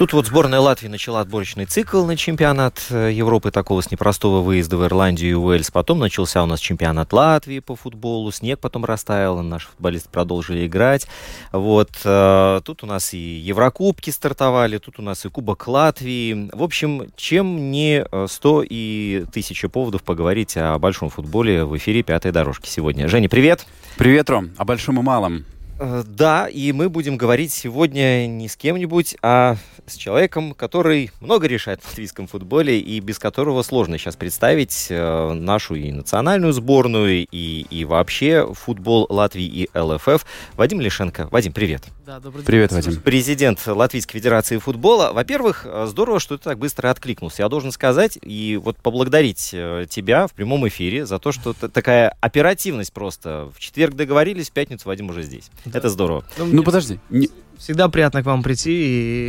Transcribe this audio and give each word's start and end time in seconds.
Тут 0.00 0.14
вот 0.14 0.24
сборная 0.24 0.60
Латвии 0.60 0.88
начала 0.88 1.20
отборочный 1.20 1.66
цикл 1.66 2.06
на 2.06 2.16
чемпионат 2.16 2.86
э, 2.88 3.10
Европы 3.12 3.50
такого 3.50 3.82
с 3.82 3.90
непростого 3.90 4.40
выезда 4.40 4.78
в 4.78 4.86
Ирландию 4.86 5.32
и 5.32 5.34
Уэльс. 5.34 5.70
Потом 5.70 5.98
начался 5.98 6.42
у 6.42 6.46
нас 6.46 6.58
чемпионат 6.58 7.12
Латвии 7.12 7.58
по 7.58 7.76
футболу. 7.76 8.32
Снег 8.32 8.60
потом 8.60 8.86
растаял, 8.86 9.42
наши 9.42 9.68
футболисты 9.68 10.08
продолжили 10.08 10.66
играть. 10.66 11.06
Вот 11.52 11.90
э, 12.02 12.60
тут 12.64 12.82
у 12.82 12.86
нас 12.86 13.12
и 13.12 13.18
Еврокубки 13.18 14.08
стартовали, 14.08 14.78
тут 14.78 14.98
у 14.98 15.02
нас 15.02 15.26
и 15.26 15.28
Кубок 15.28 15.68
Латвии. 15.68 16.48
В 16.50 16.62
общем, 16.62 17.08
чем 17.14 17.70
не 17.70 18.02
э, 18.10 18.26
100 18.26 18.64
и 18.70 19.26
тысяча 19.30 19.68
поводов 19.68 20.02
поговорить 20.02 20.56
о 20.56 20.78
большом 20.78 21.10
футболе 21.10 21.66
в 21.66 21.76
эфире 21.76 22.02
«Пятой 22.02 22.32
дорожки» 22.32 22.70
сегодня. 22.70 23.06
Женя, 23.06 23.28
привет! 23.28 23.66
Привет, 23.98 24.30
Ром. 24.30 24.48
О 24.56 24.64
большом 24.64 24.98
и 24.98 25.02
малом. 25.02 25.44
Э, 25.80 26.04
Да, 26.06 26.46
и 26.46 26.72
мы 26.72 26.90
будем 26.90 27.16
говорить 27.16 27.52
сегодня 27.52 28.26
не 28.26 28.48
с 28.48 28.56
кем-нибудь, 28.56 29.16
а 29.22 29.56
с 29.86 29.94
человеком, 29.94 30.52
который 30.52 31.10
много 31.20 31.46
решает 31.46 31.82
в 31.82 31.88
латвийском 31.88 32.26
футболе 32.26 32.78
и 32.78 33.00
без 33.00 33.18
которого 33.18 33.62
сложно 33.62 33.96
сейчас 33.96 34.14
представить 34.14 34.88
э, 34.90 35.32
нашу 35.32 35.74
и 35.74 35.90
национальную 35.90 36.52
сборную, 36.52 37.26
и, 37.30 37.66
и 37.70 37.84
вообще 37.86 38.52
футбол 38.52 39.06
Латвии 39.08 39.44
и 39.44 39.68
ЛФФ. 39.74 40.26
Вадим 40.54 40.80
Лишенко. 40.80 41.28
Вадим, 41.30 41.52
привет. 41.52 41.84
Да, 42.04 42.20
добрый 42.20 42.42
день. 42.42 42.46
Привет, 42.46 42.72
Вадим. 42.72 43.00
Президент 43.00 43.66
Латвийской 43.66 44.18
Федерации 44.18 44.58
футбола. 44.58 45.12
Во-первых, 45.14 45.64
э, 45.64 45.86
здорово, 45.88 46.20
что 46.20 46.36
ты 46.36 46.44
так 46.44 46.58
быстро 46.58 46.90
откликнулся. 46.90 47.42
Я 47.42 47.48
должен 47.48 47.72
сказать 47.72 48.18
и 48.20 48.60
вот 48.62 48.76
поблагодарить 48.76 49.40
тебя 49.40 50.26
в 50.26 50.32
прямом 50.34 50.68
эфире 50.68 51.06
за 51.06 51.18
то, 51.18 51.32
что 51.32 51.54
такая 51.54 52.14
оперативность 52.20 52.92
просто. 52.92 53.50
В 53.54 53.58
четверг 53.58 53.94
договорились, 53.94 54.50
в 54.50 54.52
пятницу 54.52 54.86
Вадим 54.86 55.08
уже 55.08 55.22
здесь. 55.22 55.50
Это 55.74 55.88
здорово. 55.88 56.24
Ну, 56.38 56.46
Ну, 56.46 56.62
подожди. 56.62 56.98
Не- 57.10 57.28
Всегда 57.60 57.90
приятно 57.90 58.22
к 58.22 58.26
вам 58.26 58.42
прийти 58.42 58.70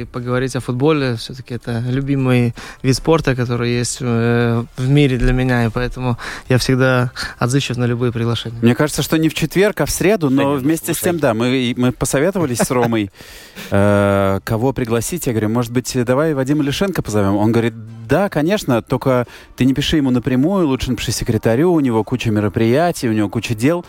и 0.02 0.06
поговорить 0.06 0.56
о 0.56 0.62
футболе. 0.62 1.18
Все-таки 1.18 1.54
это 1.54 1.84
любимый 1.90 2.56
вид 2.82 2.96
спорта, 2.96 3.36
который 3.36 3.72
есть 3.72 3.98
э, 4.00 4.64
в 4.78 4.90
мире 4.90 5.18
для 5.18 5.34
меня, 5.34 5.66
и 5.66 5.70
поэтому 5.70 6.18
я 6.48 6.58
всегда 6.58 7.12
отзывчив 7.40 7.76
на 7.76 7.84
любые 7.84 8.14
приглашения. 8.14 8.58
Мне 8.62 8.74
кажется, 8.74 9.04
что 9.04 9.18
не 9.18 9.28
в 9.28 9.34
четверг, 9.34 9.82
а 9.82 9.86
в 9.86 9.92
среду, 9.92 10.30
но 10.30 10.54
ну, 10.54 10.60
вместе 10.60 10.94
с 10.94 11.00
слушай. 11.00 11.12
тем, 11.12 11.20
да, 11.20 11.34
мы, 11.34 11.74
мы 11.76 11.92
посоветовались 11.92 12.60
с 12.60 12.72
Ромой, 12.72 13.12
э, 13.70 14.40
кого 14.46 14.72
пригласить. 14.72 15.28
Я 15.28 15.34
говорю, 15.34 15.50
может 15.50 15.74
быть, 15.74 15.94
давай 16.06 16.34
Вадима 16.34 16.64
Лишенко 16.64 17.02
позовем? 17.02 17.36
Он 17.36 17.52
говорит, 17.52 17.74
да, 18.08 18.30
конечно, 18.30 18.82
только 18.82 19.28
ты 19.58 19.66
не 19.66 19.74
пиши 19.74 19.98
ему 19.98 20.10
напрямую, 20.10 20.68
лучше 20.68 20.92
напиши 20.92 21.12
секретарю, 21.12 21.74
у 21.74 21.82
него 21.82 22.06
куча 22.06 22.32
мероприятий, 22.32 23.10
у 23.10 23.14
него 23.14 23.28
куча 23.28 23.56
дел. 23.56 23.86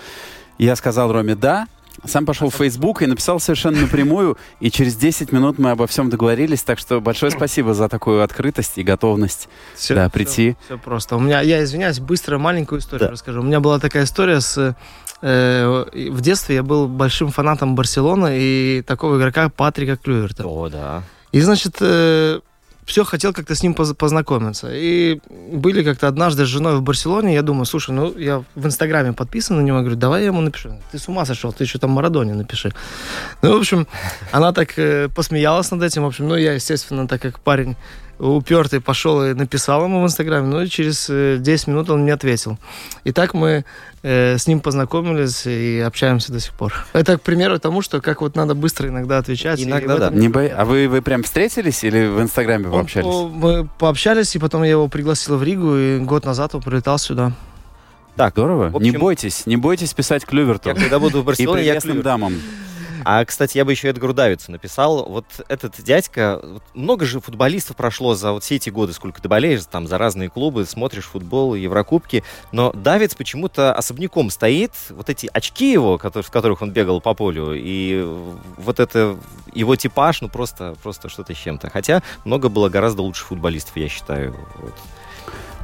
Я 0.59 0.75
сказал 0.75 1.13
Роме, 1.13 1.37
да, 1.37 1.69
сам 2.05 2.27
пошел 2.27 2.51
в 2.51 2.55
Facebook 2.55 3.03
и 3.03 3.07
написал 3.07 3.41
совершенно 3.41 3.81
напрямую, 3.83 4.37
и 4.61 4.71
через 4.71 4.97
10 4.97 5.33
минут 5.33 5.59
мы 5.59 5.71
обо 5.71 5.87
всем 5.87 6.11
договорились, 6.11 6.63
так 6.63 6.79
что 6.79 7.01
большое 7.01 7.31
спасибо 7.33 7.75
за 7.75 7.89
такую 7.89 8.23
открытость 8.23 8.79
и 8.79 8.83
готовность 8.83 9.49
Всё- 9.75 9.95
да, 9.95 10.09
прийти. 10.09 10.57
Все 10.67 10.79
просто. 10.79 11.17
У 11.17 11.21
меня, 11.21 11.41
я 11.41 11.63
извиняюсь, 11.63 12.01
быстро 12.01 12.39
маленькую 12.39 12.81
историю 12.81 13.07
Да. 13.09 13.13
расскажу. 13.13 13.41
У 13.41 13.45
меня 13.45 13.61
была 13.61 13.79
такая 13.79 14.05
история 14.05 14.41
с 14.41 14.77
э, 15.25 15.85
в 16.11 16.21
детстве 16.21 16.57
я 16.57 16.63
был 16.65 16.89
большим 16.89 17.31
фанатом 17.31 17.77
Барселоны 17.77 18.37
и 18.41 18.83
такого 18.85 19.19
игрока 19.19 19.49
Патрика 19.49 19.97
Клюверта. 19.97 20.45
О, 20.47 20.69
да. 20.69 21.03
И, 21.31 21.41
значит, 21.41 21.77
все 22.85 23.05
хотел 23.05 23.33
как-то 23.33 23.55
с 23.55 23.63
ним 23.63 23.75
поз- 23.75 23.95
познакомиться. 23.95 24.69
И 24.73 25.21
были 25.53 25.83
как-то 25.83 26.09
однажды 26.09 26.45
с 26.45 26.49
женой 26.49 26.77
в 26.77 26.83
Барселоне, 26.83 27.35
я 27.35 27.43
думаю, 27.43 27.65
слушай, 27.65 27.91
ну, 27.91 28.17
я 28.19 28.43
в 28.55 28.67
Инстаграме 28.67 29.13
подписан 29.13 29.57
на 29.57 29.63
него, 29.63 29.81
говорю, 29.81 29.97
давай 29.97 30.23
я 30.23 30.27
ему 30.27 30.41
напишу. 30.41 30.71
Ты 30.91 30.99
с 30.99 31.09
ума 31.09 31.25
сошел, 31.25 31.53
ты 31.53 31.65
еще 31.65 31.79
там 31.79 31.91
Марадоне 31.91 32.35
напиши. 32.35 32.73
Ну, 33.43 33.55
в 33.57 33.61
общем, 33.61 33.87
она 34.33 34.53
так 34.53 34.79
э, 34.79 35.09
посмеялась 35.09 35.71
над 35.71 35.83
этим, 35.83 36.03
в 36.03 36.07
общем, 36.07 36.29
ну, 36.29 36.37
я, 36.37 36.55
естественно, 36.55 37.07
так 37.07 37.23
как 37.23 37.41
парень 37.41 37.77
упертый, 38.29 38.81
пошел 38.81 39.25
и 39.25 39.35
написал 39.35 39.85
ему 39.85 40.01
в 40.03 40.05
Инстаграме, 40.05 40.47
ну, 40.47 40.63
и 40.63 40.69
через 40.69 41.09
э, 41.11 41.39
10 41.41 41.67
минут 41.67 41.91
он 41.91 42.03
мне 42.03 42.13
ответил. 42.15 42.59
И 43.05 43.13
так 43.13 43.35
мы 43.35 43.65
э, 44.03 44.39
с 44.39 44.47
ним 44.47 44.61
познакомились 44.61 45.47
и 45.47 45.81
общаемся 45.81 46.33
до 46.33 46.39
сих 46.41 46.53
пор. 46.55 46.73
Это, 46.93 47.19
к 47.19 47.23
примеру, 47.23 47.59
тому, 47.59 47.83
что 47.83 48.01
как 48.01 48.21
вот 48.21 48.37
надо 48.37 48.55
быстро 48.55 48.89
иногда 48.89 49.19
отвечать. 49.19 49.59
и 49.61 49.65
Иногда 49.65 49.97
этом 49.97 50.15
да. 50.15 50.21
Не 50.21 50.29
бо- 50.29 50.47
А 50.57 50.65
вы, 50.65 50.89
вы 50.89 51.03
прям 51.03 51.23
встретились 51.23 51.83
или 51.85 52.07
в 52.07 52.21
Инстаграме 52.23 52.69
вы 52.69 52.77
он- 52.77 53.33
мы 53.33 53.69
пообщались, 53.79 54.35
и 54.37 54.39
потом 54.39 54.63
я 54.63 54.71
его 54.71 54.89
пригласил 54.89 55.37
в 55.37 55.43
Ригу, 55.43 55.77
и 55.77 55.99
год 55.99 56.25
назад 56.25 56.55
он 56.55 56.63
прилетал 56.63 56.99
сюда. 56.99 57.33
Так, 58.15 58.35
Здорово. 58.35 58.69
в 58.69 58.81
Не 58.83 58.91
общем- 58.91 59.01
бойтесь, 59.01 59.47
не 59.47 59.57
бойтесь 59.57 59.95
писать 59.95 60.25
Клюверту. 60.27 60.69
я 60.69 60.75
когда 60.75 60.99
буду 60.99 61.19
в 61.21 61.23
И 61.25 61.27
Барселоне, 61.27 61.63
я 61.65 61.71
прелестным 61.73 61.93
клюю. 61.95 62.05
дамам. 62.05 62.35
А, 63.05 63.25
кстати, 63.25 63.59
я 63.59 63.65
бы 63.65 63.73
еще 63.73 63.89
Эдгару 63.89 64.15
Давидсу 64.15 64.53
написал. 64.53 65.07
Вот 65.09 65.27
этот 65.49 65.83
дядька, 65.83 66.41
вот 66.43 66.63
много 66.75 67.05
же 67.05 67.21
футболистов 67.21 67.77
прошло 67.77 68.15
за 68.15 68.33
вот 68.33 68.45
все 68.45 68.57
эти 68.57 68.71
годы, 68.71 68.93
сколько 68.93 69.21
ты 69.21 69.29
болеешь, 69.29 69.63
там, 69.71 69.87
за 69.87 69.99
разные 69.99 70.29
клубы, 70.29 70.65
смотришь 70.65 71.05
футбол, 71.05 71.55
Еврокубки, 71.55 72.25
но 72.53 72.73
Давидс 72.73 73.15
почему-то 73.15 73.73
особняком 73.73 74.31
стоит. 74.31 74.73
Вот 74.91 75.09
эти 75.11 75.29
очки 75.33 75.73
его, 75.73 75.99
в 75.99 76.31
которых 76.31 76.63
он 76.63 76.71
бегал 76.71 77.01
по 77.01 77.15
полю, 77.15 77.53
и 77.55 78.03
вот 78.57 78.81
это 78.81 79.19
его 79.53 79.77
типаж, 79.77 80.21
ну, 80.23 80.29
просто, 80.29 80.75
просто 80.83 81.09
что-то 81.09 81.35
с 81.35 81.39
чем-то. 81.39 81.71
Хотя 81.71 82.03
много 82.25 82.49
было 82.49 82.69
гораздо 82.69 83.03
лучше 83.03 83.25
футболистов, 83.25 83.77
я 83.77 83.89
считаю. 83.89 84.35
Вот. 84.57 84.75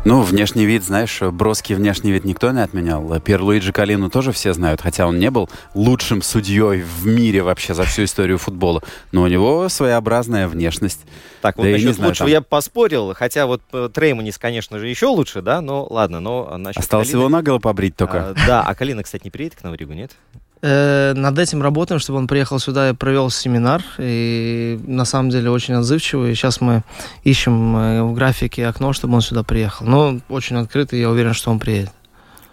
Ну, 0.05 0.23
внешний 0.23 0.65
вид, 0.65 0.85
знаешь, 0.85 1.21
броский 1.21 1.75
внешний 1.75 2.13
вид 2.13 2.25
никто 2.25 2.51
не 2.53 2.63
отменял. 2.63 3.21
Пьер 3.21 3.43
Луиджи 3.43 3.73
Калину 3.73 4.09
тоже 4.09 4.33
все 4.33 4.55
знают, 4.55 4.81
хотя 4.81 5.07
он 5.07 5.19
не 5.19 5.31
был 5.31 5.51
лучшим 5.75 6.23
судьей 6.23 6.81
в 6.83 7.05
мире 7.07 7.43
вообще 7.43 7.75
за 7.75 7.85
всю 7.85 8.05
историю 8.05 8.39
футбола. 8.39 8.83
Но 9.13 9.23
у 9.23 9.27
него 9.27 9.69
своеобразная 9.69 10.49
внешность. 10.49 11.01
Так, 11.43 11.57
вот 11.59 11.65
Да 11.65 11.69
не 11.69 11.75
насчет 11.75 11.97
знаю, 11.97 12.09
лучшего 12.11 12.27
там- 12.29 12.33
я 12.33 12.41
поспорил, 12.41 13.13
хотя 13.15 13.47
вот 13.47 13.61
э, 13.73 13.91
Трейманис, 13.93 14.39
конечно 14.39 14.79
же, 14.79 14.89
еще 14.89 15.07
лучше, 15.07 15.43
да, 15.43 15.61
но 15.61 15.87
ладно, 15.91 16.21
но 16.21 16.57
насчет 16.57 16.81
Осталось 16.83 17.09
Калины- 17.09 17.19
его 17.19 17.29
наголо 17.29 17.59
побрить 17.59 17.97
только. 17.97 18.31
А, 18.31 18.35
да, 18.47 18.63
а 18.63 18.75
Калина, 18.75 19.03
кстати, 19.03 19.25
не 19.25 19.31
приедет 19.31 19.59
к 19.59 19.63
нам 19.65 19.73
в 19.73 19.77
Ригу, 19.77 19.93
нет? 19.93 20.13
Э, 20.61 21.13
над 21.15 21.39
этим 21.39 21.63
работаем, 21.63 22.01
чтобы 22.01 22.19
он 22.19 22.27
приехал 22.27 22.59
сюда 22.59 22.91
и 22.91 22.93
провел 22.93 23.31
семинар. 23.31 23.83
И 23.99 24.81
на 24.87 25.05
самом 25.05 25.31
деле 25.31 25.51
очень 25.51 25.75
отзывчивый. 25.75 26.35
Сейчас 26.35 26.61
мы 26.61 26.83
ищем 27.25 27.77
э, 27.77 28.03
в 28.03 28.15
графике 28.15 28.67
окно, 28.67 28.93
чтобы 28.93 29.15
он 29.15 29.21
сюда 29.21 29.43
приехал. 29.43 29.87
Но 29.87 30.21
очень 30.29 30.57
открытый, 30.57 31.01
я 31.01 31.11
уверен, 31.11 31.35
что 31.35 31.51
он 31.51 31.59
приедет. 31.59 31.93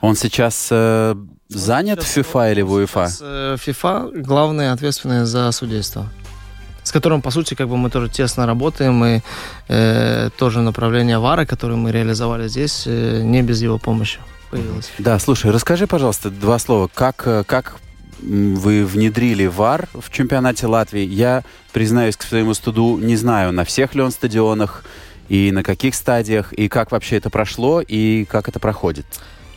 Он 0.02 0.16
сейчас 0.16 0.68
э, 0.72 1.16
занят 1.50 2.04
в 2.04 2.08
Сейчас 2.08 2.26
FIFA 2.26 2.52
или 2.52 2.62
в 2.62 2.72
он 2.72 2.78
УЕФА? 2.80 3.08
сейчас, 3.08 3.22
э, 3.24 3.58
FIFA 3.66 4.22
главный 4.22 4.72
ответственный 4.72 5.26
за 5.26 5.52
судейство. 5.52 6.08
С 6.84 6.92
которым, 6.92 7.24
по 7.24 7.32
сути, 7.32 7.56
как 7.56 7.68
бы 7.68 7.78
мы 7.78 7.90
тоже 7.90 8.10
тесно 8.10 8.46
работаем, 8.46 9.04
и 9.04 9.22
э, 9.68 10.30
тоже 10.38 10.62
направление 10.62 11.18
ВАРа, 11.18 11.48
которое 11.48 11.76
мы 11.76 11.92
реализовали 11.92 12.48
здесь, 12.48 12.84
э, 12.86 13.22
не 13.24 13.42
без 13.42 13.64
его 13.64 13.80
помощи 13.80 14.20
появилось. 14.52 14.92
Да, 15.00 15.18
слушай, 15.18 15.50
расскажи, 15.50 15.88
пожалуйста, 15.88 16.30
два 16.30 16.60
слова. 16.60 16.88
Как, 16.94 17.24
э, 17.26 17.44
как 17.44 17.78
вы 18.22 18.86
внедрили 18.86 19.46
ВАР 19.46 19.88
в 19.94 20.12
чемпионате 20.12 20.68
Латвии? 20.68 21.06
Я, 21.06 21.44
признаюсь 21.74 22.18
к 22.18 22.24
своему 22.24 22.54
студу, 22.54 22.98
не 22.98 23.16
знаю, 23.16 23.52
на 23.52 23.64
всех 23.64 23.96
ли 23.96 24.02
он 24.02 24.12
стадионах, 24.12 24.84
и 25.30 25.52
на 25.52 25.64
каких 25.64 25.96
стадиях, 25.96 26.54
и 26.54 26.68
как 26.68 26.92
вообще 26.92 27.18
это 27.18 27.30
прошло, 27.30 27.82
и 27.82 28.26
как 28.26 28.48
это 28.48 28.60
проходит. 28.60 29.06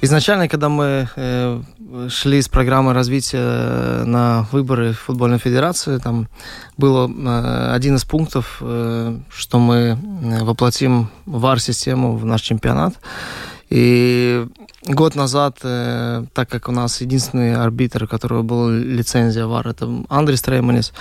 Изначально, 0.01 0.49
когда 0.49 0.69
мы 0.69 1.09
э, 1.17 1.61
шли 2.09 2.41
с 2.41 2.49
программой 2.49 2.95
развития 2.95 3.41
э, 3.41 4.05
на 4.05 4.47
выборы 4.53 4.93
в 4.93 5.01
футбольной 5.01 5.39
федерации, 5.39 5.99
там 5.99 6.29
был 6.77 7.09
э, 7.09 7.73
один 7.75 7.97
из 7.97 8.05
пунктов, 8.05 8.59
э, 8.61 9.19
что 9.29 9.59
мы 9.59 9.75
э, 9.75 10.45
воплотим 10.45 11.11
ВАР-систему 11.27 12.17
в 12.17 12.25
наш 12.25 12.43
чемпионат. 12.43 12.95
И 13.71 14.47
год 14.87 15.15
назад, 15.15 15.59
э, 15.63 16.25
так 16.33 16.49
как 16.49 16.69
у 16.69 16.73
нас 16.73 17.01
единственный 17.01 17.55
арбитр, 17.55 18.05
у 18.05 18.09
которого 18.09 18.43
была 18.43 18.71
лицензия 18.71 19.47
ВАР, 19.47 19.69
это 19.69 20.05
Андрей 20.09 20.39
Трейманис, 20.39 20.93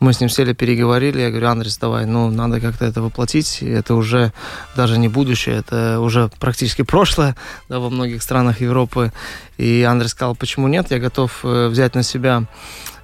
мы 0.00 0.12
с 0.12 0.20
ним 0.20 0.28
сели, 0.28 0.52
переговорили. 0.52 1.20
Я 1.20 1.30
говорю, 1.30 1.48
Андрес, 1.48 1.78
давай, 1.78 2.06
ну, 2.06 2.30
надо 2.30 2.60
как-то 2.60 2.84
это 2.84 3.02
воплотить. 3.02 3.62
Это 3.62 3.94
уже 3.94 4.32
даже 4.76 4.98
не 4.98 5.08
будущее, 5.08 5.56
это 5.56 6.00
уже 6.00 6.30
практически 6.38 6.82
прошлое 6.82 7.34
да, 7.68 7.78
во 7.78 7.90
многих 7.90 8.22
странах 8.22 8.60
Европы. 8.60 9.12
И 9.58 9.82
Андрей 9.82 10.08
сказал, 10.08 10.36
почему 10.36 10.68
нет, 10.68 10.90
я 10.90 10.98
готов 10.98 11.40
э, 11.42 11.68
взять 11.68 11.94
на 11.94 12.02
себя 12.02 12.44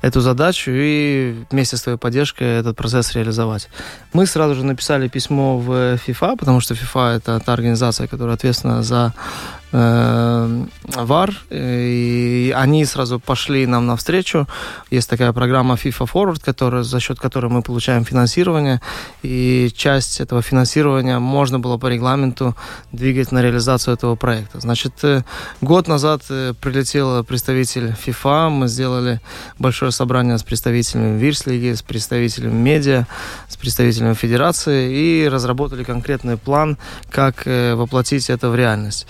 эту 0.03 0.21
задачу 0.21 0.71
и 0.75 1.45
вместе 1.51 1.77
с 1.77 1.83
твоей 1.83 1.97
поддержкой 1.97 2.59
этот 2.59 2.77
процесс 2.77 3.15
реализовать. 3.15 3.69
Мы 4.13 4.27
сразу 4.27 4.57
же 4.57 4.65
написали 4.65 5.09
письмо 5.09 5.59
в 5.59 5.71
FIFA, 5.95 6.37
потому 6.37 6.61
что 6.61 6.75
FIFA 6.75 7.17
это 7.17 7.41
та 7.41 7.53
организация, 7.53 8.09
которая 8.09 8.35
ответственна 8.35 8.83
за 8.83 9.15
ВАР, 9.73 11.31
и 11.51 12.55
они 12.55 12.85
сразу 12.85 13.19
пошли 13.19 13.67
нам 13.67 13.87
навстречу. 13.87 14.47
Есть 14.91 15.09
такая 15.09 15.33
программа 15.33 15.75
FIFA 15.77 16.11
Forward, 16.13 16.45
которая, 16.45 16.83
за 16.83 17.01
счет 17.01 17.19
которой 17.19 17.51
мы 17.51 17.63
получаем 17.63 18.05
финансирование, 18.05 18.81
и 19.23 19.71
часть 19.75 20.21
этого 20.21 20.43
финансирования 20.43 21.19
можно 21.19 21.59
было 21.59 21.79
по 21.79 21.87
регламенту 21.87 22.55
двигать 22.93 23.33
на 23.33 23.41
реализацию 23.41 23.95
этого 23.95 24.15
проекта. 24.15 24.61
Значит, 24.61 24.93
э, 25.05 25.23
год 25.63 25.89
назад 25.89 26.23
э, 26.29 26.53
прилетел 26.61 27.25
представитель 27.25 27.95
FIFA, 28.07 28.51
мы 28.51 28.69
сделали 28.69 29.21
большое 29.59 29.91
собрание 29.91 30.37
с 30.37 30.43
представителями 30.43 31.19
Вирслиги, 31.19 31.73
с 31.73 31.83
представителями 31.83 32.53
медиа, 32.53 33.07
с 33.49 33.57
представителями 33.57 34.15
федерации 34.15 35.25
и 35.25 35.29
разработали 35.29 35.83
конкретный 35.83 36.37
план, 36.37 36.77
как 37.11 37.47
э, 37.47 37.75
воплотить 37.75 38.29
это 38.29 38.51
в 38.51 38.57
реальность 38.57 39.07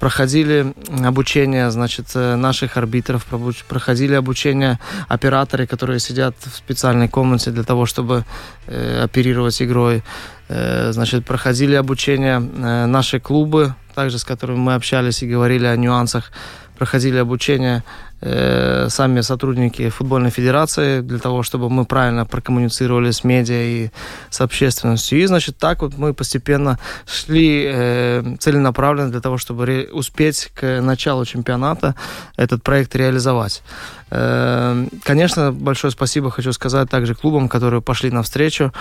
проходили 0.00 0.74
обучение, 1.04 1.70
значит, 1.70 2.06
э, 2.14 2.36
наших 2.36 2.76
арбитров, 2.76 3.26
проходили 3.68 4.14
обучение 4.14 4.78
операторы, 5.08 5.66
которые 5.66 6.00
сидят 6.00 6.34
в 6.44 6.56
специальной 6.56 7.08
комнате 7.08 7.50
для 7.50 7.62
того, 7.62 7.86
чтобы 7.86 8.24
э, 8.66 9.02
оперировать 9.04 9.62
игрой. 9.62 10.02
Э, 10.48 10.92
значит, 10.92 11.24
проходили 11.24 11.74
обучение 11.74 12.36
э, 12.36 12.86
наши 12.86 13.20
клубы, 13.20 13.74
также 13.94 14.18
с 14.18 14.24
которыми 14.24 14.58
мы 14.58 14.74
общались 14.74 15.22
и 15.22 15.28
говорили 15.28 15.66
о 15.66 15.76
нюансах. 15.76 16.30
Проходили 16.78 17.16
обучение 17.16 17.82
э, 18.20 18.88
сами 18.88 19.20
сотрудники 19.20 19.88
футбольной 19.88 20.30
федерации 20.30 21.00
для 21.00 21.18
того, 21.18 21.42
чтобы 21.42 21.70
мы 21.70 21.84
правильно 21.84 22.26
прокоммуницировали 22.26 23.10
с 23.10 23.24
медиа 23.24 23.62
и 23.62 23.90
с 24.30 24.40
общественностью. 24.40 25.18
И, 25.18 25.26
значит, 25.26 25.58
так 25.58 25.82
вот 25.82 25.96
мы 25.96 26.14
постепенно 26.14 26.78
шли 27.06 27.64
э, 27.66 28.36
целенаправленно 28.38 29.10
для 29.10 29.20
того, 29.20 29.38
чтобы 29.38 29.88
успеть 29.92 30.50
к 30.54 30.80
началу 30.80 31.24
чемпионата 31.24 31.94
этот 32.36 32.62
проект 32.62 32.94
реализовать. 32.96 33.62
Э, 34.10 34.86
конечно, 35.02 35.52
большое 35.52 35.90
спасибо 35.90 36.30
хочу 36.30 36.52
сказать 36.52 36.88
также 36.88 37.14
клубам, 37.14 37.48
которые 37.48 37.82
пошли 37.82 38.10
навстречу, 38.10 38.72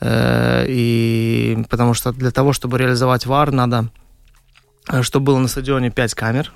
э, 0.00 0.64
и 0.68 1.64
потому 1.70 1.94
что 1.94 2.12
для 2.12 2.30
того, 2.30 2.52
чтобы 2.52 2.78
реализовать 2.78 3.26
ВАР, 3.26 3.52
надо 3.52 3.88
э, 4.88 5.02
чтобы 5.02 5.26
было 5.26 5.38
на 5.38 5.48
стадионе 5.48 5.90
5 5.90 6.14
камер, 6.14 6.52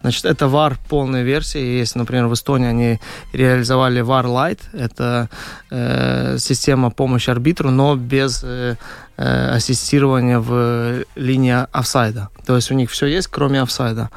Значит, 0.00 0.24
это 0.24 0.46
VAR 0.46 0.76
полная 0.88 1.22
версия. 1.22 1.78
Есть, 1.78 1.96
например, 1.96 2.26
в 2.26 2.34
Эстонии 2.34 2.68
они 2.68 3.00
реализовали 3.32 4.02
VAR 4.02 4.24
Lite. 4.24 4.60
Это 4.72 5.28
э, 5.70 6.38
система 6.38 6.90
помощи 6.90 7.30
арбитру, 7.30 7.70
но 7.70 7.96
без 7.96 8.42
э, 8.44 8.76
э, 9.16 9.54
ассистирования 9.56 10.38
в 10.38 11.04
линии 11.16 11.66
офсайда. 11.72 12.28
То 12.46 12.56
есть 12.56 12.70
у 12.70 12.74
них 12.74 12.90
все 12.90 13.06
есть, 13.06 13.28
кроме 13.28 13.60
офсайда. 13.60 14.10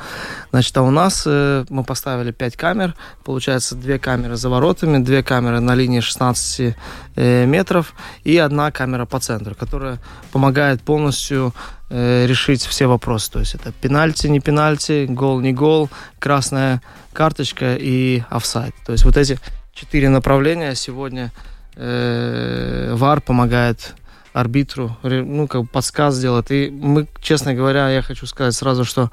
Значит, 0.52 0.78
а 0.78 0.84
у 0.84 0.92
нас 0.92 1.24
э, 1.26 1.66
мы 1.70 1.84
поставили 1.84 2.32
5 2.32 2.56
камер. 2.56 2.96
Получается, 3.24 3.76
две 3.76 4.00
камеры 4.00 4.36
за 4.36 4.50
воротами, 4.50 5.04
две 5.04 5.24
камеры 5.24 5.60
на 5.60 5.76
линии 5.76 6.00
16 6.00 6.76
э, 7.16 7.46
метров 7.46 7.94
и 8.24 8.38
одна 8.38 8.72
камера 8.72 9.06
по 9.06 9.20
центру, 9.20 9.56
которая 9.56 10.00
помогает 10.32 10.82
полностью 10.82 11.54
э, 11.92 12.26
решить 12.26 12.66
все 12.66 12.88
вопросы. 12.88 13.32
То 13.32 13.40
есть 13.40 13.56
это 13.56 13.72
пенальти, 13.72 14.28
не 14.28 14.40
пенальти, 14.40 15.06
гол, 15.10 15.42
не 15.42 15.54
гол, 15.54 15.90
красная 16.20 16.82
карточка 17.14 17.76
и 17.76 18.24
офсайд. 18.30 18.74
То 18.86 18.94
есть 18.94 19.06
вот 19.06 19.18
эти 19.18 19.38
четыре 19.74 20.10
направления 20.10 20.76
сегодня 20.76 21.32
э, 21.76 22.94
ВАР 22.96 23.22
помогает 23.22 23.96
арбитру, 24.34 24.98
ну, 25.04 25.48
как 25.48 25.64
бы 25.64 25.68
подсказ 25.68 26.16
сделать. 26.16 26.52
И 26.52 26.70
мы, 26.72 27.08
честно 27.22 27.54
говоря, 27.54 27.90
я 27.90 28.02
хочу 28.02 28.26
сказать 28.26 28.54
сразу, 28.54 28.86
что 28.86 29.12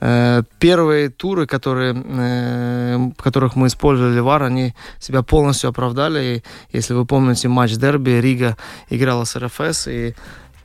э, 0.00 0.42
первые 0.58 1.08
туры, 1.08 1.46
которые, 1.46 1.94
э, 1.96 3.10
которых 3.16 3.56
мы 3.56 3.68
использовали 3.68 4.20
ВАР, 4.20 4.42
они 4.42 4.74
себя 4.98 5.22
полностью 5.22 5.70
оправдали. 5.70 6.42
И 6.72 6.76
если 6.76 6.92
вы 6.92 7.06
помните 7.06 7.48
матч 7.48 7.76
дерби, 7.76 8.20
Рига 8.20 8.58
играла 8.90 9.24
с 9.24 9.36
РФС, 9.36 9.88
и 9.88 10.14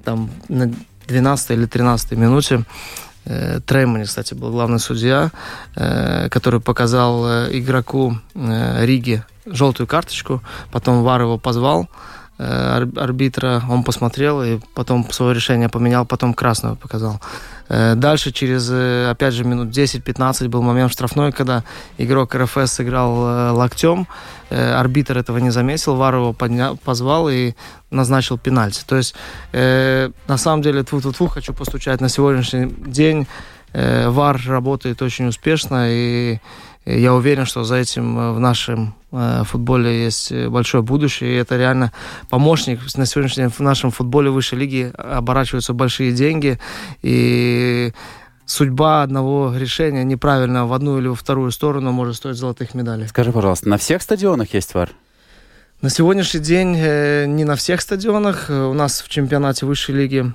там 0.04 0.30
на 0.50 0.74
12 1.07 1.51
или 1.51 1.65
13 1.65 2.11
минуте 2.11 2.63
э, 3.25 3.59
Треймани, 3.65 4.05
кстати, 4.05 4.33
был 4.33 4.51
главный 4.51 4.79
судья, 4.79 5.31
э, 5.75 6.29
который 6.29 6.59
показал 6.59 7.25
э, 7.25 7.50
игроку 7.57 8.17
Риги 8.35 9.23
желтую 9.45 9.88
карточку, 9.88 10.41
потом 10.71 11.03
Вар 11.03 11.21
его 11.21 11.38
позвал, 11.38 11.89
арбитра, 12.38 13.61
он 13.69 13.83
посмотрел 13.83 14.41
и 14.41 14.59
потом 14.73 15.09
свое 15.11 15.35
решение 15.35 15.69
поменял, 15.69 16.05
потом 16.05 16.33
красную 16.33 16.75
показал. 16.75 17.21
Э, 17.69 17.95
дальше 17.95 18.31
через, 18.31 18.69
э, 18.71 19.10
опять 19.10 19.33
же, 19.33 19.44
минут 19.44 19.69
10-15 19.69 20.48
был 20.48 20.62
момент 20.62 20.92
штрафной, 20.92 21.31
когда 21.31 21.63
игрок 21.98 22.36
РФС 22.36 22.74
сыграл 22.74 23.56
локтем, 23.56 24.07
арбитр 24.50 25.18
этого 25.18 25.39
не 25.39 25.50
заметил, 25.50 25.95
Вар 25.95 26.15
его 26.15 26.33
подня... 26.33 26.75
позвал 26.83 27.30
и 27.30 27.54
назначил 27.89 28.38
пенальти. 28.38 28.83
То 28.86 28.98
есть, 28.98 29.15
на 29.51 30.38
самом 30.38 30.62
деле, 30.62 30.83
тьфу-тьфу-тьфу, 30.83 31.27
хочу 31.27 31.54
постучать. 31.54 32.01
На 32.01 32.10
сегодняшний 32.10 32.68
день, 32.68 33.25
ВАР 33.74 34.42
работает 34.45 35.01
очень 35.01 35.25
успешно, 35.27 35.88
и 35.89 36.39
я 36.85 37.13
уверен, 37.13 37.45
что 37.45 37.63
за 37.63 37.75
этим 37.75 38.33
в 38.33 38.39
нашем 38.39 38.95
в 39.12 39.44
футболе 39.44 40.03
есть 40.03 40.33
большое 40.47 40.83
будущее, 40.83 41.33
и 41.33 41.35
это 41.35 41.56
реально 41.56 41.91
помощник. 42.30 42.80
На 42.95 43.06
сегодняшний 43.06 43.44
день 43.44 43.51
в 43.51 43.59
нашем 43.59 43.91
футболе 43.91 44.31
высшей 44.31 44.57
лиги 44.57 44.91
оборачиваются 44.97 45.74
большие 45.74 46.12
деньги, 46.12 46.59
и 47.03 47.94
судьба 48.45 49.03
одного 49.03 49.56
решения 49.56 50.04
неправильно 50.04 50.66
в 50.66 50.73
одну 50.73 50.97
или 50.99 51.07
во 51.07 51.16
вторую 51.16 51.52
сторону 51.52 51.92
может 51.92 52.16
стоить 52.16 52.37
золотых 52.37 52.73
медалей. 52.73 53.07
Скажи, 53.07 53.31
пожалуйста, 53.31 53.69
на 53.69 53.78
всех 53.78 54.02
стадионах 54.02 54.54
есть 54.54 54.73
ВАР? 54.73 54.90
На 55.81 55.90
сегодняшний 55.90 56.40
день 56.40 56.75
э, 56.78 57.25
не 57.25 57.44
на 57.44 57.56
всех 57.56 57.81
стадионах. 57.81 58.49
У 58.49 58.73
нас 58.73 59.02
в 59.02 59.09
чемпионате 59.09 59.66
высшей 59.66 59.94
лиги 59.95 60.33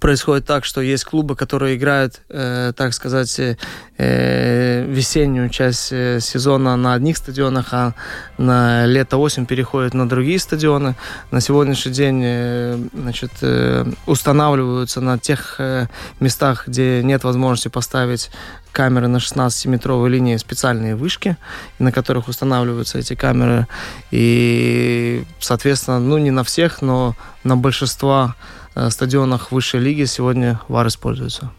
происходит 0.00 0.46
так, 0.46 0.64
что 0.64 0.80
есть 0.80 1.04
клубы, 1.04 1.36
которые 1.36 1.76
играют, 1.76 2.20
э, 2.28 2.72
так 2.76 2.92
сказать, 2.92 3.38
э, 3.38 4.84
весеннюю 4.88 5.48
часть 5.48 5.92
э, 5.92 6.18
сезона 6.20 6.76
на 6.76 6.94
одних 6.94 7.16
стадионах, 7.16 7.68
а 7.72 7.94
на 8.36 8.86
лето-осень 8.86 9.46
переходят 9.46 9.94
на 9.94 10.08
другие 10.08 10.38
стадионы. 10.38 10.96
На 11.30 11.40
сегодняшний 11.40 11.92
день 11.92 12.20
э, 12.24 12.78
значит, 12.94 13.30
э, 13.42 13.84
устанавливаются 14.06 15.00
на 15.00 15.18
тех 15.18 15.56
э, 15.58 15.86
местах, 16.20 16.66
где 16.66 17.02
нет 17.02 17.22
возможности 17.22 17.68
поставить 17.68 18.30
камеры 18.72 19.06
на 19.08 19.18
16-метровой 19.18 20.10
линии 20.10 20.36
специальные 20.36 20.96
вышки, 20.96 21.36
на 21.78 21.92
которых 21.92 22.28
устанавливаются 22.28 22.98
эти 22.98 23.14
камеры. 23.14 23.66
И, 24.10 25.24
соответственно, 25.38 26.00
ну 26.00 26.18
не 26.18 26.30
на 26.30 26.44
всех, 26.44 26.82
но 26.82 27.16
на 27.44 27.56
большинство 27.56 28.34
Э, 28.34 28.65
стадионах 28.90 29.52
высшей 29.52 29.80
лиги 29.80 30.04
сегодня 30.04 30.60
ВАР 30.68 30.88
используется. 30.88 31.52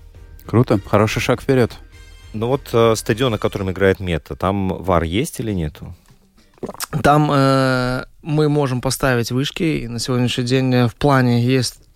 Круто, 0.45 0.79
хороший 0.85 1.19
шаг 1.21 1.41
вперед. 1.41 1.71
Ну 2.33 2.47
вот 2.47 2.69
э, 2.73 2.95
стадион, 2.95 3.31
на 3.31 3.37
котором 3.37 3.71
играет 3.71 3.99
Мета, 3.99 4.35
там 4.35 4.69
ВАР 4.69 5.03
есть 5.03 5.39
или 5.39 5.51
нету? 5.51 5.95
Там 7.03 7.29
э, 7.31 8.05
мы 8.21 8.49
можем 8.49 8.81
поставить 8.81 9.31
вышки, 9.31 9.63
и 9.63 9.87
на 9.87 9.99
сегодняшний 9.99 10.43
день 10.43 10.87
в 10.87 10.95
плане 10.95 11.43
есть 11.43 11.79
Э, 11.79 11.79
э, 11.79 11.86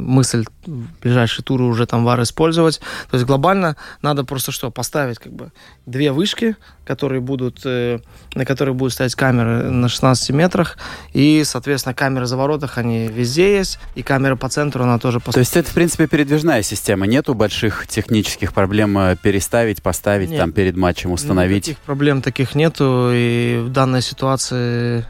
мысль 0.00 0.44
в 0.64 1.00
ближайшие 1.02 1.44
туры 1.44 1.64
уже 1.64 1.86
там 1.86 2.04
вар 2.04 2.22
использовать. 2.22 2.80
То 3.10 3.16
есть 3.16 3.26
глобально 3.26 3.76
надо 4.02 4.24
просто 4.24 4.52
что, 4.52 4.70
поставить 4.70 5.18
как 5.18 5.32
бы 5.32 5.50
две 5.86 6.12
вышки, 6.12 6.56
которые 6.86 7.20
будут, 7.20 7.60
э, 7.64 7.98
на 8.34 8.44
которых 8.44 8.76
будут 8.76 8.92
стоять 8.92 9.14
камеры 9.14 9.70
на 9.70 9.88
16 9.88 10.30
метрах, 10.30 10.78
и, 11.12 11.42
соответственно, 11.44 11.94
камеры 11.94 12.26
за 12.26 12.36
воротах, 12.36 12.78
они 12.78 13.08
везде 13.08 13.56
есть, 13.56 13.78
и 13.94 14.02
камера 14.02 14.36
по 14.36 14.48
центру, 14.48 14.84
она 14.84 14.98
тоже... 14.98 15.20
То 15.20 15.38
есть 15.38 15.56
это, 15.56 15.70
в 15.70 15.74
принципе, 15.74 16.06
передвижная 16.06 16.62
система, 16.62 17.06
нету 17.06 17.34
больших 17.34 17.86
технических 17.86 18.52
проблем 18.52 19.16
переставить, 19.22 19.82
поставить, 19.82 20.30
Нет, 20.30 20.38
там 20.38 20.52
перед 20.52 20.76
матчем 20.76 21.12
установить? 21.12 21.68
Никаких 21.68 21.84
проблем 21.84 22.22
таких 22.22 22.54
нету, 22.54 23.10
и 23.12 23.62
в 23.64 23.70
данной 23.70 24.02
ситуации 24.02 24.60
Э, 24.60 25.02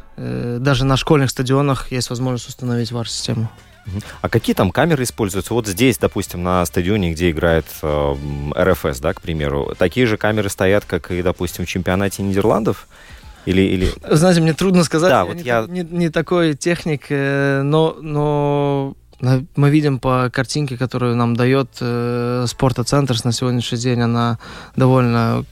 даже 0.58 0.84
на 0.84 0.96
школьных 0.96 1.30
стадионах 1.30 1.92
есть 1.92 2.10
возможность 2.10 2.48
установить 2.48 2.92
VAR-систему. 2.92 3.48
А 4.20 4.28
какие 4.28 4.54
там 4.54 4.70
камеры 4.70 5.02
используются? 5.04 5.54
Вот 5.54 5.66
здесь, 5.66 5.98
допустим, 5.98 6.42
на 6.42 6.64
стадионе, 6.66 7.12
где 7.12 7.30
играет 7.30 7.66
э, 7.82 8.14
РФС, 8.56 9.00
да, 9.00 9.14
к 9.14 9.20
примеру, 9.20 9.74
такие 9.76 10.06
же 10.06 10.16
камеры 10.16 10.48
стоят, 10.48 10.84
как 10.84 11.10
и, 11.10 11.22
допустим, 11.22 11.64
в 11.64 11.68
чемпионате 11.68 12.22
Нидерландов? 12.22 12.86
Или, 13.46 13.62
или... 13.62 13.90
Знаете, 14.08 14.42
мне 14.42 14.52
трудно 14.52 14.84
сказать. 14.84 15.10
Да, 15.10 15.20
я 15.20 15.24
вот 15.24 15.34
не, 15.36 15.42
я- 15.42 15.66
не, 15.66 15.82
не 15.82 16.10
такой 16.10 16.54
техник, 16.54 17.06
э, 17.08 17.62
но, 17.62 17.96
но 18.00 18.94
мы 19.56 19.70
видим 19.70 19.98
по 19.98 20.30
картинке, 20.30 20.76
которую 20.76 21.16
нам 21.16 21.34
дает 21.34 21.70
э, 21.80 22.44
Спортоцентр 22.46 23.16
на 23.24 23.32
сегодняшний 23.32 23.78
день, 23.78 24.00
она 24.02 24.38
довольно 24.76 25.44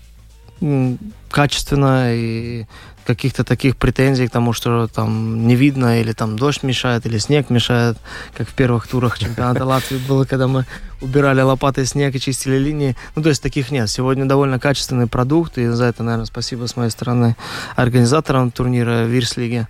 качественная 1.30 2.16
и 2.16 2.66
каких-то 3.08 3.42
таких 3.42 3.78
претензий 3.78 4.28
к 4.28 4.30
тому, 4.30 4.52
что 4.52 4.86
там 4.86 5.46
не 5.46 5.56
видно, 5.56 6.02
или 6.02 6.12
там 6.12 6.38
дождь 6.38 6.62
мешает, 6.62 7.06
или 7.06 7.16
снег 7.16 7.48
мешает, 7.48 7.96
как 8.36 8.46
в 8.48 8.52
первых 8.52 8.86
турах 8.86 9.18
чемпионата 9.18 9.64
Латвии 9.64 9.96
было, 9.96 10.26
когда 10.26 10.46
мы 10.46 10.66
убирали 11.00 11.40
лопатой 11.40 11.86
снег 11.86 12.14
и 12.14 12.20
чистили 12.20 12.58
линии. 12.58 12.96
Ну, 13.16 13.22
то 13.22 13.30
есть 13.30 13.42
таких 13.42 13.70
нет. 13.70 13.88
Сегодня 13.88 14.26
довольно 14.26 14.58
качественный 14.58 15.06
продукт, 15.06 15.56
и 15.56 15.68
за 15.68 15.86
это, 15.86 16.02
наверное, 16.02 16.26
спасибо 16.26 16.66
с 16.66 16.76
моей 16.76 16.90
стороны 16.90 17.34
организаторам 17.76 18.50
турнира 18.50 19.04
Вирслиги, 19.06 19.66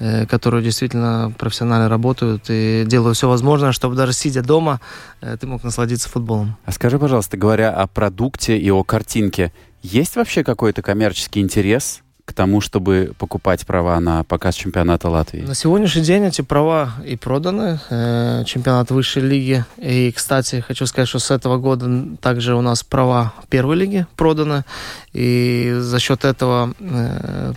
э, 0.00 0.26
которые 0.26 0.64
действительно 0.64 1.32
профессионально 1.38 1.88
работают 1.88 2.46
и 2.48 2.82
делают 2.88 3.16
все 3.16 3.28
возможное, 3.28 3.70
чтобы 3.70 3.94
даже 3.94 4.14
сидя 4.14 4.42
дома, 4.42 4.80
э, 5.20 5.36
ты 5.40 5.46
мог 5.46 5.62
насладиться 5.62 6.08
футболом. 6.08 6.56
А 6.64 6.72
скажи, 6.72 6.98
пожалуйста, 6.98 7.36
говоря 7.36 7.70
о 7.70 7.86
продукте 7.86 8.58
и 8.58 8.68
о 8.72 8.82
картинке, 8.82 9.52
есть 9.80 10.16
вообще 10.16 10.42
какой-то 10.42 10.82
коммерческий 10.82 11.40
интерес 11.40 12.02
к 12.30 12.32
тому, 12.32 12.60
чтобы 12.60 13.12
покупать 13.18 13.66
права 13.66 13.98
на 14.00 14.22
показ 14.24 14.54
чемпионата 14.54 15.08
Латвии? 15.08 15.40
На 15.42 15.54
сегодняшний 15.54 16.02
день 16.02 16.24
эти 16.24 16.42
права 16.42 16.92
и 17.04 17.16
проданы. 17.16 17.80
э, 17.90 18.44
чемпионат 18.46 18.90
высшей 18.90 19.22
лиги. 19.22 19.64
И, 19.78 20.12
кстати, 20.12 20.64
хочу 20.66 20.86
сказать, 20.86 21.08
что 21.08 21.18
с 21.18 21.30
этого 21.32 21.58
года 21.58 21.90
также 22.20 22.54
у 22.54 22.60
нас 22.60 22.84
права 22.84 23.32
первой 23.48 23.76
лиги 23.76 24.06
проданы. 24.16 24.64
И 25.12 25.74
за 25.78 25.98
счет 25.98 26.24
этого, 26.24 26.72
э, 26.78 27.52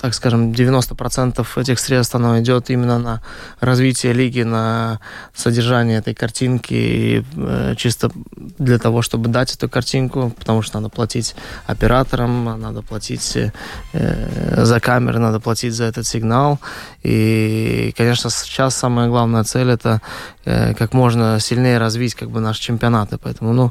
так 0.00 0.14
скажем, 0.14 0.52
90% 0.52 1.46
этих 1.56 1.78
средств 1.78 2.14
оно 2.14 2.40
идет 2.40 2.70
именно 2.70 2.98
на 2.98 3.22
развитие 3.60 4.14
лиги, 4.14 4.42
на 4.42 4.98
содержание 5.34 5.98
этой 5.98 6.14
картинки. 6.14 6.74
И, 6.74 7.24
э, 7.36 7.74
чисто 7.76 8.10
для 8.58 8.78
того, 8.78 9.02
чтобы 9.02 9.28
дать 9.28 9.54
эту 9.54 9.68
картинку, 9.68 10.32
потому 10.38 10.62
что 10.62 10.80
надо 10.80 10.88
платить 10.88 11.34
операторам, 11.66 12.60
надо 12.60 12.82
платить 12.82 13.36
э, 13.36 14.64
за 14.64 14.80
камеры, 14.80 15.18
надо 15.18 15.38
платить 15.38 15.74
за 15.74 15.84
этот 15.84 16.06
сигнал. 16.06 16.58
И, 17.02 17.92
конечно, 17.96 18.30
сейчас 18.30 18.74
самая 18.76 19.08
главная 19.08 19.44
цель 19.44 19.70
это 19.70 20.00
э, 20.46 20.74
как 20.74 20.94
можно 20.94 21.38
сильнее 21.40 21.78
развить 21.78 22.14
как 22.14 22.30
бы 22.30 22.40
наши 22.40 22.62
чемпионаты. 22.62 23.18
Поэтому, 23.18 23.52
ну, 23.52 23.66
э, 23.66 23.70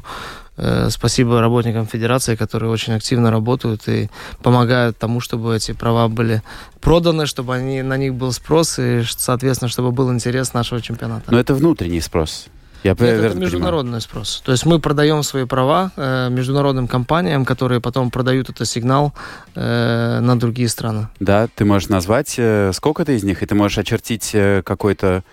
спасибо 0.88 1.40
работникам 1.40 1.86
Федерации, 1.86 2.36
которые 2.36 2.70
очень 2.70 2.94
активно 2.94 3.30
работают 3.30 3.88
и 3.88 4.10
помогают 4.42 4.98
тому, 4.98 5.20
чтобы 5.20 5.56
эти 5.56 5.72
права 5.72 6.08
были 6.08 6.42
проданы, 6.80 7.26
чтобы 7.26 7.54
они, 7.54 7.82
на 7.82 7.96
них 7.96 8.14
был 8.14 8.32
спрос 8.32 8.78
и, 8.78 9.02
соответственно, 9.04 9.68
чтобы 9.68 9.90
был 9.92 10.12
интерес 10.12 10.54
нашего 10.54 10.80
чемпионата. 10.80 11.30
Но 11.30 11.38
это 11.38 11.54
внутренний 11.54 12.00
спрос. 12.00 12.48
Я 12.82 12.92
Нет, 12.92 13.02
это 13.02 13.18
понимаю? 13.18 13.40
международный 13.40 14.00
спрос. 14.00 14.42
То 14.44 14.52
есть 14.52 14.64
мы 14.64 14.78
продаем 14.80 15.22
свои 15.22 15.44
права 15.44 15.92
э, 15.96 16.30
международным 16.30 16.88
компаниям, 16.88 17.44
которые 17.44 17.80
потом 17.80 18.10
продают 18.10 18.48
этот 18.48 18.66
сигнал 18.66 19.12
э, 19.54 20.20
на 20.20 20.38
другие 20.38 20.68
страны. 20.68 21.08
Да, 21.20 21.46
ты 21.54 21.66
можешь 21.66 21.90
назвать, 21.90 22.36
э, 22.38 22.72
сколько-то 22.72 23.12
из 23.12 23.22
них, 23.22 23.42
и 23.42 23.46
ты 23.46 23.54
можешь 23.54 23.76
очертить 23.76 24.30
э, 24.32 24.62
какой-то 24.64 25.24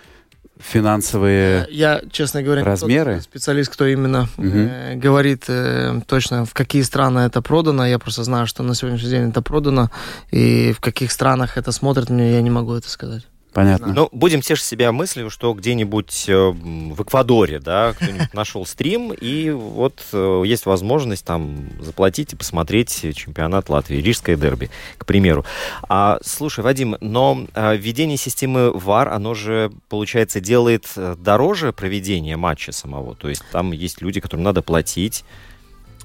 финансовые... 0.60 1.66
Я, 1.70 2.02
честно 2.10 2.42
говоря, 2.42 2.60
не 2.60 2.64
тот 2.64 2.70
Размеры? 2.70 3.20
специалист, 3.20 3.72
кто 3.72 3.86
именно 3.86 4.28
э, 4.36 4.94
говорит 4.96 5.44
э, 5.48 6.00
точно, 6.06 6.44
в 6.44 6.54
какие 6.54 6.82
страны 6.82 7.20
это 7.20 7.42
продано. 7.42 7.86
Я 7.86 7.98
просто 7.98 8.24
знаю, 8.24 8.46
что 8.46 8.62
на 8.62 8.74
сегодняшний 8.74 9.10
день 9.10 9.30
это 9.30 9.42
продано, 9.42 9.90
и 10.30 10.72
в 10.72 10.80
каких 10.80 11.12
странах 11.12 11.56
это 11.56 11.72
смотрят, 11.72 12.10
мне 12.10 12.32
я 12.32 12.42
не 12.42 12.50
могу 12.50 12.74
это 12.74 12.88
сказать. 12.90 13.26
Понятно. 13.58 13.92
Ну, 13.92 14.08
будем 14.12 14.40
тешить 14.40 14.66
себя 14.66 14.92
мыслью, 14.92 15.30
что 15.30 15.52
где-нибудь 15.52 16.26
э, 16.28 16.36
в 16.36 17.02
Эквадоре, 17.02 17.58
да, 17.58 17.92
кто-нибудь 17.96 18.32
нашел 18.32 18.64
стрим, 18.64 19.12
и 19.12 19.50
вот 19.50 20.00
э, 20.12 20.42
есть 20.46 20.64
возможность 20.64 21.24
там 21.24 21.68
заплатить 21.80 22.34
и 22.34 22.36
посмотреть 22.36 23.04
чемпионат 23.16 23.68
Латвии, 23.68 23.96
Рижское 23.96 24.36
дерби, 24.36 24.70
к 24.96 25.04
примеру. 25.04 25.44
А, 25.88 26.20
слушай, 26.22 26.62
Вадим, 26.62 26.98
но 27.00 27.48
а, 27.52 27.74
введение 27.74 28.16
системы 28.16 28.70
ВАР, 28.70 29.08
оно 29.08 29.34
же, 29.34 29.72
получается, 29.88 30.38
делает 30.38 30.86
э, 30.94 31.16
дороже 31.18 31.72
проведение 31.72 32.36
матча 32.36 32.70
самого. 32.70 33.16
То 33.16 33.28
есть 33.28 33.42
там 33.50 33.72
есть 33.72 34.02
люди, 34.02 34.20
которым 34.20 34.44
надо 34.44 34.62
платить. 34.62 35.24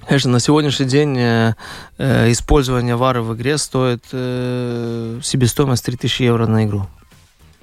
Конечно, 0.08 0.32
на 0.32 0.40
сегодняшний 0.40 0.86
день 0.86 1.16
э, 1.16 1.54
использование 1.98 2.96
вары 2.96 3.22
в 3.22 3.32
игре 3.36 3.58
стоит 3.58 4.04
э, 4.10 5.20
себестоимость 5.22 5.84
3000 5.84 6.22
евро 6.22 6.48
на 6.48 6.64
игру. 6.64 6.88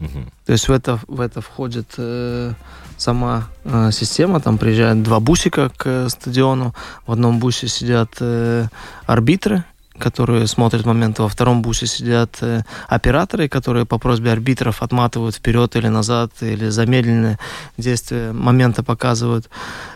Мгм. 0.02 0.32
То 0.46 0.52
есть 0.52 0.68
в 0.68 0.72
это, 0.72 1.00
в 1.08 1.22
это 1.22 1.42
входит 1.42 1.94
э, 1.98 2.54
сама 2.98 3.48
э, 3.64 3.92
система. 3.92 4.40
Там 4.40 4.58
приезжают 4.58 5.04
два 5.04 5.20
бусика 5.20 5.70
к 5.70 5.86
э, 5.86 6.10
стадиону. 6.10 6.74
В 7.06 7.12
одном 7.12 7.38
бусе 7.40 7.68
сидят 7.68 8.10
э, 8.20 8.68
арбитры, 9.06 9.64
которые 9.98 10.48
смотрят 10.48 10.86
моменты. 10.86 11.22
Во 11.22 11.30
втором 11.30 11.62
бусе 11.62 11.86
сидят 11.86 12.38
э, 12.42 12.62
операторы, 12.88 13.48
которые 13.50 13.86
по 13.86 13.98
просьбе 13.98 14.32
арбитров 14.32 14.82
отматывают 14.82 15.36
вперед 15.36 15.76
или 15.76 15.88
назад, 15.88 16.32
или 16.42 16.70
замедленные 16.70 17.38
действия 17.78 18.32
момента 18.32 18.84
показывают. 18.84 19.50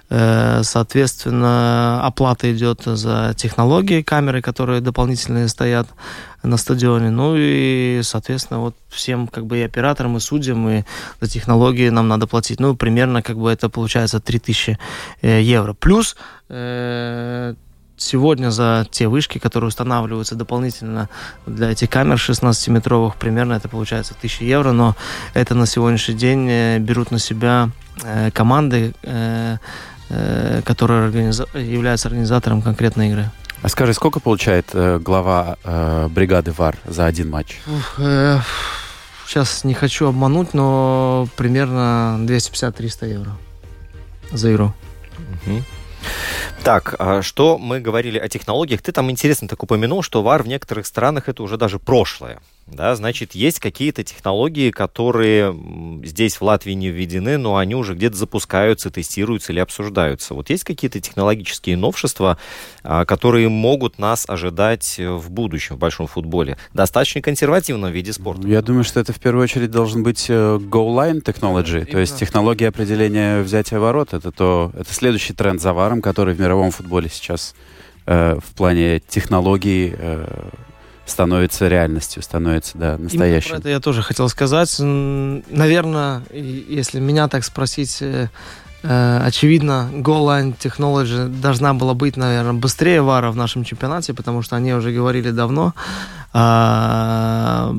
Э, 0.10 0.62
соответственно, 0.64 2.06
оплата 2.06 2.54
идет 2.54 2.82
за 2.86 3.34
технологии 3.36 4.02
камеры, 4.02 4.42
которые 4.42 4.82
дополнительные 4.82 5.48
стоят 5.48 5.88
на 6.44 6.58
стадионе. 6.58 7.10
Ну 7.10 7.36
и, 7.38 8.02
соответственно, 8.04 8.60
вот 8.60 8.76
всем 8.90 9.28
как 9.28 9.46
бы 9.46 9.58
и 9.58 9.64
операторам, 9.64 10.18
и 10.18 10.20
судьям, 10.20 10.70
и 10.70 10.84
за 11.22 11.30
технологии 11.30 11.90
нам 11.90 12.08
надо 12.08 12.28
платить. 12.28 12.60
Ну, 12.60 12.76
примерно 12.76 13.22
как 13.22 13.38
бы 13.38 13.52
это 13.52 13.70
получается 13.70 14.20
3000 14.20 14.78
э, 15.22 15.42
евро. 15.42 15.74
Плюс 15.74 16.16
сегодня 17.98 18.52
за 18.52 18.86
те 18.92 19.08
вышки, 19.08 19.38
которые 19.38 19.68
устанавливаются 19.70 20.36
дополнительно 20.36 21.10
для 21.46 21.72
этих 21.72 21.90
камер 21.90 22.16
16-метровых, 22.16 23.14
примерно 23.20 23.54
это 23.54 23.70
получается 23.70 24.14
1000 24.18 24.44
евро, 24.44 24.72
но 24.72 24.96
это 25.34 25.56
на 25.56 25.66
сегодняшний 25.66 26.16
день 26.16 26.48
э, 26.50 26.80
берут 26.80 27.12
на 27.12 27.20
себя 27.20 27.70
э, 28.04 28.32
команды, 28.32 28.94
э, 29.04 29.58
э, 30.10 30.62
которые 30.66 31.10
организа- 31.10 31.48
являются 31.58 32.08
организатором 32.10 32.62
конкретной 32.62 33.10
игры. 33.10 33.32
А 33.62 33.70
скажи, 33.70 33.94
сколько 33.94 34.20
получает 34.20 34.70
э, 34.74 35.00
глава 35.00 35.58
э, 35.64 36.08
бригады 36.10 36.52
ВАР 36.52 36.76
за 36.86 37.06
один 37.06 37.30
матч? 37.30 37.58
Ух, 37.66 37.96
э, 38.00 38.40
сейчас 39.26 39.64
не 39.64 39.74
хочу 39.74 40.08
обмануть, 40.08 40.54
но 40.54 41.28
примерно 41.36 42.18
250-300 42.20 43.08
евро 43.10 43.32
за 44.32 44.52
игру. 44.54 44.74
Мгм. 45.46 45.64
Так, 46.64 46.96
а 46.98 47.22
что 47.22 47.58
мы 47.58 47.80
говорили 47.80 48.18
о 48.18 48.28
технологиях? 48.28 48.82
Ты 48.82 48.92
там 48.92 49.12
интересно 49.12 49.48
так 49.48 49.62
упомянул, 49.62 50.02
что 50.02 50.24
ВАР 50.24 50.44
в 50.44 50.48
некоторых 50.48 50.88
странах 50.88 51.30
это 51.30 51.44
уже 51.44 51.58
даже 51.58 51.80
прошлое. 51.80 52.40
Да, 52.68 52.96
значит, 52.96 53.36
есть 53.36 53.60
какие-то 53.60 54.04
технологии, 54.04 54.72
которые 54.72 55.56
здесь 56.04 56.38
в 56.38 56.42
Латвии 56.42 56.72
не 56.72 56.90
введены, 56.90 57.38
но 57.38 57.58
они 57.58 57.76
уже 57.76 57.94
где-то 57.94 58.16
запускаются, 58.16 58.90
тестируются 58.90 59.54
или 59.54 59.60
обсуждаются. 59.60 60.34
Вот 60.34 60.50
есть 60.50 60.64
какие-то 60.64 61.00
технологические 61.00 61.78
новшества, 61.78 62.40
а, 62.84 63.06
которые 63.06 63.50
могут 63.50 64.00
нас 64.00 64.26
ожидать 64.28 64.96
э, 64.98 65.08
в 65.12 65.30
будущем 65.30 65.76
в 65.76 65.80
большом 65.80 66.08
футболе? 66.08 66.58
Достаточно 66.74 67.22
консервативном 67.22 67.92
виде 67.92 68.12
спорта. 68.12 68.48
Я 68.48 68.64
думаю, 68.64 68.84
что 68.84 69.00
это 69.00 69.14
в 69.14 69.20
первую 69.20 69.44
очередь 69.44 69.70
должен 69.70 70.02
быть 70.02 70.26
э, 70.30 70.34
goal 70.34 70.96
line 70.96 71.24
technology, 71.24 71.86
то 71.86 72.00
есть 72.00 72.18
технология 72.18 72.70
определения 72.70 73.42
взятия 73.42 73.78
ворот. 73.78 74.16
Это 74.16 74.32
то, 74.32 74.72
это 74.76 74.92
следующий 74.92 75.34
тренд 75.34 75.62
за 75.62 75.72
варом, 75.72 76.02
который 76.02 76.34
в 76.34 76.40
мировом 76.40 76.72
футболе 76.72 77.10
сейчас 77.10 77.54
э, 78.08 78.40
в 78.44 78.56
плане 78.56 79.02
технологий 79.08 79.94
э, 79.96 80.50
становится 81.06 81.68
реальностью, 81.68 82.24
становится 82.24 82.78
да, 82.78 82.94
Именно 82.94 83.04
настоящим. 83.04 83.50
про 83.52 83.58
это 83.60 83.70
я 83.70 83.80
тоже 83.80 84.02
хотел 84.02 84.28
сказать. 84.30 84.76
Наверное, 84.80 86.24
если 86.32 87.00
меня 87.00 87.28
так 87.28 87.44
спросить, 87.44 88.02
э, 88.02 88.30
э, 88.84 89.20
очевидно, 89.24 89.90
Goal 89.94 90.26
Line 90.26 90.56
Technology 90.58 91.28
должна 91.42 91.74
была 91.74 91.94
быть, 91.94 92.18
наверное, 92.18 92.54
быстрее 92.54 93.02
Вара 93.02 93.32
в 93.32 93.36
нашем 93.36 93.64
чемпионате, 93.64 94.14
потому 94.14 94.42
что 94.42 94.56
они 94.56 94.74
уже 94.74 94.92
говорили 94.92 95.32
давно. 95.32 95.74
А, 96.34 97.76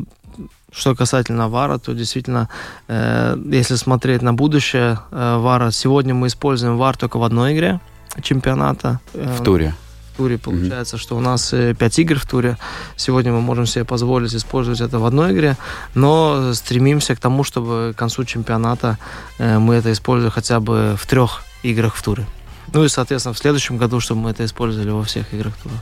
Что 0.72 0.94
касательно 0.94 1.48
Вара, 1.48 1.78
то 1.78 1.94
действительно, 1.94 2.48
э, 2.88 3.36
если 3.50 3.76
смотреть 3.76 4.22
на 4.22 4.34
будущее 4.34 4.98
Вара, 5.10 5.70
сегодня 5.70 6.14
мы 6.14 6.26
используем 6.26 6.76
Вар 6.76 6.96
только 6.96 7.18
в 7.18 7.22
одной 7.22 7.54
игре 7.54 7.80
чемпионата. 8.22 9.00
В 9.14 9.42
туре. 9.42 9.74
Туре. 10.16 10.38
Получается, 10.38 10.98
что 10.98 11.16
у 11.16 11.20
нас 11.20 11.52
э, 11.52 11.74
5 11.74 11.98
игр 11.98 12.18
в 12.18 12.26
туре. 12.26 12.56
Сегодня 12.96 13.32
мы 13.32 13.40
можем 13.40 13.66
себе 13.66 13.84
позволить 13.84 14.34
использовать 14.34 14.80
это 14.80 14.98
в 14.98 15.04
одной 15.04 15.32
игре, 15.32 15.56
но 15.94 16.54
стремимся 16.54 17.14
к 17.14 17.18
тому, 17.18 17.44
чтобы 17.44 17.92
к 17.94 17.98
концу 17.98 18.24
чемпионата 18.24 18.98
э, 19.38 19.58
мы 19.58 19.74
это 19.74 19.92
использовали 19.92 20.32
хотя 20.32 20.60
бы 20.60 20.96
в 20.98 21.06
трех 21.06 21.42
играх 21.62 21.94
в 21.94 22.02
туре. 22.02 22.26
Ну 22.72 22.84
и, 22.84 22.88
соответственно, 22.88 23.34
в 23.34 23.38
следующем 23.38 23.78
году, 23.78 24.00
чтобы 24.00 24.20
мы 24.20 24.30
это 24.30 24.44
использовали 24.44 24.90
во 24.90 25.02
всех 25.02 25.32
играх 25.32 25.54
тура. 25.62 25.74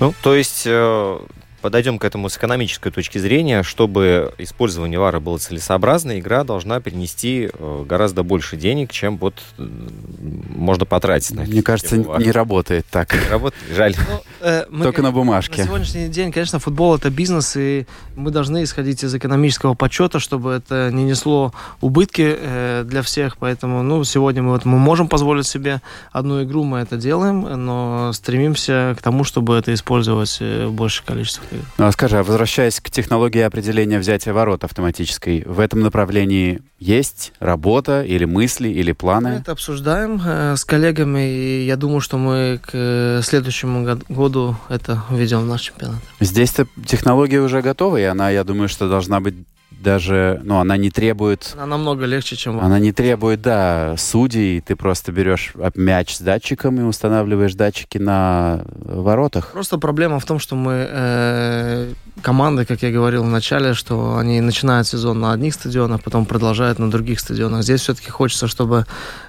Ну, 0.00 0.14
то 0.22 0.34
есть 0.34 0.62
э, 0.66 1.18
подойдем 1.60 1.98
к 1.98 2.04
этому 2.04 2.28
с 2.28 2.36
экономической 2.36 2.90
точки 2.90 3.18
зрения. 3.18 3.62
Чтобы 3.62 4.34
использование 4.38 4.98
вара 4.98 5.20
было 5.20 5.38
целесообразно, 5.38 6.18
игра 6.18 6.44
должна 6.44 6.80
принести 6.80 7.50
э, 7.52 7.84
гораздо 7.86 8.22
больше 8.22 8.56
денег, 8.56 8.92
чем 8.92 9.16
вот 9.18 9.34
можно 9.56 10.84
потратить 10.84 11.34
на 11.34 11.42
Мне 11.42 11.62
кажется, 11.62 12.00
вара. 12.00 12.22
не 12.22 12.30
работает 12.30 12.86
так. 12.90 13.14
Работает? 13.30 13.62
Жаль. 13.74 13.94
Ну, 13.96 14.22
э, 14.40 14.66
мы, 14.70 14.84
Только 14.84 15.02
на 15.02 15.12
бумажке. 15.12 15.62
На 15.62 15.66
сегодняшний 15.66 16.08
день, 16.08 16.32
конечно, 16.32 16.58
футбол 16.58 16.96
это 16.96 17.10
бизнес, 17.10 17.56
и 17.56 17.86
мы 18.16 18.30
должны 18.30 18.62
исходить 18.64 19.02
из 19.04 19.14
экономического 19.14 19.74
подсчета, 19.74 20.20
чтобы 20.20 20.52
это 20.52 20.90
не 20.92 21.04
несло 21.04 21.52
убытки 21.80 22.36
э, 22.38 22.84
для 22.86 23.02
всех. 23.02 23.36
Поэтому, 23.38 23.82
ну, 23.82 24.04
сегодня 24.04 24.42
мы, 24.42 24.50
вот, 24.50 24.64
мы 24.64 24.78
можем 24.78 25.08
позволить 25.08 25.46
себе 25.46 25.80
одну 26.12 26.42
игру, 26.44 26.64
мы 26.64 26.78
это 26.78 26.96
делаем, 26.96 27.40
но 27.64 28.12
стремимся 28.12 28.96
к 28.98 29.02
тому, 29.02 29.24
чтобы 29.24 29.56
это 29.56 29.72
использовать 29.74 30.38
э, 30.40 30.68
большее 30.68 31.06
количество. 31.06 31.44
Ну, 31.78 31.86
а 31.86 31.92
скажи, 31.92 32.18
а 32.18 32.22
возвращаясь 32.22 32.80
к 32.80 32.90
технологии 32.90 33.40
определения 33.40 33.98
взятия 33.98 34.32
ворот 34.32 34.64
автоматической, 34.64 35.42
в 35.46 35.60
этом 35.60 35.80
направлении 35.80 36.60
есть 36.78 37.32
работа 37.40 38.02
или 38.02 38.24
мысли, 38.24 38.68
или 38.68 38.90
Мы 38.90 38.94
планы? 38.94 39.28
это 39.28 39.52
обсуждаем 39.52 40.20
э, 40.24 40.56
с 40.56 40.64
коллегами, 40.64 41.28
и 41.28 41.66
я 41.66 41.76
думаю, 41.76 42.00
что 42.00 42.18
мы 42.18 42.60
к 42.62 42.70
э, 42.72 43.20
следующему 43.22 43.84
год- 43.84 44.04
году 44.08 44.56
это 44.68 45.02
введем 45.10 45.40
в 45.40 45.46
наш 45.46 45.62
чемпионат. 45.62 46.00
Здесь-то 46.20 46.66
технология 46.86 47.40
уже 47.40 47.62
готова, 47.62 47.96
и 47.98 48.04
она, 48.04 48.30
я 48.30 48.44
думаю, 48.44 48.68
что 48.68 48.88
должна 48.88 49.20
быть 49.20 49.34
даже, 49.78 50.40
ну, 50.44 50.58
она 50.58 50.76
не 50.76 50.90
требует 50.90 51.52
Она 51.54 51.66
намного 51.66 52.04
легче, 52.04 52.36
чем 52.36 52.60
Она 52.60 52.78
не 52.78 52.92
требует, 52.92 53.40
да, 53.40 53.94
судей. 53.96 54.60
Ты 54.60 54.76
просто 54.76 55.12
берешь 55.12 55.52
мяч 55.74 56.16
с 56.16 56.20
датчиком 56.20 56.80
и 56.80 56.82
устанавливаешь 56.82 57.54
датчики 57.54 57.98
на 57.98 58.64
воротах. 58.74 59.52
Просто 59.52 59.78
проблема 59.78 60.18
в 60.18 60.24
том, 60.24 60.38
что 60.38 60.56
мы 60.56 60.86
э, 60.90 61.92
команды, 62.22 62.64
как 62.64 62.82
я 62.82 62.90
говорил 62.90 63.22
в 63.22 63.28
начале, 63.28 63.74
что 63.74 64.16
они 64.16 64.40
начинают 64.40 64.88
сезон 64.88 65.20
на 65.20 65.32
одних 65.32 65.54
стадионах, 65.54 66.02
потом 66.02 66.26
продолжают 66.26 66.78
на 66.78 66.90
других 66.90 67.20
стадионах. 67.20 67.62
Здесь 67.62 67.82
все-таки 67.82 68.10
хочется, 68.10 68.48
чтобы 68.48 68.84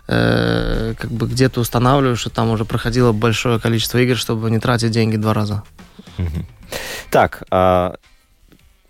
э, 0.08 0.94
как 0.98 1.12
бы 1.12 1.28
где-то 1.28 1.62
устанавливаешь, 1.62 2.20
что 2.20 2.30
там 2.30 2.50
уже 2.50 2.66
проходило 2.66 3.12
большое 3.12 3.60
количество 3.60 4.00
игр, 4.00 4.18
чтобы 4.18 4.50
не 4.50 4.60
тратить 4.60 4.92
деньги 4.92 5.16
два 5.16 5.34
раза. 5.34 5.64
Так, 7.12 7.44
а 7.50 7.96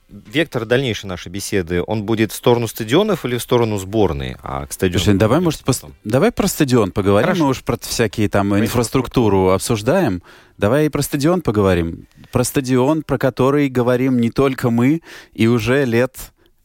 вектор 0.10 0.66
дальнейшей 0.66 1.06
нашей 1.06 1.30
беседы, 1.30 1.84
он 1.86 2.04
будет 2.04 2.32
в 2.32 2.36
сторону 2.36 2.68
стадионов 2.68 3.26
или 3.26 3.38
в 3.38 3.42
сторону 3.42 3.78
сборной? 3.78 4.38
А 4.42 4.66
к 4.66 4.74
стадиону... 4.74 5.04
Слушай, 5.04 5.18
давай, 5.18 5.40
мы 5.40 5.46
может, 5.46 5.64
потом. 5.64 5.94
давай 6.04 6.32
про 6.32 6.48
стадион 6.48 6.92
поговорим. 6.92 7.26
Хорошо. 7.26 7.44
Мы 7.44 7.50
уж 7.50 7.64
про 7.64 7.78
всякие 7.78 8.30
там 8.30 8.50
Про 8.50 8.60
инфраструктуру 8.60 9.50
обсуждаем. 9.50 10.24
Давай 10.58 10.88
и 10.88 10.90
про 10.90 11.02
стадион 11.02 11.42
поговорим. 11.42 12.08
Про 12.32 12.44
стадион, 12.44 13.04
про 13.04 13.18
который 13.18 13.70
говорим 13.70 14.20
не 14.20 14.32
только 14.32 14.70
мы, 14.70 15.02
и 15.34 15.48
уже 15.48 15.86
лет 15.86 16.16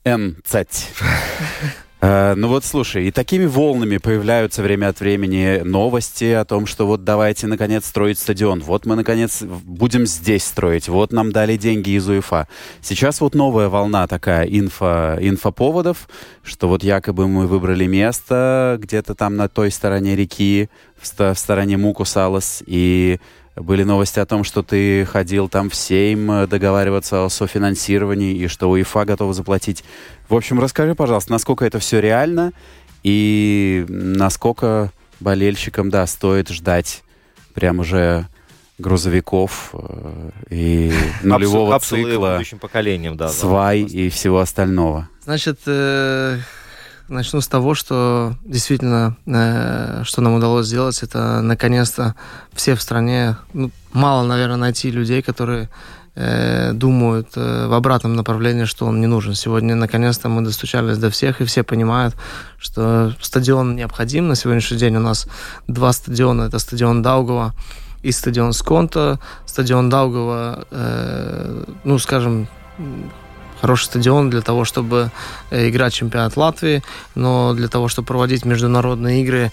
N 0.05 0.39
цать. 0.45 0.91
Э, 2.05 2.35
Ну 2.37 2.49
вот 2.49 2.65
слушай, 2.67 3.07
и 3.07 3.11
такими 3.11 3.47
волнами 3.47 3.97
появляются 3.97 4.63
время 4.63 4.89
от 4.89 5.01
времени 5.01 5.63
новости 5.65 6.33
о 6.33 6.45
том, 6.45 6.67
что 6.67 6.87
вот 6.87 7.03
давайте 7.03 7.47
наконец 7.47 7.87
строить 7.87 8.19
стадион, 8.19 8.61
вот 8.61 8.85
мы 8.85 8.95
наконец 8.95 9.43
будем 9.43 10.07
здесь 10.07 10.45
строить, 10.45 10.89
вот 10.89 11.13
нам 11.13 11.33
дали 11.33 11.57
деньги 11.57 11.91
из 11.97 12.07
УЕФА. 12.07 12.47
Сейчас 12.83 13.23
вот 13.23 13.35
новая 13.35 13.69
волна 13.71 14.07
такая 14.07 14.45
инфо, 14.45 15.17
инфоповодов, 15.19 16.09
что 16.43 16.69
вот 16.69 16.85
якобы 16.85 17.27
мы 17.27 17.47
выбрали 17.47 17.87
место 17.87 18.77
где-то 18.81 19.15
там 19.15 19.37
на 19.37 19.49
той 19.49 19.71
стороне 19.71 20.15
реки, 20.15 20.69
в, 21.01 21.35
в 21.35 21.39
стороне 21.39 21.79
Мукусалас, 21.79 22.63
и 22.67 23.19
были 23.57 23.85
новости 23.85 24.19
о 24.19 24.27
том, 24.27 24.45
что 24.45 24.63
ты 24.63 25.05
ходил 25.05 25.49
там 25.49 25.71
в 25.71 25.75
Сейм 25.75 26.31
э, 26.31 26.47
договариваться 26.47 27.25
о 27.25 27.29
софинансировании 27.29 28.35
и 28.35 28.49
что 28.49 28.69
УЕФА 28.71 29.05
готова 29.05 29.33
заплатить. 29.33 29.85
В 30.29 30.35
общем, 30.35 30.61
расскажи, 30.61 30.95
пожалуйста, 30.95 31.33
насколько 31.33 31.65
это 31.65 31.79
все 31.79 32.01
реально 32.01 32.53
и 33.03 33.85
насколько 33.89 34.91
болельщикам, 35.21 35.91
да, 35.91 36.07
стоит 36.07 36.49
ждать 36.49 37.03
прям 37.55 37.79
уже 37.79 38.27
грузовиков 38.79 39.71
э, 39.73 40.31
и 40.51 40.93
нулевого 41.23 41.71
Капсулы 41.73 42.11
цикла, 42.11 42.33
будущим 42.35 42.59
поколениям, 42.59 43.17
да. 43.17 43.27
да. 43.27 43.33
свай 43.33 43.81
и 43.81 44.09
всего 44.09 44.41
остального. 44.41 45.09
Значит, 45.23 45.61
э, 45.67 46.39
начну 47.09 47.41
с 47.41 47.49
того, 47.49 47.75
что 47.75 48.35
действительно, 48.45 49.17
э, 49.27 50.03
что 50.05 50.23
нам 50.23 50.35
удалось 50.35 50.67
сделать, 50.67 51.03
это 51.03 51.41
наконец-то 51.43 52.15
все 52.53 52.75
в 52.75 52.83
стране, 52.83 53.37
ну, 53.53 53.71
мало, 53.93 54.27
наверное, 54.27 54.57
найти 54.57 54.91
людей, 54.91 55.23
которые 55.23 55.69
э, 56.15 56.73
думают 56.73 57.29
э, 57.37 57.67
в 57.67 57.73
обратном 57.75 58.15
направлении, 58.15 58.65
что 58.65 58.87
он 58.87 59.01
не 59.01 59.07
нужен. 59.07 59.35
Сегодня, 59.35 59.75
наконец-то, 59.75 60.29
мы 60.29 60.43
достучались 60.43 60.99
до 60.99 61.11
всех, 61.11 61.41
и 61.41 61.45
все 61.45 61.63
понимают, 61.63 62.15
что 62.59 63.13
стадион 63.21 63.77
необходим. 63.77 64.29
На 64.29 64.35
сегодняшний 64.35 64.79
день 64.79 64.97
у 64.97 65.01
нас 65.01 65.27
два 65.67 65.93
стадиона. 65.93 66.43
Это 66.43 66.59
стадион 66.59 67.03
Даугова 67.03 67.55
и 68.03 68.13
стадион 68.13 68.53
Сконта. 68.53 69.19
Стадион 69.47 69.91
Даугова, 69.91 70.67
э, 70.71 71.65
ну, 71.85 71.99
скажем, 71.99 72.49
хороший 73.65 73.87
стадион 73.87 74.29
для 74.29 74.43
того, 74.43 74.67
чтобы 74.67 75.11
э, 75.51 75.71
играть 75.71 75.95
чемпионат 75.95 76.37
Латвии, 76.37 76.83
но 77.15 77.55
для 77.55 77.69
того, 77.69 77.89
чтобы 77.89 78.05
проводить 78.07 78.45
международные 78.45 79.23
игры, 79.23 79.53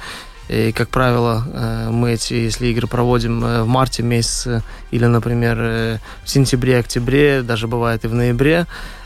и, 0.50 0.74
как 0.74 0.90
правило, 0.90 1.46
э, 1.48 1.90
мы 1.90 2.12
эти, 2.12 2.34
если 2.34 2.68
игры 2.68 2.88
проводим 2.88 3.42
э, 3.46 3.64
в 3.64 3.68
марте 3.68 4.04
месяце 4.04 4.64
или, 4.92 5.06
например, 5.06 5.58
в 6.26 6.30
сентябре, 6.30 6.80
октябре, 6.80 7.42
даже 7.42 7.70
бывает 7.70 8.04
и 8.04 8.08
в 8.08 8.14
ноябре, 8.14 8.66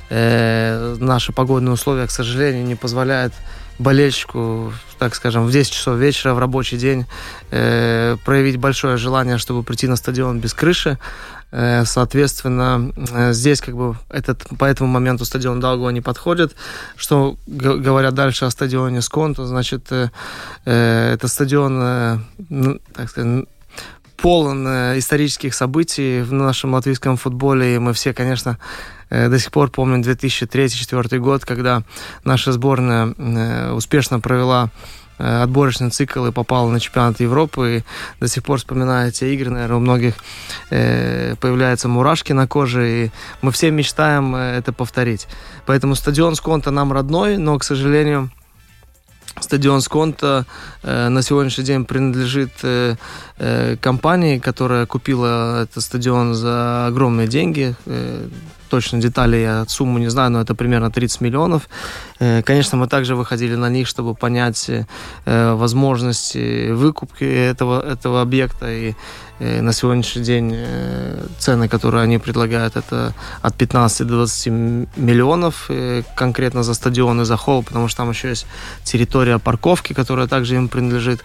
наши 0.09 1.31
погодные 1.33 1.73
условия, 1.73 2.05
к 2.05 2.11
сожалению, 2.11 2.63
не 2.63 2.75
позволяют 2.75 3.33
болельщику, 3.79 4.73
так 4.97 5.15
скажем, 5.15 5.45
в 5.45 5.51
10 5.51 5.71
часов 5.71 5.97
вечера 5.97 6.33
в 6.33 6.39
рабочий 6.39 6.77
день 6.77 7.05
э, 7.51 8.17
проявить 8.23 8.57
большое 8.57 8.97
желание, 8.97 9.37
чтобы 9.37 9.63
прийти 9.63 9.87
на 9.87 9.95
стадион 9.95 10.39
без 10.39 10.53
крыши. 10.53 10.97
Э, 11.57 11.85
соответственно, 11.85 12.91
э, 13.13 13.31
здесь 13.31 13.61
как 13.61 13.77
бы 13.77 13.95
этот, 14.09 14.43
по 14.59 14.65
этому 14.65 14.89
моменту 14.89 15.23
стадион 15.23 15.61
Даугава 15.61 15.91
не 15.91 16.01
подходит. 16.01 16.53
Что 16.97 17.37
г- 17.47 17.77
говорят 17.77 18.13
дальше 18.13 18.43
о 18.43 18.49
стадионе 18.49 19.01
Сконто, 19.01 19.45
значит, 19.45 19.89
э, 19.89 20.09
э, 20.65 21.13
это 21.13 21.29
стадион, 21.29 21.79
э, 21.81 22.17
так 22.93 23.09
сказать, 23.09 23.45
полон 24.17 24.67
исторических 24.97 25.53
событий 25.53 26.23
в 26.23 26.33
нашем 26.33 26.73
латвийском 26.73 27.15
футболе. 27.15 27.75
И 27.75 27.79
мы 27.79 27.93
все, 27.93 28.13
конечно, 28.13 28.57
до 29.09 29.39
сих 29.39 29.51
пор 29.51 29.69
помним 29.69 30.01
2003-2004 30.01 31.19
год, 31.19 31.45
когда 31.45 31.83
наша 32.25 32.51
сборная 32.51 33.71
успешно 33.71 34.19
провела 34.19 34.71
отборочный 35.17 35.89
цикл 35.89 36.25
и 36.25 36.31
попала 36.31 36.69
на 36.69 36.79
чемпионат 36.79 37.19
Европы. 37.19 37.77
И 37.77 37.83
до 38.19 38.27
сих 38.27 38.43
пор 38.43 38.57
вспоминая 38.57 39.09
эти 39.09 39.25
игры, 39.25 39.49
наверное, 39.49 39.77
у 39.77 39.79
многих 39.79 40.15
э, 40.69 41.35
появляются 41.39 41.87
мурашки 41.87 42.33
на 42.33 42.47
коже, 42.47 43.05
и 43.05 43.11
мы 43.41 43.51
все 43.51 43.71
мечтаем 43.71 44.35
э, 44.35 44.57
это 44.57 44.73
повторить. 44.73 45.27
Поэтому 45.65 45.95
стадион 45.95 46.35
Сконта 46.35 46.71
нам 46.71 46.91
родной, 46.91 47.37
но, 47.37 47.57
к 47.57 47.63
сожалению, 47.63 48.29
стадион 49.39 49.81
Сконта 49.81 50.45
э, 50.83 51.09
на 51.09 51.21
сегодняшний 51.21 51.63
день 51.63 51.85
принадлежит 51.85 52.51
э, 52.63 52.95
э, 53.37 53.77
компании, 53.77 54.39
которая 54.39 54.85
купила 54.85 55.63
этот 55.63 55.83
стадион 55.83 56.33
за 56.33 56.87
огромные 56.87 57.27
деньги. 57.27 57.75
Э, 57.85 58.27
точно 58.75 58.99
детали 58.99 59.37
я 59.37 59.65
сумму 59.67 59.99
не 59.99 60.09
знаю, 60.09 60.31
но 60.31 60.41
это 60.41 60.53
примерно 60.55 60.89
30 60.89 61.21
миллионов. 61.21 61.69
Э, 62.19 62.41
конечно, 62.41 62.77
мы 62.77 62.87
также 62.87 63.15
выходили 63.15 63.55
на 63.55 63.69
них, 63.69 63.87
чтобы 63.87 64.15
понять 64.15 64.69
э, 64.69 65.53
возможности 65.55 66.71
выкупки 66.71 67.23
этого, 67.23 67.81
этого 67.93 68.21
объекта. 68.21 68.65
И 68.71 68.93
э, 69.39 69.61
на 69.61 69.73
сегодняшний 69.73 70.23
день 70.23 70.55
цены, 71.39 71.69
которые 71.69 72.03
они 72.03 72.17
предлагают, 72.17 72.75
это 72.75 73.13
от 73.41 73.55
15 73.55 74.07
до 74.07 74.13
20 74.15 74.47
миллионов 74.97 75.69
конкретно 76.15 76.63
за 76.63 76.73
стадион 76.73 77.21
и 77.21 77.25
за 77.25 77.37
холл, 77.37 77.63
потому 77.63 77.87
что 77.87 77.97
там 77.97 78.09
еще 78.09 78.29
есть 78.29 78.47
территория 78.83 79.39
парковки, 79.39 79.93
которая 79.93 80.27
также 80.27 80.55
им 80.55 80.67
принадлежит. 80.67 81.23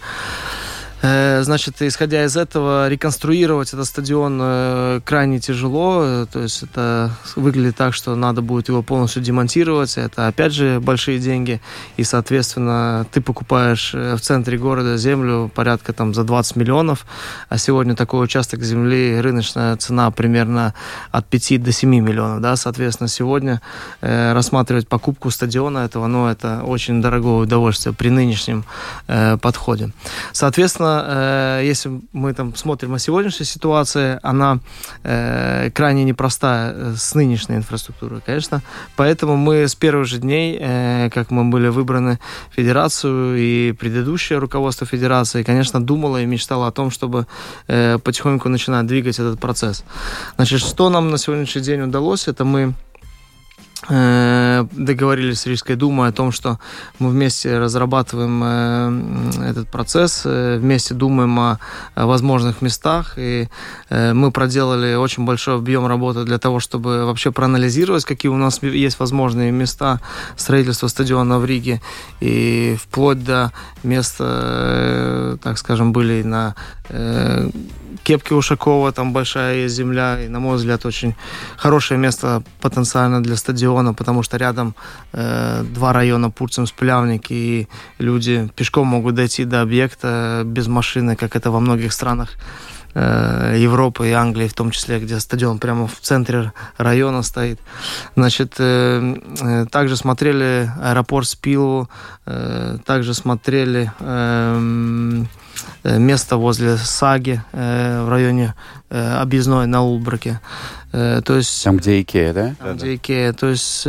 Э, 1.03 1.43
значит, 1.43 1.81
исходя 1.81 2.25
из 2.25 2.37
этого, 2.37 2.89
реконструировать 2.89 3.73
этот 3.73 3.87
стадион 3.87 4.39
э, 4.43 5.01
крайне 5.05 5.41
тяжело. 5.41 6.03
Э, 6.03 6.27
то 6.31 6.41
есть 6.41 6.63
это 6.63 7.11
выглядит 7.37 7.77
так, 7.77 7.95
что 7.95 8.15
надо 8.15 8.43
будет 8.43 8.69
его 8.69 8.83
полностью 8.83 9.23
демонтировать. 9.23 9.97
Это, 9.97 10.27
опять 10.27 10.53
же, 10.53 10.79
большие 10.81 11.19
деньги. 11.19 11.61
И, 11.97 12.05
соответственно, 12.05 13.07
ты 13.13 13.23
покупаешь 13.23 13.95
в 13.95 14.19
центре 14.19 14.59
города 14.59 14.97
землю 14.99 15.51
порядка 15.55 15.95
там 15.95 16.13
за 16.13 16.25
20 16.25 16.57
миллионов. 16.57 17.07
А 17.49 17.57
сегодня 17.57 17.97
такой 17.97 18.23
участок 18.23 18.63
земли, 18.63 19.21
рыночная 19.21 19.77
цена 19.77 20.11
примерно 20.11 20.75
от 21.13 21.27
5 21.27 21.63
до 21.63 21.73
7 21.73 21.89
миллионов. 21.89 22.43
Да? 22.43 22.57
Соответственно, 22.57 23.09
сегодня 23.09 23.63
рассматривать 24.01 24.89
покупку 24.89 25.31
стадиона 25.31 25.79
этого, 25.79 26.07
ну, 26.07 26.27
это 26.27 26.63
очень 26.65 27.01
дорогое 27.01 27.45
удовольствие 27.45 27.95
при 27.95 28.11
нынешнем 28.11 28.65
подходе. 29.07 29.91
Соответственно, 30.33 30.90
э, 31.07 31.63
если 31.65 32.01
мы 32.13 32.35
там 32.35 32.55
смотрим 32.57 32.95
о 32.95 32.99
сегодняшней 32.99 33.47
ситуации, 33.47 34.19
она 34.23 34.59
э, 35.05 35.71
крайне 35.71 36.05
непростая 36.05 36.73
э, 36.73 36.95
с 36.97 37.15
нынешней 37.15 37.57
инфраструктурой, 37.57 38.21
конечно. 38.27 38.63
Поэтому 38.97 39.37
мы 39.37 39.69
с 39.69 39.75
первых 39.75 40.07
же 40.07 40.19
дней, 40.19 40.59
как 41.11 41.31
мы 41.31 41.45
были 41.45 41.69
выбраны 41.69 42.19
в 42.51 42.55
федерацию 42.57 43.37
и 43.37 43.73
предыдущее 43.73 44.39
руководство 44.39 44.87
федерации, 44.87 45.43
конечно, 45.43 45.85
думало 45.85 46.23
и 46.23 46.27
мечтало 46.27 46.67
о 46.67 46.73
том, 46.73 46.91
чтобы 46.91 47.27
потихоньку 47.67 48.49
начинать 48.49 48.87
двигать 48.87 49.19
этот 49.19 49.41
процесс. 49.41 49.85
Значит, 50.37 50.61
что 50.61 50.91
нам 50.91 51.11
на 51.11 51.19
сегодняшний 51.19 51.63
день 51.63 51.83
удалось, 51.83 52.29
это 52.29 52.45
мы 52.45 52.75
договорились 53.89 55.41
с 55.41 55.47
Рижской 55.47 55.75
думой 55.75 56.11
о 56.11 56.13
том, 56.13 56.33
что 56.33 56.59
мы 56.99 57.11
вместе 57.11 57.59
разрабатываем 57.59 58.43
э, 58.45 59.51
этот 59.51 59.69
процесс, 59.69 60.23
э, 60.27 60.59
вместе 60.59 60.95
думаем 60.95 61.39
о, 61.41 61.59
возможных 61.97 62.61
местах, 62.63 63.15
и 63.17 63.49
мы 63.91 64.31
проделали 64.33 64.95
очень 64.95 65.25
большой 65.25 65.57
объем 65.57 65.87
работы 65.87 66.25
для 66.25 66.39
того, 66.39 66.61
чтобы 66.61 67.07
вообще 67.07 67.33
проанализировать, 67.33 68.05
какие 68.05 68.31
у 68.31 68.37
нас 68.37 68.63
есть 68.63 68.99
возможные 68.99 69.51
места 69.51 70.01
строительства 70.37 70.89
стадиона 70.89 71.39
в 71.39 71.45
Риге, 71.45 71.81
и 72.21 72.77
вплоть 72.81 73.25
до 73.25 73.53
места, 73.83 75.39
так 75.43 75.59
скажем, 75.59 75.93
были 75.93 76.23
на 76.23 76.55
Кепки 78.03 78.33
Ушакова, 78.33 78.93
там 78.93 79.13
большая 79.13 79.69
земля, 79.69 80.21
и, 80.21 80.29
на 80.29 80.41
мой 80.41 80.57
взгляд, 80.57 80.87
очень 80.87 81.15
хорошее 81.57 82.01
место 82.01 82.43
потенциально 82.61 83.23
для 83.23 83.37
стадиона, 83.37 83.70
потому 83.95 84.23
что 84.23 84.37
рядом 84.37 84.75
э, 85.13 85.65
два 85.75 85.93
района 85.93 86.31
Пурцем, 86.31 86.67
Сплявник, 86.67 87.31
и 87.31 87.69
люди 87.99 88.49
пешком 88.57 88.87
могут 88.89 89.15
дойти 89.15 89.45
до 89.45 89.63
объекта 89.63 90.43
без 90.45 90.67
машины, 90.67 91.17
как 91.17 91.37
это 91.37 91.51
во 91.51 91.61
многих 91.61 91.93
странах 91.93 92.31
э, 92.95 93.57
Европы 93.59 94.09
и 94.09 94.13
Англии 94.13 94.49
в 94.49 94.55
том 94.55 94.71
числе, 94.71 94.99
где 94.99 95.21
стадион 95.21 95.59
прямо 95.59 95.87
в 95.87 96.01
центре 96.01 96.53
района 96.77 97.23
стоит. 97.23 97.61
Значит, 98.17 98.55
э, 98.59 99.17
э, 99.41 99.67
также 99.67 99.97
смотрели 99.97 100.71
аэропорт 100.83 101.27
Спилу, 101.27 101.89
э, 102.27 102.79
также 102.85 103.15
смотрели 103.15 103.93
э, 104.01 105.25
Э, 105.83 105.99
место 105.99 106.37
возле 106.37 106.77
Саги 106.77 107.43
э, 107.53 108.05
в 108.05 108.09
районе 108.09 108.55
э, 108.91 109.21
объездной 109.21 109.67
на 109.67 109.83
Улброке. 109.83 110.41
То 110.91 111.37
есть, 111.37 111.63
там, 111.63 111.77
где 111.77 112.01
Икея, 112.01 112.33
да? 112.33 112.55
Там, 112.59 112.77
где 112.77 112.97
Икея. 112.97 113.33
То 113.33 113.49
есть 113.49 113.87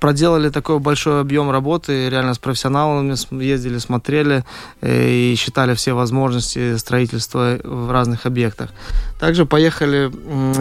проделали 0.00 0.50
такой 0.50 0.78
большой 0.80 1.20
объем 1.20 1.50
работы, 1.50 2.10
реально 2.10 2.34
с 2.34 2.38
профессионалами 2.38 3.14
ездили, 3.42 3.78
смотрели 3.78 4.44
и 4.82 5.34
считали 5.38 5.74
все 5.74 5.94
возможности 5.94 6.76
строительства 6.76 7.58
в 7.64 7.90
разных 7.90 8.26
объектах. 8.26 8.70
Также 9.18 9.46
поехали, 9.46 10.10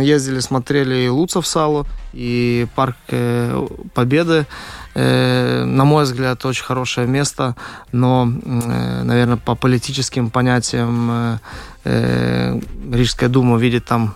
ездили, 0.01 0.39
смотрели 0.39 0.95
и 0.95 1.10
Луцавсалу, 1.10 1.86
и 2.13 2.67
парк 2.75 2.95
Победы. 3.93 4.45
Э, 4.93 5.63
на 5.63 5.86
мой 5.86 6.04
взгляд, 6.04 6.45
очень 6.45 6.65
хорошее 6.65 7.08
место, 7.08 7.56
но, 7.91 8.27
э, 8.27 9.04
наверное, 9.04 9.38
по 9.38 9.56
политическим 9.56 10.30
понятиям 10.30 11.10
э, 11.12 11.38
Рижская 11.84 13.30
дума 13.30 13.58
видит 13.58 13.86
там 13.86 14.15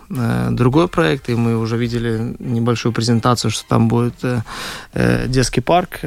другой 0.52 0.88
проект, 0.88 1.30
и 1.30 1.36
мы 1.36 1.58
уже 1.58 1.78
видели 1.78 2.36
небольшую 2.40 2.94
презентацию, 2.94 3.52
что 3.52 3.68
там 3.68 3.88
будет 3.88 4.16
детский 4.94 5.62
парк. 5.62 6.00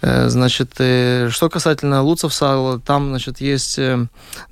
Значит, 0.00 0.74
что 0.74 1.48
касательно 1.50 2.02
Луцевса, 2.02 2.80
там, 2.84 3.08
значит, 3.08 3.40
есть 3.40 3.80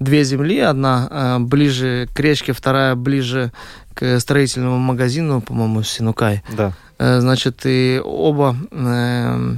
две 0.01 0.25
земли, 0.25 0.59
одна 0.59 1.39
ближе 1.41 2.09
к 2.15 2.21
речке, 2.21 2.53
вторая 2.53 2.95
ближе 2.95 3.53
к 3.95 4.19
строительному 4.21 4.79
магазину, 4.79 5.41
по-моему, 5.41 5.83
Синукай. 5.83 6.43
Да. 6.57 6.73
Э, 7.01 7.21
значит, 7.21 7.63
и 7.65 8.01
оба 8.05 8.57
э, 8.71 9.57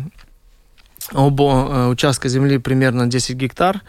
оба 1.14 1.44
э, 1.44 1.88
участка 1.88 2.28
земли 2.28 2.58
примерно 2.58 3.06
10 3.06 3.36
гектар, 3.36 3.80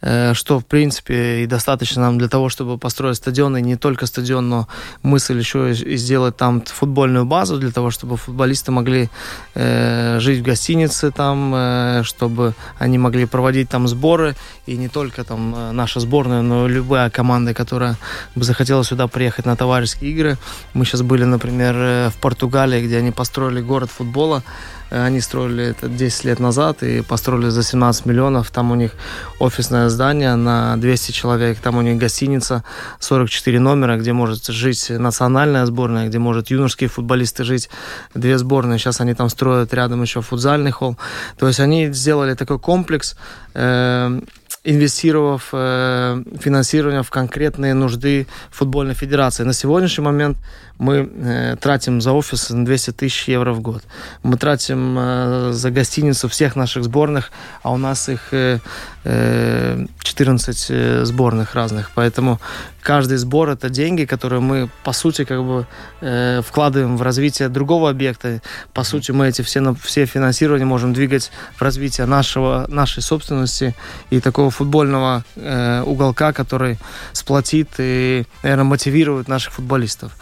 э, 0.00 0.34
что, 0.34 0.58
в 0.58 0.64
принципе, 0.64 1.42
и 1.42 1.46
достаточно 1.46 2.02
нам 2.02 2.18
для 2.18 2.28
того, 2.28 2.48
чтобы 2.48 2.78
построить 2.78 3.16
стадион, 3.16 3.56
и 3.56 3.62
не 3.62 3.76
только 3.76 4.06
стадион, 4.06 4.48
но 4.48 4.68
мысль 5.02 5.38
еще 5.38 5.72
и 5.72 5.96
сделать 5.96 6.36
там 6.36 6.62
футбольную 6.62 7.24
базу, 7.24 7.58
для 7.58 7.70
того, 7.70 7.90
чтобы 7.90 8.16
футболисты 8.16 8.72
могли 8.72 9.10
э, 9.54 10.18
жить 10.20 10.40
в 10.40 10.42
гостинице 10.42 11.10
там, 11.10 12.04
чтобы 12.04 12.54
они 12.78 12.98
могли 12.98 13.26
проводить 13.26 13.68
там 13.68 13.88
сборы, 13.88 14.34
и 14.66 14.76
не 14.76 14.88
только 14.88 15.24
там 15.24 15.76
наша 15.76 16.00
сборная, 16.00 16.42
но 16.42 16.68
любая 16.68 17.10
команда, 17.10 17.54
которая 17.54 17.96
бы 18.34 18.44
захотела 18.44 18.84
сюда 18.84 19.06
приехать 19.06 19.46
на 19.46 19.56
товарищеские 19.56 20.10
игры. 20.10 20.38
Мы 20.74 20.84
сейчас 20.84 21.02
были, 21.02 21.24
например, 21.24 22.10
в 22.10 22.14
Португалии, 22.20 22.84
где 22.84 22.98
они 22.98 23.10
построили 23.10 23.60
город 23.60 23.90
футбола, 23.90 24.42
они 24.90 25.20
строили 25.20 25.64
это 25.64 25.88
10 25.88 26.24
лет 26.24 26.40
назад 26.40 26.82
и 26.82 27.02
построили 27.02 27.48
за 27.48 27.62
17 27.62 28.06
миллионов. 28.06 28.50
Там 28.50 28.72
у 28.72 28.74
них 28.74 28.92
офисное 29.38 29.88
здание 29.88 30.34
на 30.34 30.76
200 30.76 31.12
человек, 31.12 31.58
там 31.58 31.76
у 31.76 31.82
них 31.82 31.96
гостиница, 31.96 32.64
44 32.98 33.60
номера, 33.60 33.96
где 33.96 34.12
может 34.12 34.46
жить 34.46 34.90
национальная 34.90 35.66
сборная, 35.66 36.08
где 36.08 36.18
может 36.18 36.50
юношеские 36.50 36.88
футболисты 36.90 37.44
жить, 37.44 37.70
две 38.14 38.36
сборные. 38.38 38.78
Сейчас 38.78 39.00
они 39.00 39.14
там 39.14 39.28
строят 39.28 39.72
рядом 39.74 40.02
еще 40.02 40.20
футзальный 40.20 40.72
холл. 40.72 40.96
То 41.38 41.46
есть 41.46 41.60
они 41.60 41.92
сделали 41.92 42.34
такой 42.34 42.58
комплекс, 42.58 43.16
э, 43.54 44.20
инвестировав 44.64 45.48
э, 45.52 46.22
финансирование 46.38 47.02
в 47.02 47.10
конкретные 47.10 47.74
нужды 47.74 48.26
футбольной 48.50 48.94
федерации. 48.94 49.44
На 49.44 49.52
сегодняшний 49.52 50.04
момент 50.04 50.36
мы 50.80 51.10
э, 51.12 51.56
тратим 51.60 52.00
за 52.00 52.12
офис 52.12 52.50
200 52.50 52.92
тысяч 52.92 53.28
евро 53.28 53.52
в 53.52 53.60
год. 53.60 53.82
Мы 54.22 54.36
тратим 54.38 54.96
э, 54.98 55.50
за 55.52 55.70
гостиницу 55.70 56.28
всех 56.28 56.56
наших 56.56 56.84
сборных, 56.84 57.30
а 57.62 57.70
у 57.72 57.76
нас 57.76 58.08
их 58.08 58.32
э, 58.32 58.58
14 59.04 60.66
э, 60.70 61.04
сборных 61.04 61.54
разных. 61.54 61.90
Поэтому 61.94 62.40
каждый 62.82 63.18
сбор 63.18 63.50
это 63.50 63.68
деньги, 63.68 64.04
которые 64.06 64.40
мы, 64.40 64.70
по 64.82 64.92
сути, 64.92 65.24
как 65.24 65.44
бы 65.44 65.66
э, 66.00 66.40
вкладываем 66.46 66.96
в 66.96 67.02
развитие 67.02 67.48
другого 67.48 67.90
объекта. 67.90 68.40
По 68.72 68.82
сути, 68.82 69.12
мы 69.12 69.28
эти 69.28 69.42
все, 69.42 69.74
все 69.82 70.06
финансирования 70.06 70.64
можем 70.64 70.92
двигать 70.92 71.30
в 71.56 71.62
развитие 71.62 72.06
нашего, 72.06 72.64
нашей 72.68 73.02
собственности 73.02 73.74
и 74.08 74.20
такого 74.20 74.50
футбольного 74.50 75.24
э, 75.36 75.82
уголка, 75.82 76.32
который 76.32 76.78
сплотит 77.12 77.68
и, 77.78 78.24
наверное, 78.42 78.64
мотивирует 78.64 79.28
наших 79.28 79.52
футболистов. 79.52 80.12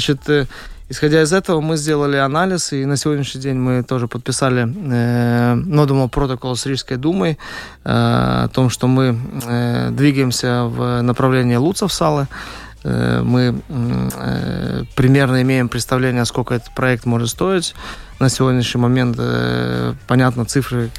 Значит, 0.00 0.30
э, 0.30 0.46
исходя 0.88 1.20
из 1.20 1.30
этого, 1.30 1.60
мы 1.60 1.76
сделали 1.76 2.16
анализ, 2.16 2.72
и 2.72 2.86
на 2.86 2.96
сегодняшний 2.96 3.42
день 3.42 3.56
мы 3.56 3.82
тоже 3.82 4.08
подписали 4.08 4.62
э, 4.62 5.54
Нодумо 5.54 6.08
протокол 6.08 6.56
с 6.56 6.64
Рижской 6.64 6.96
думой 6.96 7.32
э, 7.32 7.36
о 7.84 8.48
том, 8.48 8.70
что 8.70 8.86
мы 8.86 9.18
э, 9.46 9.90
двигаемся 9.90 10.64
в 10.64 11.02
направлении 11.02 11.56
Луцев 11.56 11.92
Салы. 11.92 12.22
Э, 12.22 12.69
мы 12.82 13.60
э, 13.68 14.84
примерно 14.96 15.42
имеем 15.42 15.68
представление, 15.68 16.24
сколько 16.24 16.54
этот 16.54 16.74
проект 16.74 17.04
может 17.04 17.28
стоить. 17.28 17.74
На 18.18 18.28
сегодняшний 18.28 18.80
момент, 18.80 19.16
э, 19.18 19.94
понятно, 20.06 20.44
цифры, 20.44 20.90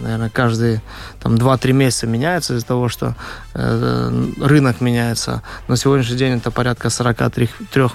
наверное, 0.00 0.28
каждые 0.28 0.82
там 1.22 1.36
2-3 1.36 1.72
месяца 1.72 2.06
меняются 2.06 2.54
из-за 2.54 2.66
того, 2.66 2.88
что 2.88 3.14
рынок 3.54 4.80
меняется. 4.80 5.42
На 5.68 5.76
сегодняшний 5.76 6.16
день 6.16 6.38
это 6.38 6.50
порядка 6.50 6.90
43 6.90 7.48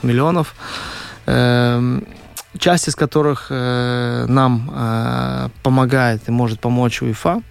миллионов 0.04 0.56
часть 2.58 2.88
из 2.88 2.96
которых 2.96 3.50
нам 3.50 5.52
помогает 5.64 6.22
и 6.28 6.32
может 6.32 6.60
помочь 6.60 7.02
УЕФА. 7.02 7.42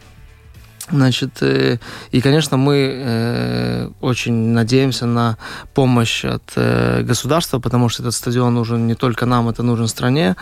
Значит, 0.91 1.43
э, 1.43 1.79
и, 2.11 2.21
конечно, 2.21 2.59
мы 2.59 2.75
э, 2.93 3.89
очень 4.03 4.35
надеемся 4.35 5.07
на 5.07 5.39
помощь 5.73 6.27
от 6.27 6.43
э, 6.57 7.03
государства, 7.03 7.59
потому 7.59 7.89
что 7.89 8.03
этот 8.03 8.15
стадион 8.15 8.55
нужен 8.55 8.87
не 8.87 8.95
только 8.95 9.25
нам, 9.25 9.49
это 9.49 9.63
нужен 9.63 9.89
стране. 9.89 10.37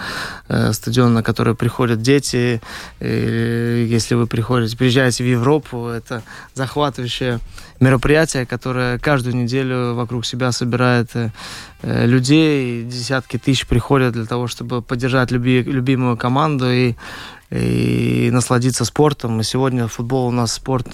Стадион, 0.49 1.15
на 1.15 1.23
который 1.23 1.55
приходят 1.55 2.03
дети. 2.03 2.61
Если 3.01 4.15
вы 4.15 4.27
приходите, 4.27 4.77
приезжаете 4.77 5.25
в 5.25 5.27
Европу, 5.27 5.87
это 5.87 6.23
захватывающее 6.55 7.39
мероприятие, 7.83 8.47
которое 8.47 8.99
каждую 8.99 9.37
неделю 9.37 9.95
вокруг 9.95 10.25
себя 10.25 10.53
собирает 10.53 11.11
э, 11.15 11.31
э 11.83 12.07
людей. 12.07 12.85
Десятки 12.85 13.39
тысяч 13.39 13.67
приходят 13.67 14.13
для 14.15 14.25
того, 14.25 14.47
чтобы 14.47 14.83
поддержать 14.83 15.31
люби, 15.31 15.63
любимую 15.63 16.17
команду. 16.17 16.71
И 16.71 16.95
и 17.53 18.31
насладиться 18.33 18.85
спортом. 18.87 19.41
И 19.41 19.45
сегодня 19.45 19.87
футбол 19.87 20.29
у 20.29 20.31
нас 20.31 20.55
спорт, 20.55 20.87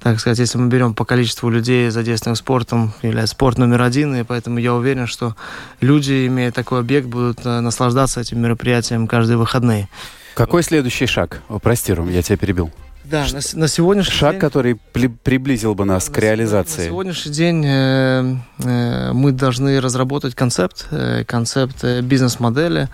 так 0.00 0.20
сказать, 0.20 0.38
если 0.38 0.56
мы 0.56 0.68
берем 0.68 0.94
по 0.94 1.04
количеству 1.04 1.50
людей 1.50 1.90
задействованных 1.90 2.38
спортом, 2.38 2.92
является 3.02 3.34
спорт 3.34 3.58
номер 3.58 3.82
один, 3.82 4.14
и 4.14 4.22
поэтому 4.22 4.58
я 4.58 4.74
уверен, 4.74 5.08
что 5.08 5.34
люди, 5.80 6.28
имея 6.28 6.52
такой 6.52 6.78
объект, 6.78 7.08
будут 7.08 7.44
э, 7.44 7.58
наслаждаться 7.60 8.20
этим 8.20 8.40
мероприятием 8.40 9.08
каждые 9.08 9.36
выходные. 9.36 9.88
Какой 10.36 10.62
следующий 10.62 11.06
шаг? 11.06 11.42
Прости, 11.60 11.92
Ром, 11.92 12.08
я 12.08 12.22
тебя 12.22 12.36
перебил. 12.36 12.70
Да, 13.10 13.26
на, 13.32 13.40
на 13.60 13.68
сегодняшний 13.68 14.14
Шаг, 14.14 14.32
день... 14.32 14.40
который 14.40 14.74
при, 14.92 15.06
приблизил 15.06 15.74
бы 15.74 15.84
нас 15.84 16.08
на, 16.08 16.14
к 16.14 16.18
реализации. 16.18 16.82
На 16.82 16.86
сегодняшний 16.86 17.32
день 17.32 17.64
э, 17.64 18.36
э, 18.58 19.12
мы 19.12 19.32
должны 19.32 19.80
разработать 19.80 20.34
концепт, 20.34 20.86
э, 20.90 21.24
концепт 21.24 21.84
э, 21.84 22.00
бизнес-модели, 22.00 22.88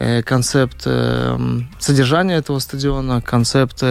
Э, 0.00 0.22
концепт 0.22 0.82
э, 0.86 1.36
содержания 1.80 2.36
этого 2.36 2.60
стадиона, 2.60 3.20
концепт 3.20 3.82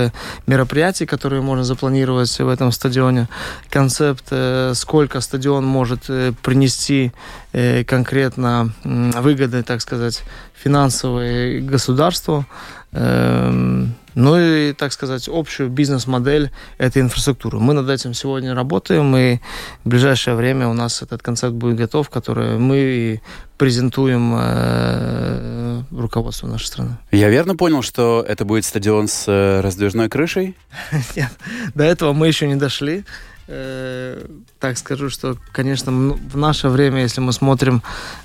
мероприятий, 0.46 1.06
которые 1.06 1.42
можно 1.42 1.66
запланировать 1.66 2.40
в 2.40 2.48
этом 2.48 2.72
стадионе, 2.72 3.28
концепт, 3.70 4.32
сколько 4.74 5.20
стадион 5.20 5.66
может 5.66 6.10
принести 6.42 7.12
конкретно 7.52 8.72
выгоды, 8.84 9.64
так 9.64 9.82
сказать, 9.82 10.24
финансовые 10.64 11.62
государству. 11.62 12.46
Эм, 12.92 13.96
ну 14.16 14.40
и, 14.40 14.74
так 14.74 14.94
сказать, 14.94 15.30
общую 15.32 15.70
бизнес-модель 15.70 16.52
этой 16.80 17.04
инфраструктуры. 17.04 17.60
Мы 17.60 17.74
над 17.74 17.88
этим 17.90 18.16
сегодня 18.16 18.56
работаем, 18.56 19.16
и 19.16 19.38
в 19.84 19.90
ближайшее 19.90 20.36
время 20.36 20.68
у 20.68 20.74
нас 20.74 21.04
этот 21.04 21.22
концепт 21.22 21.54
будет 21.54 21.78
готов, 21.78 22.10
который 22.10 22.58
мы 22.58 23.22
презентуем 23.58 24.34
э, 24.36 25.84
руководству 25.92 26.48
нашей 26.48 26.66
страны. 26.66 26.98
Я 27.12 27.30
верно 27.30 27.56
понял, 27.56 27.84
что 27.84 28.26
это 28.28 28.44
будет 28.46 28.66
стадион 28.66 29.08
с 29.08 29.26
э, 29.28 29.62
раздвижной 29.62 30.10
крышей? 30.10 30.56
Нет, 31.16 31.32
до 31.76 31.84
этого 31.84 32.14
мы 32.14 32.28
еще 32.28 32.48
не 32.48 32.56
дошли. 32.56 33.04
Э, 34.58 34.68
так 34.68 34.78
скажу, 34.78 35.10
что, 35.10 35.38
конечно, 35.54 35.92
в 35.92 36.38
наше 36.38 36.70
время, 36.70 37.02
если 37.02 37.22
мы 37.22 37.34
смотрим, 37.34 37.82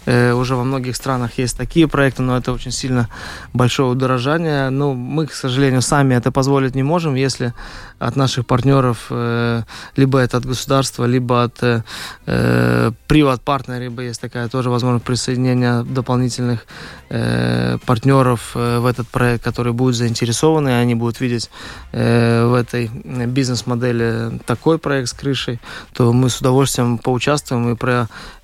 э, 0.07 0.33
уже 0.33 0.55
во 0.55 0.65
многих 0.65 0.97
странах 0.97 1.39
есть 1.39 1.57
такие 1.57 1.87
проекты, 1.87 2.23
но 2.23 2.37
это 2.37 2.53
очень 2.53 2.73
сильно 2.73 3.09
большое 3.53 3.89
удорожание. 3.89 4.71
Ну, 4.71 4.95
мы, 4.95 5.27
к 5.27 5.35
сожалению, 5.35 5.83
сами 5.83 6.15
это 6.15 6.33
позволить 6.33 6.75
не 6.75 6.83
можем, 6.83 7.15
если 7.15 7.53
от 7.99 8.17
наших 8.17 8.47
партнеров, 8.47 9.07
э, 9.11 9.63
либо 9.97 10.19
это 10.19 10.37
от 10.37 10.47
государства, 10.47 11.05
либо 11.05 11.45
от 11.45 11.63
э, 11.63 12.93
приват-партнера, 13.07 13.83
либо 13.83 14.03
есть 14.03 14.21
такая 14.21 14.49
тоже 14.49 14.71
возможность 14.71 15.05
присоединения 15.05 15.83
дополнительных 15.83 16.67
э, 17.11 17.79
партнеров 17.87 18.53
э, 18.55 18.79
в 18.79 18.87
этот 18.87 19.09
проект, 19.09 19.45
которые 19.45 19.73
будут 19.73 19.97
заинтересованы, 19.97 20.71
и 20.71 20.73
они 20.73 20.95
будут 20.95 21.21
видеть 21.21 21.51
э, 21.93 22.47
в 22.47 22.55
этой 22.55 22.89
бизнес-модели 23.27 24.41
такой 24.47 24.79
проект 24.79 25.09
с 25.09 25.13
крышей, 25.13 25.61
то 25.93 26.13
мы 26.13 26.22
с 26.29 26.41
удовольствием 26.41 26.99
поучаствуем 26.99 27.73
и 27.73 27.77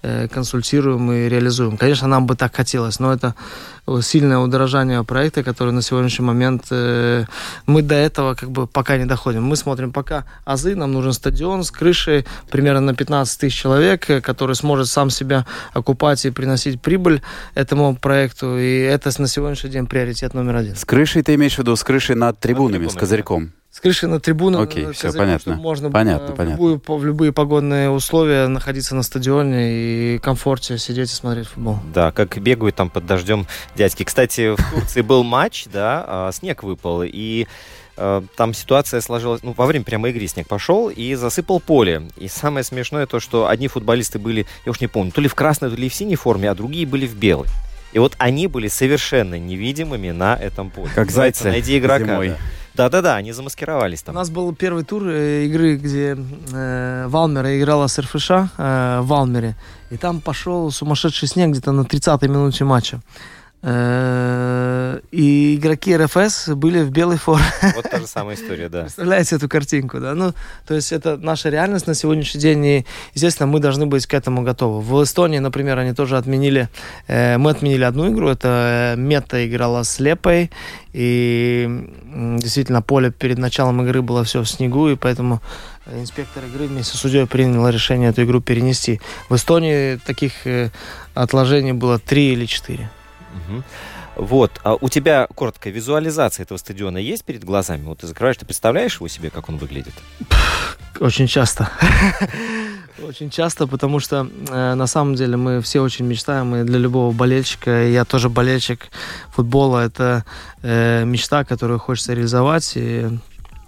проконсультируем 0.03 1.12
и 1.12 1.29
реализуем. 1.29 1.77
Конечно, 1.77 2.09
нам 2.09 2.27
бы 2.27 2.37
так 2.37 2.55
хотелось, 2.55 2.99
но 3.01 3.12
это 3.12 3.35
сильное 4.03 4.38
удорожание 4.38 5.03
проекта, 5.05 5.43
который 5.43 5.73
на 5.73 5.83
сегодняшний 5.83 6.25
момент 6.25 6.67
э, 6.71 7.25
мы 7.67 7.83
до 7.83 7.95
этого 7.95 8.35
как 8.35 8.51
бы 8.51 8.67
пока 8.67 8.97
не 8.99 9.07
доходим. 9.07 9.45
Мы 9.45 9.57
смотрим 9.57 9.93
пока 9.93 10.25
азы, 10.45 10.75
нам 10.77 10.93
нужен 10.93 11.12
стадион 11.12 11.64
с 11.64 11.71
крышей 11.71 12.27
примерно 12.51 12.81
на 12.81 12.95
15 12.95 13.41
тысяч 13.41 13.57
человек, 13.57 14.09
э, 14.11 14.21
который 14.21 14.55
сможет 14.55 14.88
сам 14.88 15.11
себя 15.11 15.47
окупать 15.73 16.25
и 16.27 16.31
приносить 16.31 16.81
прибыль 16.81 17.23
этому 17.55 17.97
проекту, 17.97 18.59
и 18.59 18.81
это 18.81 19.11
на 19.19 19.29
сегодняшний 19.29 19.71
день 19.71 19.87
приоритет 19.87 20.35
номер 20.35 20.57
один. 20.57 20.77
С 20.77 20.85
крышей 20.85 21.23
ты 21.23 21.35
имеешь 21.35 21.55
в 21.55 21.59
виду 21.59 21.75
с 21.75 21.83
крышей 21.83 22.14
над 22.14 22.38
трибунами, 22.38 22.85
над 22.85 22.93
трибунами 22.93 22.99
с 22.99 23.01
козырьком? 23.01 23.53
С 23.79 23.81
крыши 23.81 24.09
на 24.09 24.19
трибуну. 24.19 24.61
Окей, 24.61 24.87
okay, 24.87 24.93
все 24.93 25.12
понятно. 25.12 25.55
Можно 25.55 25.88
понятно, 25.88 26.35
в, 26.35 26.37
понятно. 26.37 26.61
Любую, 26.61 26.83
в 26.85 27.05
любые 27.05 27.33
погодные 27.33 27.91
условия 27.91 28.49
находиться 28.49 28.97
на 28.97 29.05
стадионе 29.05 29.71
и 29.71 30.19
комфорте 30.19 30.79
сидеть 30.79 31.12
и 31.12 31.14
смотреть 31.14 31.47
футбол. 31.47 31.79
Да, 31.95 32.11
как 32.11 32.38
бегают 32.38 32.75
там 32.75 32.91
под 32.91 33.07
дождем 33.07 33.47
дядьки. 33.77 34.03
Кстати, 34.03 34.57
в 34.57 34.71
Турции 34.73 35.03
был 35.03 35.23
матч, 35.23 35.67
да, 35.73 36.05
а, 36.09 36.33
снег 36.33 36.64
выпал, 36.64 37.05
и 37.05 37.47
а, 37.97 38.25
там 38.35 38.53
ситуация 38.53 39.01
сложилась, 39.01 39.45
ну, 39.45 39.55
во 39.57 39.67
время 39.67 39.85
прямой 39.85 40.11
игры 40.11 40.27
снег 40.27 40.49
пошел 40.49 40.88
и 40.91 41.14
засыпал 41.14 41.61
поле. 41.61 42.03
И 42.17 42.27
самое 42.27 42.64
смешное 42.64 43.07
то, 43.07 43.21
что 43.21 43.47
одни 43.47 43.69
футболисты 43.69 44.19
были, 44.19 44.45
я 44.67 44.73
уж 44.73 44.81
не 44.81 44.88
помню, 44.88 45.12
то 45.12 45.21
ли 45.21 45.29
в 45.29 45.37
красной, 45.37 45.71
то 45.71 45.77
ли 45.77 45.88
в 45.88 45.95
синей 45.95 46.17
форме, 46.17 46.51
а 46.51 46.57
другие 46.57 46.85
были 46.85 47.07
в 47.07 47.14
белой. 47.14 47.47
И 47.93 48.01
вот 48.01 48.17
они 48.19 48.49
были 48.49 48.67
совершенно 48.67 49.38
невидимыми 49.38 50.11
на 50.11 50.35
этом 50.35 50.69
поле. 50.69 50.91
Как 50.97 51.12
зайцы 51.12 51.49
Найди 51.49 51.79
игрока. 51.79 52.05
Зимой. 52.05 52.29
Да. 52.31 52.37
Да-да-да, 52.79 53.17
они 53.17 53.33
замаскировались 53.33 54.03
там. 54.03 54.14
У 54.14 54.19
нас 54.19 54.31
был 54.31 54.55
первый 54.55 54.85
тур 54.85 55.03
э, 55.09 55.47
игры, 55.47 55.75
где 55.75 56.17
э, 56.53 57.07
Валмера 57.09 57.59
играла 57.59 57.88
с 57.88 57.99
РФШ 57.99 58.31
э, 58.31 59.01
в 59.03 59.07
Валмере. 59.07 59.57
И 59.91 59.97
там 59.97 60.21
пошел 60.21 60.71
сумасшедший 60.71 61.27
снег 61.27 61.51
где-то 61.51 61.73
на 61.73 61.81
30-й 61.81 62.29
минуте 62.29 62.64
матча. 62.64 63.01
Э, 63.61 65.01
и 65.11 65.57
игроки 65.57 65.97
РФС 65.97 66.51
были 66.51 66.81
в 66.81 66.90
белой 66.90 67.16
форме. 67.16 67.44
Вот 67.75 67.90
та 67.90 67.99
же 67.99 68.07
самая 68.07 68.37
история, 68.37 68.68
да. 68.68 68.83
Представляете 68.83 69.37
эту 69.37 69.49
картинку, 69.49 69.99
да? 69.99 70.14
Ну, 70.14 70.33
то 70.66 70.75
есть 70.75 70.92
это 70.92 71.16
наша 71.16 71.49
реальность 71.49 71.87
на 71.87 71.94
сегодняшний 71.94 72.40
день, 72.40 72.64
и, 72.64 72.87
естественно, 73.14 73.49
мы 73.49 73.59
должны 73.59 73.87
быть 73.87 74.07
к 74.07 74.14
этому 74.14 74.42
готовы. 74.42 74.81
В 74.81 75.03
Эстонии, 75.03 75.40
например, 75.40 75.79
они 75.79 75.92
тоже 75.92 76.16
отменили, 76.16 76.68
э, 77.09 77.37
мы 77.38 77.51
отменили 77.51 77.83
одну 77.83 78.12
игру, 78.12 78.29
это 78.29 78.94
Мета 78.97 79.44
играла 79.47 79.83
с 79.83 79.99
Лепой, 79.99 80.51
и 80.92 81.88
действительно 82.38 82.81
поле 82.81 83.11
перед 83.11 83.38
началом 83.38 83.83
игры 83.83 84.03
было 84.03 84.23
все 84.23 84.42
в 84.42 84.47
снегу, 84.47 84.88
и 84.88 84.94
поэтому 84.94 85.42
инспектор 85.92 86.44
игры 86.44 86.66
вместе 86.66 86.97
с 86.97 87.01
судьей 87.01 87.27
принял 87.27 87.68
решение 87.68 88.11
эту 88.11 88.23
игру 88.23 88.40
перенести. 88.40 89.01
В 89.29 89.35
Эстонии 89.35 89.97
таких 89.97 90.47
э, 90.47 90.71
отложений 91.14 91.73
было 91.73 91.99
три 91.99 92.33
или 92.33 92.47
четыре. 92.47 92.90
Угу. 93.48 93.62
Вот, 94.18 94.61
а 94.64 94.74
у 94.74 94.88
тебя 94.88 95.29
короткая 95.37 95.72
визуализация 95.72 96.42
этого 96.42 96.59
стадиона 96.59 96.98
есть 96.98 97.24
перед 97.24 97.44
глазами? 97.44 97.85
Вот 97.85 97.98
ты 97.98 98.07
закрываешь, 98.07 98.37
ты 98.37 98.44
представляешь 98.44 98.96
его 98.96 99.09
себе, 99.09 99.31
как 99.31 99.48
он 99.48 99.59
выглядит? 99.59 99.94
Очень 101.01 101.29
часто. 101.29 101.70
Очень 103.03 103.31
часто, 103.31 103.68
потому 103.68 104.01
что 104.01 104.29
э, 104.48 104.74
на 104.74 104.87
самом 104.88 105.14
деле 105.14 105.37
мы 105.37 105.61
все 105.61 105.81
очень 105.81 106.05
мечтаем, 106.05 106.57
и 106.57 106.64
для 106.64 106.79
любого 106.81 107.12
болельщика, 107.12 107.87
я 107.87 108.05
тоже 108.05 108.29
болельщик 108.29 108.88
футбола, 109.31 109.87
это 109.87 110.24
э, 110.62 111.05
мечта, 111.05 111.44
которую 111.44 111.79
хочется 111.79 112.14
реализовать. 112.14 112.72
И, 112.74 113.07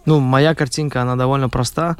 ну, 0.04 0.18
моя 0.18 0.56
картинка, 0.56 1.02
она 1.02 1.14
довольно 1.14 1.48
проста. 1.48 1.96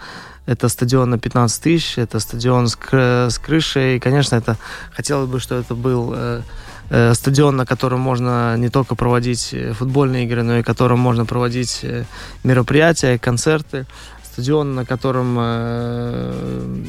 Это 0.47 0.69
стадион 0.69 1.11
на 1.11 1.19
15 1.19 1.63
тысяч, 1.63 1.99
это 1.99 2.19
стадион 2.19 2.67
с, 2.67 2.77
с 2.91 3.39
крышей. 3.39 3.97
И, 3.97 4.01
конечно, 4.01 4.35
это 4.35 4.57
хотелось 4.93 5.31
бы, 5.31 5.39
что 5.39 5.55
это 5.55 5.77
был 5.77 6.13
э, 6.13 6.43
Э, 6.91 7.15
стадион, 7.15 7.57
на 7.57 7.65
котором 7.65 8.01
можно 8.01 8.57
не 8.57 8.69
только 8.69 8.97
проводить 8.97 9.51
э, 9.53 9.73
футбольные 9.75 10.25
игры, 10.25 10.43
но 10.43 10.59
и 10.59 10.63
котором 10.65 10.99
можно 10.99 11.25
проводить 11.25 11.81
э, 11.83 12.05
мероприятия, 12.43 13.17
концерты. 13.17 13.87
Стадион, 14.33 14.75
на 14.75 14.85
котором 14.87 15.39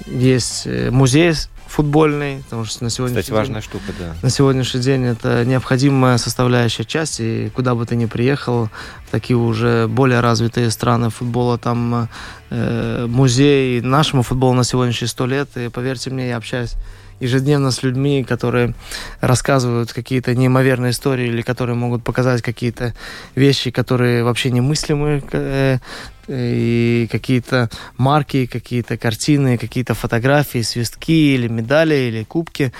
есть 0.05 0.67
музей 0.91 1.33
футбольный, 1.67 2.43
потому 2.43 2.65
что 2.65 2.83
на 2.83 2.89
сегодняшний 2.89 3.21
Кстати, 3.21 3.35
важная 3.35 3.61
штука, 3.61 3.85
да. 3.97 4.13
На 4.21 4.29
сегодняшний 4.29 4.79
день 4.81 5.05
это 5.05 5.43
необходимая 5.43 6.17
составляющая 6.17 6.83
часть, 6.83 7.19
и 7.19 7.49
куда 7.49 7.73
бы 7.73 7.85
ты 7.85 7.95
ни 7.95 8.05
приехал, 8.05 8.69
такие 9.09 9.37
уже 9.37 9.87
более 9.87 10.19
развитые 10.19 10.69
страны 10.69 11.09
футбола, 11.09 11.57
там 11.57 12.09
э, 12.51 13.05
музей 13.07 13.81
нашему 13.81 14.21
футболу 14.21 14.53
на 14.53 14.63
сегодняшние 14.63 15.09
сто 15.09 15.25
лет, 15.25 15.49
и 15.57 15.69
поверьте 15.69 16.11
мне, 16.11 16.29
я 16.29 16.37
общаюсь 16.37 16.75
ежедневно 17.21 17.71
с 17.71 17.84
людьми, 17.84 18.23
которые 18.23 18.73
рассказывают 19.21 19.93
какие-то 19.93 20.36
неимоверные 20.36 20.91
истории 20.91 21.27
или 21.27 21.41
которые 21.41 21.75
могут 21.75 22.03
показать 22.03 22.41
какие-то 22.41 22.93
вещи, 23.36 23.71
которые 23.71 24.23
вообще 24.23 24.51
немыслимы. 24.51 25.23
Э, 25.31 25.77
и 26.27 27.07
какие-то 27.12 27.69
марки, 27.97 28.45
какие-то 28.45 28.95
картины, 28.97 29.57
какие-то 29.57 29.93
фотографии, 29.93 30.62
свистки 30.62 31.36
или 31.36 31.47
медали, 31.47 31.95
или 31.95 32.23
кубки, 32.23 32.71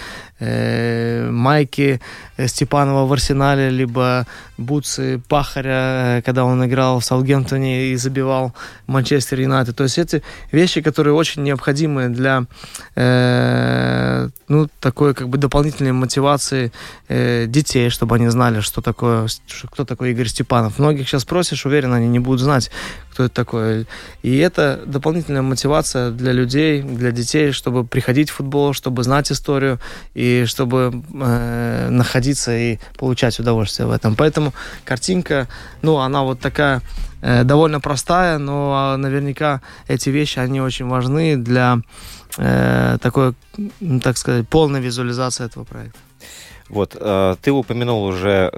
э, 0.42 1.30
майки 1.32 2.02
Степанова 2.48 3.06
в 3.06 3.14
Арсенале, 3.14 3.70
либо 3.70 4.26
бутсы 4.58 5.22
Пахаря, 5.28 6.18
э, 6.18 6.22
когда 6.22 6.44
он 6.46 6.66
играл 6.66 7.00
в 7.00 7.06
Саутгемптоне 7.06 7.92
и 7.92 7.96
забивал 7.96 8.54
Манчестер 8.88 9.40
Юнайтед. 9.40 9.76
То 9.76 9.84
есть 9.84 9.98
эти 9.98 10.22
вещи, 10.52 10.82
которые 10.82 11.14
очень 11.14 11.44
необходимы 11.44 12.10
для 12.10 12.46
э, 12.96 14.30
ну, 14.48 14.68
такой 14.80 15.14
как 15.14 15.30
бы 15.30 15.38
дополнительной 15.38 15.92
мотивации 15.92 16.72
э, 17.08 17.46
детей, 17.48 17.90
чтобы 17.90 18.16
они 18.16 18.30
знали, 18.30 18.62
что 18.62 18.82
такое, 18.82 19.28
кто 19.72 19.86
такой 19.86 20.12
Игорь 20.12 20.28
Степанов. 20.28 20.80
Многих 20.80 21.08
сейчас 21.08 21.22
спросишь, 21.22 21.66
уверен, 21.66 21.94
они 21.94 22.08
не 22.08 22.20
будут 22.20 22.42
знать, 22.42 22.72
кто 23.12 23.26
это 23.26 23.34
такой. 23.34 23.88
И 24.24 24.38
это 24.38 24.82
дополнительная 24.86 25.42
мотивация 25.42 26.12
для 26.12 26.32
людей, 26.32 26.82
для 26.82 27.12
детей, 27.12 27.52
чтобы 27.52 27.86
приходить 27.86 28.30
в 28.30 28.36
футбол, 28.36 28.74
чтобы 28.74 29.04
знать 29.04 29.32
историю 29.32 29.80
и 30.14 30.31
чтобы 30.46 31.04
э, 31.14 31.90
находиться 31.90 32.58
и 32.58 32.78
получать 32.98 33.40
удовольствие 33.40 33.88
в 33.88 33.92
этом. 33.92 34.16
Поэтому 34.16 34.54
картинка, 34.86 35.48
ну, 35.82 35.98
она 35.98 36.24
вот 36.24 36.40
такая 36.40 36.82
э, 37.22 37.44
довольно 37.44 37.80
простая, 37.80 38.38
но 38.38 38.74
а, 38.74 38.98
наверняка 38.98 39.62
эти 39.88 40.10
вещи, 40.10 40.40
они 40.40 40.62
очень 40.62 40.88
важны 40.88 41.38
для 41.38 41.80
э, 42.38 42.98
такой, 43.02 43.34
так 44.04 44.18
сказать, 44.18 44.48
полной 44.48 44.82
визуализации 44.82 45.46
этого 45.46 45.64
проекта. 45.64 46.00
Вот, 46.70 46.96
э, 47.00 47.36
ты 47.42 47.52
упомянул 47.52 48.04
уже 48.04 48.52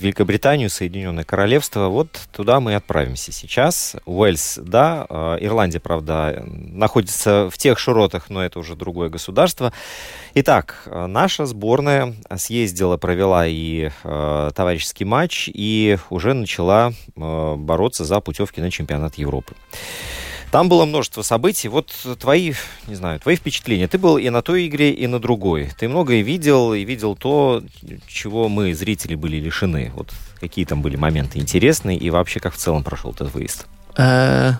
Великобританию, 0.00 0.70
Соединенное 0.70 1.24
Королевство. 1.24 1.88
Вот 1.88 2.20
туда 2.32 2.60
мы 2.60 2.74
отправимся 2.74 3.32
сейчас. 3.32 3.96
Уэльс, 4.06 4.58
да, 4.62 5.06
э, 5.08 5.38
Ирландия, 5.40 5.80
правда, 5.80 6.42
находится 6.46 7.48
в 7.50 7.58
тех 7.58 7.78
широтах, 7.78 8.30
но 8.30 8.44
это 8.44 8.58
уже 8.58 8.76
другое 8.76 9.08
государство. 9.08 9.72
Итак, 10.34 10.82
э, 10.86 11.06
наша 11.06 11.46
сборная 11.46 12.14
съездила, 12.36 12.96
провела 12.96 13.46
и 13.46 13.90
э, 14.02 14.50
товарищеский 14.54 15.06
матч, 15.06 15.50
и 15.52 15.98
уже 16.08 16.34
начала 16.34 16.92
э, 17.16 17.54
бороться 17.56 18.04
за 18.04 18.20
путевки 18.20 18.60
на 18.60 18.70
чемпионат 18.70 19.16
Европы. 19.16 19.54
Там 20.50 20.68
было 20.68 20.84
множество 20.84 21.22
событий. 21.22 21.68
Вот 21.68 21.92
твои, 22.18 22.54
не 22.88 22.96
знаю, 22.96 23.20
твои 23.20 23.36
впечатления. 23.36 23.86
Ты 23.86 23.98
был 23.98 24.18
и 24.18 24.28
на 24.30 24.42
той 24.42 24.66
игре, 24.66 24.90
и 24.90 25.06
на 25.06 25.20
другой. 25.20 25.70
Ты 25.78 25.88
многое 25.88 26.22
видел, 26.22 26.74
и 26.74 26.84
видел 26.84 27.14
то, 27.14 27.62
чего 28.08 28.48
мы, 28.48 28.74
зрители, 28.74 29.14
были 29.14 29.36
лишены. 29.36 29.92
Вот 29.94 30.12
какие 30.40 30.64
там 30.64 30.82
были 30.82 30.96
моменты 30.96 31.38
интересные, 31.38 31.98
и 31.98 32.10
вообще, 32.10 32.40
как 32.40 32.54
в 32.54 32.56
целом 32.56 32.82
прошел 32.82 33.12
этот 33.12 33.32
выезд? 33.32 33.66
Э, 33.96 34.54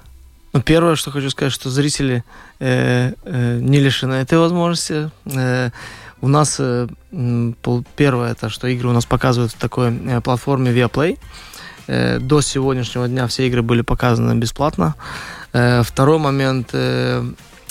ну, 0.53 0.63
первое, 0.63 0.95
что 0.95 1.11
хочу 1.11 1.29
сказать, 1.31 1.53
что 1.53 1.71
зрители 1.71 2.23
э, 2.61 3.13
э, 3.25 3.59
не 3.61 3.81
лишены 3.81 4.15
этой 4.15 4.39
возможности. 4.39 5.11
У 6.23 6.29
нас 6.29 6.61
первое, 7.97 8.33
это 8.33 8.51
что 8.51 8.69
игры 8.69 8.89
у 8.89 8.93
нас 8.93 9.07
показывают 9.07 9.53
в 9.53 9.57
такой 9.57 9.91
платформе 10.23 10.71
Viaplay. 10.71 11.19
До 12.21 12.43
сегодняшнего 12.43 13.09
дня 13.09 13.27
все 13.27 13.47
игры 13.47 13.63
были 13.63 13.81
показаны 13.81 14.39
бесплатно. 14.39 14.95
Э, 14.99 15.40
второй 15.53 16.19
момент. 16.19 16.71
Э, 16.73 17.25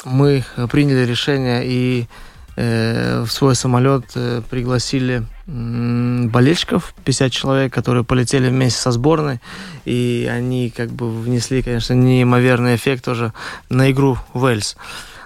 мы 0.06 0.44
приняли 0.72 1.06
решение 1.06 1.62
и 1.66 2.08
э, 2.56 3.22
в 3.22 3.32
свой 3.32 3.56
самолет 3.56 4.06
пригласили 4.50 5.26
болельщиков, 5.46 6.94
50 7.04 7.32
человек, 7.32 7.74
которые 7.74 8.04
полетели 8.04 8.50
вместе 8.50 8.80
со 8.80 8.92
сборной, 8.92 9.42
и 9.84 10.30
они 10.32 10.70
как 10.70 10.90
бы 10.92 11.10
внесли, 11.10 11.64
конечно, 11.64 11.94
неимоверный 11.94 12.76
эффект 12.76 13.06
тоже 13.06 13.34
на 13.70 13.90
игру 13.92 14.18
Уэльс. 14.34 14.78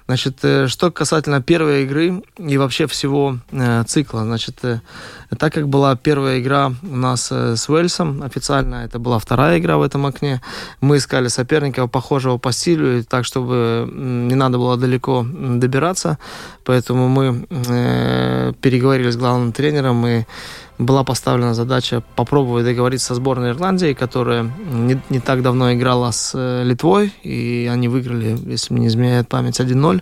Значит, 0.06 0.40
э, 0.44 0.68
что 0.68 0.92
касательно 0.92 1.42
первой 1.42 1.84
игры 1.84 2.24
и 2.38 2.58
вообще 2.58 2.88
всего 2.88 3.38
э, 3.52 3.84
цикла, 3.88 4.24
значит, 4.24 4.58
э, 4.64 4.82
так 5.38 5.54
как 5.54 5.70
была 5.70 5.96
первая 5.96 6.40
игра 6.40 6.74
у 6.84 6.96
нас 6.96 7.32
с 7.32 7.70
Уэльсом, 7.70 8.22
официально 8.22 8.84
это 8.84 9.00
была 9.00 9.18
вторая 9.18 9.60
игра 9.60 9.78
в 9.78 9.82
этом 9.82 10.06
окне, 10.06 10.42
мы 10.82 10.98
искали 10.98 11.30
соперника 11.30 11.88
похожего 11.88 12.38
по 12.38 12.52
стилю, 12.52 13.04
так, 13.06 13.24
чтобы 13.24 13.90
не 13.94 14.36
надо 14.36 14.58
было 14.58 14.78
далеко 14.78 15.26
добираться, 15.26 16.20
поэтому 16.66 17.08
мы 17.08 17.48
переговорили 18.62 19.10
с 19.10 19.18
главным 19.18 19.54
тренером 19.54 20.06
и 20.06 20.26
была 20.78 21.04
поставлена 21.04 21.54
задача 21.54 22.04
попробовать 22.16 22.66
договориться 22.66 23.08
со 23.08 23.16
сборной 23.16 23.52
Ирландии, 23.52 23.94
которая 23.94 24.52
не, 24.72 25.00
не 25.10 25.20
так 25.20 25.42
давно 25.42 25.74
играла 25.74 26.12
с 26.12 26.32
э, 26.36 26.64
Литвой, 26.64 27.14
и 27.24 27.70
они 27.72 27.88
выиграли, 27.88 28.38
если 28.46 28.74
мне 28.74 28.84
не 28.84 28.88
изменяет 28.88 29.28
память, 29.28 29.60
1-0. 29.60 30.02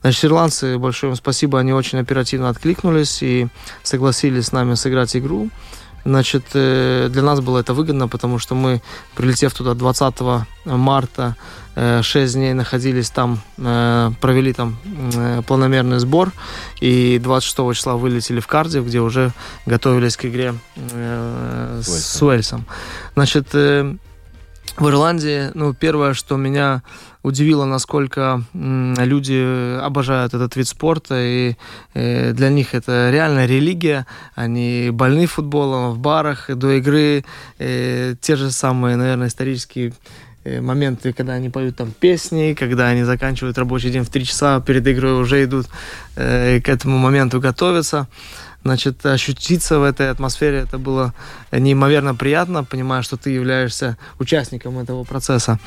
Значит, 0.00 0.24
ирландцы, 0.24 0.78
большое 0.78 1.12
им 1.12 1.16
спасибо, 1.16 1.58
они 1.58 1.72
очень 1.72 1.98
оперативно 1.98 2.48
откликнулись 2.48 3.22
и 3.22 3.48
согласились 3.82 4.46
с 4.46 4.52
нами 4.52 4.74
сыграть 4.74 5.16
игру. 5.16 5.50
Значит, 6.04 6.44
э, 6.54 7.08
для 7.10 7.22
нас 7.22 7.40
было 7.40 7.58
это 7.58 7.72
выгодно, 7.72 8.08
потому 8.08 8.38
что 8.38 8.54
мы, 8.54 8.82
прилетев 9.14 9.54
туда 9.54 9.74
20 9.74 10.46
марта, 10.64 11.36
6 11.74 12.14
э, 12.14 12.38
дней 12.38 12.52
находились 12.52 13.10
там, 13.10 13.40
э, 13.56 14.10
провели 14.20 14.52
там 14.52 14.76
планомерный 15.46 15.98
сбор, 15.98 16.32
и 16.80 17.18
26 17.18 17.74
числа 17.74 17.96
вылетели 17.96 18.40
в 18.40 18.46
Кардив, 18.46 18.84
где 18.84 19.00
уже 19.00 19.32
готовились 19.66 20.16
к 20.16 20.26
игре 20.26 20.54
с 20.76 22.22
Уэльсом. 22.22 22.66
Значит, 23.14 23.48
в 24.76 24.88
Ирландии, 24.88 25.50
ну, 25.54 25.72
первое, 25.72 26.14
что 26.14 26.36
меня 26.36 26.82
удивило, 27.22 27.64
насколько 27.64 28.42
люди 28.52 29.78
обожают 29.80 30.34
этот 30.34 30.56
вид 30.56 30.68
спорта, 30.68 31.14
и 31.18 31.56
э, 31.94 32.32
для 32.32 32.50
них 32.50 32.74
это 32.74 33.10
реально 33.10 33.46
религия. 33.46 34.06
Они 34.34 34.90
больны 34.90 35.26
футболом 35.26 35.92
в 35.92 35.98
барах 35.98 36.50
до 36.54 36.72
игры. 36.72 37.24
Э, 37.58 38.14
те 38.20 38.36
же 38.36 38.50
самые, 38.50 38.96
наверное, 38.96 39.28
исторические 39.28 39.94
э, 40.44 40.60
моменты, 40.60 41.12
когда 41.12 41.34
они 41.34 41.50
поют 41.50 41.76
там 41.76 41.92
песни, 41.92 42.54
когда 42.58 42.88
они 42.88 43.04
заканчивают 43.04 43.56
рабочий 43.56 43.90
день 43.90 44.02
в 44.02 44.10
три 44.10 44.24
часа, 44.24 44.60
перед 44.60 44.86
игрой 44.86 45.20
уже 45.20 45.44
идут 45.44 45.66
к 46.16 46.68
этому 46.68 46.98
моменту 46.98 47.40
готовятся. 47.40 48.06
Значит, 48.64 49.04
ощутиться 49.04 49.78
в 49.78 49.82
этой 49.82 50.10
атмосфере, 50.10 50.60
это 50.60 50.78
было 50.78 51.12
неимоверно 51.52 52.14
приятно, 52.14 52.64
понимая, 52.64 53.02
что 53.02 53.18
ты 53.18 53.28
являешься 53.28 53.98
участником 54.18 54.78
этого 54.78 55.04
процесса. 55.04 55.58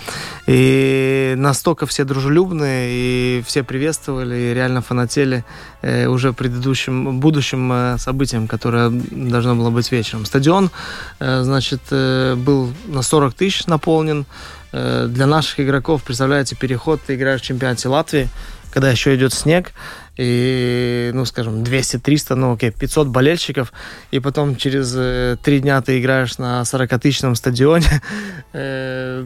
И 0.48 1.36
настолько 1.38 1.86
все 1.86 2.06
дружелюбные, 2.06 2.90
и 2.90 3.44
все 3.46 3.64
приветствовали, 3.64 4.36
и 4.36 4.54
реально 4.56 4.82
фанатели 4.82 5.46
э, 5.84 6.08
уже 6.08 6.34
предыдущим, 6.34 7.20
будущим 7.20 7.72
э, 7.72 7.98
событием, 8.00 8.48
которое 8.48 8.90
должно 8.90 9.56
было 9.56 9.70
быть 9.70 9.92
вечером. 9.92 10.26
Стадион, 10.26 10.72
э, 11.20 11.44
значит, 11.44 11.82
был 11.92 12.74
на 12.88 13.04
40 13.04 13.34
тысяч 13.36 13.68
наполнен. 13.68 14.26
Для 14.74 15.28
наших 15.28 15.62
игроков, 15.62 16.04
представляете, 16.04 16.56
переход, 16.56 17.00
ты 17.02 17.16
играешь 17.16 17.42
в 17.42 17.46
чемпионате 17.46 17.88
Латвии, 17.88 18.28
когда 18.74 18.92
еще 18.92 19.16
идет 19.16 19.34
снег, 19.34 19.72
и, 20.18 21.12
ну, 21.14 21.26
скажем, 21.26 21.64
200-300, 21.64 22.36
ну, 22.36 22.54
окей, 22.54 22.72
500 22.72 23.08
болельщиков, 23.08 23.72
и 24.12 24.20
потом 24.20 24.56
через 24.56 24.94
э, 24.96 25.38
три 25.44 25.60
дня 25.60 25.82
ты 25.82 26.00
играешь 26.00 26.38
на 26.38 26.62
40-тысячном 26.62 27.36
стадионе, 27.36 28.02
э, 28.54 29.26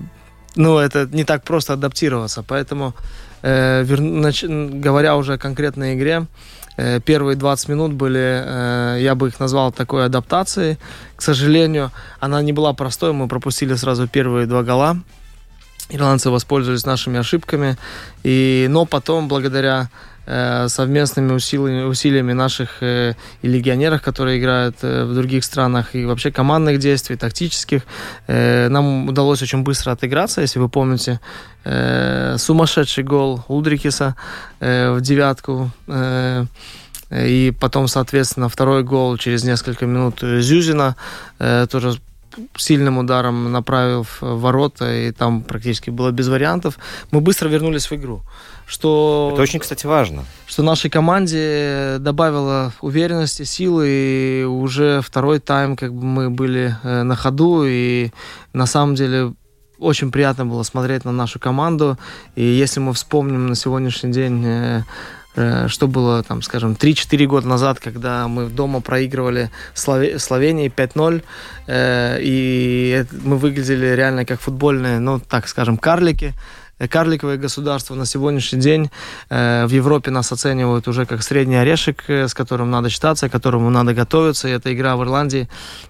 ну, 0.56 0.78
это 0.78 1.08
не 1.12 1.24
так 1.24 1.44
просто 1.44 1.74
адаптироваться, 1.74 2.44
поэтому, 2.44 2.94
э, 3.42 3.86
говоря 3.86 5.16
уже 5.16 5.34
о 5.34 5.38
конкретной 5.38 5.96
игре, 5.96 6.28
первые 7.06 7.36
20 7.36 7.70
минут 7.70 7.94
были, 7.94 9.00
я 9.00 9.14
бы 9.14 9.28
их 9.28 9.40
назвал 9.40 9.72
такой 9.72 10.06
адаптацией, 10.06 10.78
к 11.16 11.22
сожалению, 11.22 11.92
она 12.20 12.42
не 12.42 12.54
была 12.54 12.74
простой, 12.74 13.14
мы 13.14 13.28
пропустили 13.28 13.76
сразу 13.76 14.08
первые 14.08 14.48
два 14.48 14.64
гола, 14.64 14.98
ирландцы 15.90 16.30
воспользовались 16.30 16.86
нашими 16.86 17.20
ошибками, 17.20 17.78
и, 18.24 18.68
но 18.70 18.86
потом, 18.86 19.28
благодаря 19.28 19.90
совместными 20.68 21.34
усилиями, 21.34 21.84
усилиями 21.84 22.34
наших 22.34 22.82
э, 22.82 23.14
и 23.42 23.48
легионеров, 23.48 24.02
которые 24.02 24.40
играют 24.40 24.78
э, 24.82 25.04
в 25.04 25.14
других 25.14 25.44
странах, 25.44 25.96
и 25.96 26.06
вообще 26.06 26.32
командных 26.32 26.80
действий, 26.80 27.18
тактических. 27.18 27.82
Нам 28.28 29.10
удалось 29.10 29.42
очень 29.42 29.64
быстро 29.64 29.92
отыграться, 29.92 30.42
если 30.42 30.60
вы 30.60 30.70
помните, 30.70 31.20
сумасшедший 31.64 33.04
гол 33.04 33.44
Удрикиса 33.48 34.16
в 34.60 35.00
девятку. 35.02 35.72
И 37.12 37.54
потом, 37.60 37.88
соответственно, 37.88 38.48
второй 38.48 38.84
гол 38.84 39.18
через 39.18 39.44
несколько 39.44 39.86
минут 39.86 40.20
Зюзина, 40.22 40.96
тоже 41.38 42.00
сильным 42.56 42.98
ударом 42.98 43.52
направил 43.52 44.04
в 44.04 44.22
ворота, 44.22 44.94
и 44.94 45.12
там 45.12 45.44
практически 45.44 45.90
было 45.90 46.12
без 46.12 46.28
вариантов. 46.28 46.78
Мы 47.12 47.22
быстро 47.22 47.50
вернулись 47.50 47.90
в 47.90 47.94
игру. 47.94 48.22
Что, 48.68 49.32
Это 49.34 49.42
очень, 49.42 49.60
кстати, 49.60 49.86
важно. 49.86 50.24
Что 50.48 50.64
нашей 50.64 50.90
команде 50.90 51.98
добавило 52.00 52.72
уверенности, 52.82 53.44
силы, 53.44 53.88
и 53.90 54.44
уже 54.44 55.02
второй 55.02 55.40
тайм 55.40 55.76
как 55.76 55.94
бы 55.94 56.04
мы 56.04 56.30
были 56.30 56.78
э, 56.84 57.04
на 57.04 57.16
ходу, 57.16 57.66
и 57.66 58.12
на 58.54 58.66
самом 58.66 58.96
деле 58.96 59.34
очень 59.82 60.12
приятно 60.12 60.46
было 60.46 60.64
смотреть 60.64 61.06
на 61.06 61.12
нашу 61.12 61.40
команду. 61.40 61.98
И 62.36 62.44
если 62.44 62.80
мы 62.80 62.94
вспомним 62.94 63.48
на 63.48 63.56
сегодняшний 63.56 64.12
день 64.12 64.44
э, 64.46 64.50
э, 64.80 64.84
что 65.34 65.88
было, 65.88 66.24
там, 66.24 66.42
скажем, 66.42 66.74
3-4 66.74 67.26
года 67.26 67.48
назад, 67.48 67.80
когда 67.80 68.28
мы 68.28 68.50
дома 68.50 68.82
проигрывали 68.82 69.50
Слове- 69.74 70.20
Словении 70.20 70.70
5-0, 70.70 71.24
э, 71.68 72.18
и 72.22 73.06
мы 73.24 73.38
выглядели 73.38 73.96
реально 73.96 74.26
как 74.26 74.42
футбольные, 74.42 75.00
ну, 75.00 75.20
так 75.20 75.48
скажем, 75.48 75.78
карлики, 75.78 76.34
э, 76.80 76.88
карликовое 76.88 77.38
государство 77.38 77.96
на 77.96 78.06
сегодняшний 78.06 78.60
день 78.60 78.90
э, 79.30 79.66
в 79.66 79.72
Европе 79.72 80.12
нас 80.12 80.32
оценивают 80.32 80.88
уже 80.88 81.06
как 81.06 81.24
средний 81.24 81.56
орешек, 81.56 82.04
э, 82.10 82.28
с 82.28 82.34
которым 82.34 82.70
надо 82.70 82.90
считаться, 82.90 83.30
к 83.30 83.32
которому 83.32 83.70
надо 83.70 83.94
готовиться. 83.94 84.48
И 84.48 84.52
эта 84.52 84.74
игра 84.74 84.96
в 84.96 85.02
Ирландии 85.04 85.48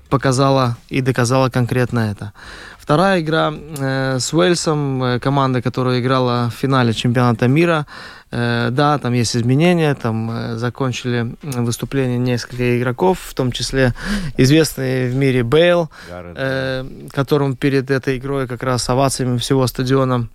показала 0.10 0.78
и 0.89 1.02
доказала 1.02 1.50
конкретно 1.50 2.12
это. 2.12 2.34
Вторая 2.82 3.22
игра 3.22 3.54
э, 3.54 4.18
с 4.20 4.34
Уэльсом, 4.34 5.04
э, 5.04 5.20
команда, 5.20 5.62
которая 5.62 6.00
играла 6.00 6.50
в 6.50 6.60
финале 6.60 6.94
чемпионата 6.94 7.48
мира. 7.48 7.86
Э, 8.32 8.70
да, 8.72 8.98
там 8.98 9.14
есть 9.14 9.38
изменения, 9.38 9.94
там 9.94 10.32
э, 10.32 10.56
закончили 10.58 11.36
выступление 11.44 12.18
несколько 12.18 12.80
игроков, 12.80 13.20
в 13.20 13.34
том 13.36 13.52
числе 13.52 13.94
известный 14.36 15.12
в 15.12 15.16
мире 15.16 15.44
Бейл, 15.44 15.92
э, 16.10 16.84
которым 17.12 17.56
перед 17.56 17.92
этой 17.92 18.18
игрой 18.18 18.48
как 18.48 18.64
раз 18.64 18.90
овациями 18.90 19.38
всего 19.38 19.68
стадиона 19.68 20.28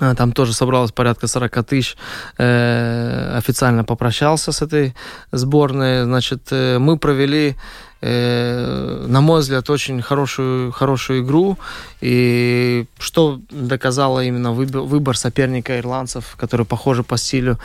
э, 0.00 0.14
там 0.16 0.32
тоже 0.32 0.54
собралось 0.54 0.92
порядка 0.92 1.26
40 1.26 1.66
тысяч. 1.66 1.96
Э, 2.38 3.36
официально 3.36 3.84
попрощался 3.84 4.50
с 4.50 4.62
этой 4.62 4.94
сборной. 5.30 6.04
Значит, 6.04 6.48
э, 6.52 6.78
мы 6.78 6.96
провели, 6.96 7.56
э, 8.04 9.06
на 9.08 9.20
мой 9.20 9.40
взгляд, 9.40 9.70
очень 9.70 10.02
хорошую, 10.02 10.72
хорошую 10.72 11.22
игру. 11.22 11.58
И 12.02 12.84
что 12.98 13.40
доказало 13.50 14.22
именно 14.24 14.52
выбор, 14.52 15.16
соперника 15.16 15.78
ирландцев, 15.78 16.36
которые 16.36 16.66
похожи 16.66 17.02
по 17.02 17.16
стилю, 17.16 17.58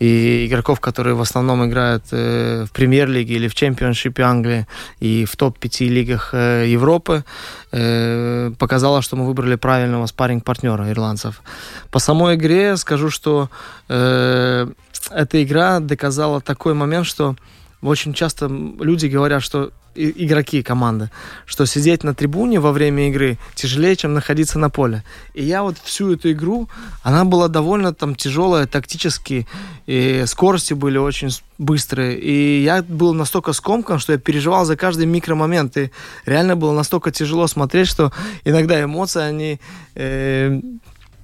и 0.00 0.46
игроков, 0.46 0.80
которые 0.80 1.14
в 1.14 1.20
основном 1.20 1.64
играют 1.64 2.04
э, 2.10 2.64
в 2.68 2.72
премьер-лиге 2.72 3.34
или 3.34 3.48
в 3.48 3.54
чемпионшипе 3.54 4.22
Англии 4.22 4.66
и 4.98 5.24
в 5.24 5.36
топ-5 5.36 5.88
лигах 5.88 6.30
э, 6.32 6.66
Европы, 6.66 7.24
э, 7.72 8.50
показало, 8.58 9.00
что 9.00 9.16
мы 9.16 9.26
выбрали 9.26 9.54
правильного 9.54 10.06
спарринг-партнера 10.06 10.90
ирландцев. 10.90 11.42
По 11.90 12.00
самой 12.00 12.34
игре 12.34 12.76
скажу, 12.76 13.10
что 13.10 13.48
эта 13.86 15.42
игра 15.42 15.80
доказала 15.80 16.40
такой 16.40 16.74
момент, 16.74 17.06
что 17.06 17.36
очень 17.84 18.14
часто 18.14 18.46
люди 18.46 19.06
говорят, 19.06 19.42
что 19.42 19.70
игроки 19.94 20.62
команды, 20.62 21.10
что 21.46 21.66
сидеть 21.66 22.04
на 22.04 22.14
трибуне 22.14 22.60
во 22.60 22.72
время 22.72 23.08
игры 23.08 23.38
тяжелее, 23.54 23.96
чем 23.96 24.14
находиться 24.14 24.58
на 24.58 24.70
поле. 24.70 25.04
И 25.34 25.44
я 25.44 25.62
вот 25.62 25.76
всю 25.78 26.12
эту 26.12 26.32
игру, 26.32 26.68
она 27.02 27.24
была 27.24 27.48
довольно 27.48 27.94
там 27.94 28.14
тяжелая 28.14 28.66
тактически, 28.66 29.46
и 29.86 30.24
скорости 30.26 30.74
были 30.74 30.98
очень 30.98 31.30
быстрые. 31.58 32.18
И 32.18 32.62
я 32.62 32.82
был 32.82 33.14
настолько 33.14 33.52
скомкан, 33.52 33.98
что 33.98 34.12
я 34.12 34.18
переживал 34.18 34.64
за 34.64 34.76
каждый 34.76 35.06
микромомент. 35.06 35.76
И 35.76 35.90
реально 36.26 36.56
было 36.56 36.72
настолько 36.72 37.10
тяжело 37.10 37.46
смотреть, 37.46 37.88
что 37.88 38.12
иногда 38.44 38.82
эмоции, 38.82 39.22
они 39.22 39.60
э, 39.94 40.60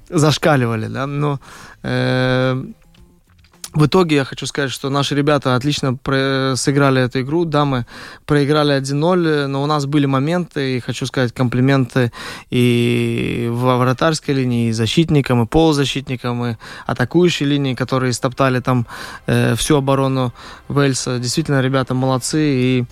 зашкаливали, 0.09 0.87
да, 0.87 1.07
но 1.07 1.41
э, 1.83 2.65
в 3.73 3.87
итоге 3.87 4.17
я 4.17 4.25
хочу 4.25 4.47
сказать, 4.47 4.71
что 4.71 4.91
наши 4.91 5.15
ребята 5.15 5.55
отлично 5.55 5.97
сыграли 6.57 7.03
эту 7.03 7.21
игру. 7.21 7.45
Да, 7.45 7.65
мы 7.65 7.87
проиграли 8.27 8.77
1-0, 8.77 9.47
но 9.47 9.63
у 9.63 9.67
нас 9.67 9.87
были 9.87 10.07
моменты, 10.07 10.77
и 10.77 10.81
хочу 10.81 11.07
сказать 11.07 11.33
комплименты 11.33 12.13
и 12.51 13.49
во 13.51 13.79
вратарской 13.79 14.35
линии, 14.35 14.69
и 14.69 14.73
защитникам, 14.73 15.43
и 15.43 15.47
полузащитникам, 15.47 16.45
и 16.45 16.57
атакующей 16.87 17.47
линии, 17.47 17.75
которые 17.75 18.13
стоптали 18.13 18.61
там 18.61 18.87
э, 19.27 19.55
всю 19.55 19.77
оборону 19.77 20.33
Вельса. 20.69 21.19
Действительно, 21.19 21.61
ребята 21.61 21.95
молодцы. 21.95 22.41
И 22.43 22.85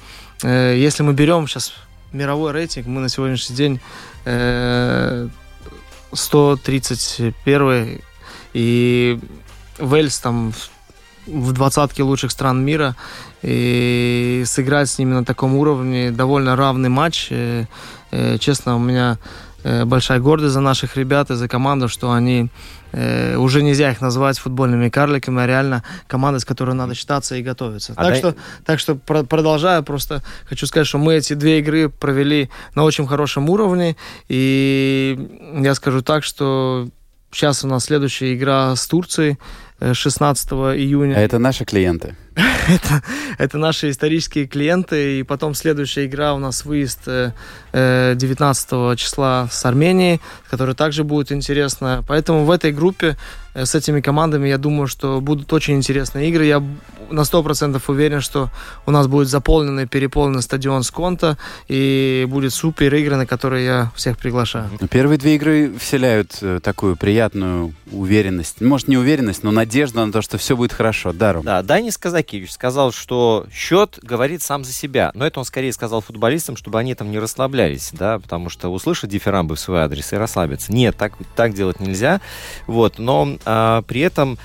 э, 0.44 0.76
если 0.78 1.02
мы 1.02 1.12
берем 1.12 1.48
сейчас 1.48 1.72
мировой 2.12 2.52
рейтинг, 2.52 2.86
мы 2.86 3.00
на 3.00 3.08
сегодняшний 3.08 3.56
день 3.56 3.80
э, 4.24 5.28
131 6.12 8.00
и 8.54 9.18
Вельс 9.78 10.18
там 10.18 10.52
в- 11.26 11.52
двадцатке 11.52 12.02
лучших 12.02 12.30
стран 12.30 12.64
мира 12.64 12.96
и 13.42 14.42
сыграть 14.46 14.88
с 14.88 14.98
ними 14.98 15.12
на 15.14 15.24
таком 15.24 15.54
уровне 15.56 16.10
довольно 16.10 16.56
равный 16.56 16.88
матч. 16.88 17.28
Э, 17.30 17.66
э, 18.10 18.38
Честно, 18.38 18.76
у 18.76 18.78
меня 18.78 19.18
э, 19.64 19.84
большая 19.84 20.20
гордость 20.20 20.54
за 20.54 20.60
наших 20.60 20.96
ребят 20.96 21.30
и 21.30 21.34
за 21.34 21.46
команду, 21.48 21.88
что 21.88 22.12
они 22.12 22.48
э, 22.92 23.36
уже 23.36 23.62
нельзя 23.62 23.90
их 23.90 24.00
назвать 24.00 24.38
футбольными 24.38 24.88
карликами, 24.88 25.42
а 25.42 25.46
реально 25.46 25.82
команда, 26.06 26.40
с 26.40 26.44
которой 26.46 26.74
надо 26.74 26.94
считаться 26.94 27.36
и 27.36 27.42
готовиться. 27.42 27.92
А 27.96 28.02
так, 28.04 28.10
дай- 28.12 28.18
что, 28.18 28.34
так 28.64 28.78
что 28.80 28.94
про- 28.94 29.24
продолжаю, 29.24 29.82
просто 29.82 30.22
хочу 30.48 30.66
сказать, 30.66 30.86
что 30.86 30.98
мы 30.98 31.14
эти 31.16 31.34
две 31.34 31.58
игры 31.58 31.90
провели 31.90 32.48
на 32.74 32.84
очень 32.84 33.06
хорошем 33.06 33.50
уровне, 33.50 33.96
и 34.28 35.28
я 35.60 35.74
скажу 35.74 36.00
так, 36.02 36.24
что 36.24 36.88
сейчас 37.30 37.62
у 37.64 37.68
нас 37.68 37.84
следующая 37.84 38.34
игра 38.34 38.74
с 38.74 38.86
Турцией 38.86 39.38
16 39.80 40.50
июня. 40.50 41.14
А 41.16 41.20
это 41.20 41.38
наши 41.38 41.64
клиенты. 41.64 42.16
это, 42.68 43.02
это 43.38 43.58
наши 43.58 43.90
исторические 43.90 44.46
клиенты. 44.46 45.20
И 45.20 45.22
потом 45.22 45.54
следующая 45.54 46.06
игра 46.06 46.34
у 46.34 46.38
нас 46.38 46.64
выезд 46.64 47.00
э, 47.06 47.32
э, 47.72 48.14
19 48.16 48.98
числа 48.98 49.48
с 49.50 49.64
Арменией, 49.64 50.20
которая 50.50 50.74
также 50.74 51.04
будет 51.04 51.32
интересна. 51.32 52.04
Поэтому 52.06 52.44
в 52.44 52.50
этой 52.50 52.72
группе 52.72 53.08
э, 53.08 53.16
с 53.64 53.74
этими 53.74 54.00
командами, 54.00 54.48
я 54.48 54.58
думаю, 54.58 54.86
что 54.86 55.20
будут 55.20 55.52
очень 55.52 55.74
интересные 55.74 56.28
игры. 56.28 56.46
Я 56.46 56.62
на 57.10 57.20
100% 57.20 57.80
уверен, 57.88 58.20
что 58.20 58.50
у 58.86 58.90
нас 58.90 59.06
будет 59.06 59.28
заполненный, 59.28 59.86
переполненный 59.86 60.42
стадион 60.42 60.82
с 60.82 60.90
Конта, 60.90 61.38
и 61.68 62.26
будет 62.28 62.52
супер 62.52 62.94
игры, 62.94 63.16
на 63.16 63.26
которые 63.26 63.64
я 63.64 63.92
всех 63.94 64.18
приглашаю. 64.18 64.70
Ну, 64.80 64.88
Первые 64.88 65.18
две 65.18 65.36
игры 65.36 65.72
вселяют 65.78 66.38
э, 66.42 66.60
такую 66.62 66.96
приятную 66.96 67.74
уверенность. 67.90 68.60
Может, 68.60 68.88
не 68.88 68.96
уверенность, 68.96 69.42
но 69.42 69.50
надежду 69.50 70.04
на 70.04 70.12
то, 70.12 70.22
что 70.22 70.38
все 70.38 70.56
будет 70.56 70.72
хорошо. 70.72 71.12
Даром. 71.12 71.42
Да, 71.44 71.62
Данис 71.62 71.96
Казакевич 71.96 72.52
сказал, 72.52 72.92
что 72.92 73.46
счет 73.52 73.98
говорит 74.02 74.42
сам 74.42 74.64
за 74.64 74.72
себя. 74.72 75.10
Но 75.14 75.26
это 75.26 75.38
он 75.38 75.44
скорее 75.44 75.72
сказал 75.72 76.00
футболистам, 76.00 76.56
чтобы 76.56 76.78
они 76.78 76.94
там 76.94 77.10
не 77.10 77.18
расслаблялись, 77.18 77.90
да, 77.92 78.18
потому 78.18 78.50
что 78.50 78.68
услышат 78.68 79.10
дифирамбы 79.10 79.56
в 79.56 79.60
свой 79.60 79.80
адрес 79.80 80.12
и 80.12 80.16
расслабятся. 80.16 80.72
Нет, 80.72 80.96
так, 80.96 81.12
так 81.34 81.54
делать 81.54 81.80
нельзя. 81.80 82.20
Вот, 82.66 82.98
но 82.98 83.38
а, 83.50 83.82
при 83.82 84.02
этом 84.02 84.38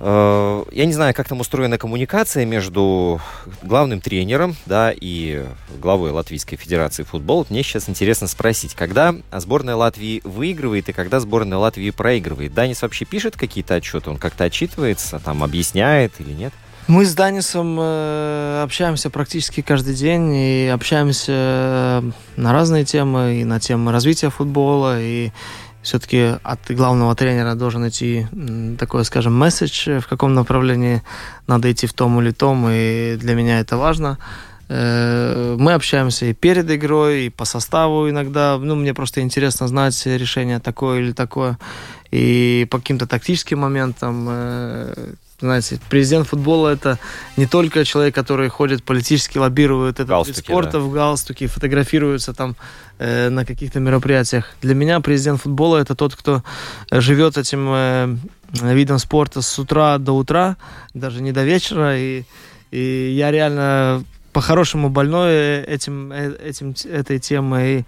э, 0.00 0.64
я 0.72 0.86
не 0.86 0.94
знаю, 0.94 1.12
как 1.12 1.28
там 1.28 1.40
устроена 1.40 1.76
коммуникация 1.76 2.46
между 2.46 3.20
главным 3.62 4.00
тренером, 4.00 4.56
да, 4.64 4.92
и 4.98 5.44
главой 5.78 6.10
Латвийской 6.10 6.56
Федерации 6.56 7.02
футбола. 7.02 7.44
Мне 7.50 7.62
сейчас 7.62 7.86
интересно 7.88 8.26
спросить, 8.26 8.74
когда 8.74 9.14
сборная 9.30 9.76
Латвии 9.76 10.22
выигрывает 10.24 10.88
и 10.88 10.92
когда 10.92 11.20
сборная 11.20 11.58
Латвии 11.58 11.90
проигрывает. 11.90 12.54
Данис 12.54 12.80
вообще 12.80 13.04
пишет 13.04 13.36
какие-то 13.36 13.74
отчеты, 13.74 14.08
он 14.08 14.16
как-то 14.16 14.44
отчитывается, 14.44 15.18
там 15.18 15.44
объясняет 15.44 16.12
или 16.18 16.32
нет? 16.32 16.54
Мы 16.86 17.06
с 17.06 17.14
Данисом 17.14 17.78
э, 17.80 18.62
общаемся 18.62 19.08
практически 19.08 19.62
каждый 19.62 19.94
день 19.94 20.34
и 20.34 20.70
общаемся 20.72 21.32
э, 21.32 22.10
на 22.36 22.52
разные 22.52 22.84
темы, 22.84 23.40
и 23.40 23.44
на 23.44 23.58
темы 23.58 23.90
развития 23.90 24.28
футбола, 24.28 25.00
и 25.00 25.30
все-таки 25.84 26.36
от 26.42 26.70
главного 26.70 27.14
тренера 27.14 27.54
должен 27.54 27.86
идти 27.86 28.26
такой, 28.78 29.04
скажем, 29.04 29.34
месседж, 29.34 29.88
э, 29.88 30.00
в 30.00 30.08
каком 30.08 30.34
направлении 30.34 31.02
надо 31.46 31.70
идти 31.70 31.86
в 31.86 31.92
том 31.92 32.20
или 32.20 32.32
том, 32.32 32.66
и 32.70 33.16
для 33.16 33.34
меня 33.34 33.60
это 33.60 33.76
важно. 33.76 34.18
Э, 34.68 35.56
Мы 35.58 35.74
общаемся 35.74 36.26
и 36.26 36.32
перед 36.32 36.70
игрой, 36.70 37.26
и 37.26 37.30
по 37.30 37.44
составу 37.44 38.08
иногда. 38.08 38.58
Ну, 38.58 38.74
мне 38.74 38.94
просто 38.94 39.20
интересно 39.20 39.68
знать 39.68 40.06
решение 40.06 40.58
такое 40.58 41.00
или 41.00 41.12
такое. 41.12 41.58
И 42.10 42.66
по 42.70 42.78
каким-то 42.78 43.06
тактическим 43.06 43.58
моментам, 43.58 44.26
э, 44.30 45.14
знаете, 45.40 45.78
президент 45.90 46.28
футбола 46.28 46.68
это 46.68 46.98
не 47.36 47.46
только 47.46 47.84
человек, 47.84 48.14
который 48.14 48.48
ходит 48.48 48.84
политически, 48.84 49.36
лоббирует 49.38 49.96
этот 49.96 50.00
вид 50.00 50.08
Галстуке, 50.08 50.40
спорта 50.40 50.72
да. 50.72 50.78
в 50.78 50.90
галстуке, 50.92 51.46
фотографируется 51.46 52.32
там 52.32 52.56
э, 52.98 53.28
на 53.28 53.44
каких-то 53.44 53.80
мероприятиях. 53.80 54.50
Для 54.62 54.74
меня 54.74 55.00
президент 55.00 55.40
футбола 55.40 55.78
это 55.78 55.94
тот, 55.94 56.14
кто 56.14 56.42
живет 56.90 57.36
этим 57.38 57.68
э, 57.72 58.16
видом 58.62 58.98
спорта 58.98 59.42
с 59.42 59.58
утра 59.58 59.98
до 59.98 60.12
утра, 60.12 60.56
даже 60.94 61.22
не 61.22 61.32
до 61.32 61.44
вечера. 61.44 61.98
И, 61.98 62.24
и 62.70 63.14
я 63.16 63.30
реально 63.30 64.04
по-хорошему 64.32 64.90
больной 64.90 65.62
этим, 65.62 66.12
э, 66.12 66.36
этим, 66.44 66.74
этой 66.84 67.18
темой. 67.18 67.80
И 67.80 67.84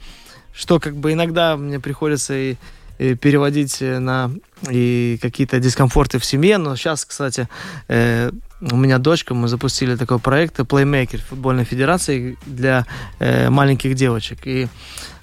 что 0.55 0.81
как 0.81 0.97
бы 0.97 1.13
иногда 1.13 1.57
мне 1.57 1.79
приходится 1.79 2.35
и 2.35 2.57
переводить 2.99 3.83
э, 3.83 3.99
на 3.99 4.31
и 4.71 5.19
какие-то 5.21 5.59
дискомфорты 5.61 6.19
в 6.19 6.25
семье. 6.25 6.59
Но 6.59 6.77
сейчас, 6.77 7.05
кстати, 7.05 7.49
э, 7.89 8.31
у 8.61 8.77
меня 8.77 8.99
дочка, 8.99 9.35
мы 9.35 9.49
запустили 9.49 9.97
такой 9.97 10.19
проект 10.19 10.59
Playmaker 10.59 11.19
футбольной 11.19 11.65
федерации 11.65 12.39
для 12.47 12.87
э, 13.19 13.51
маленьких 13.51 13.95
девочек. 13.95 14.47
И 14.47 14.69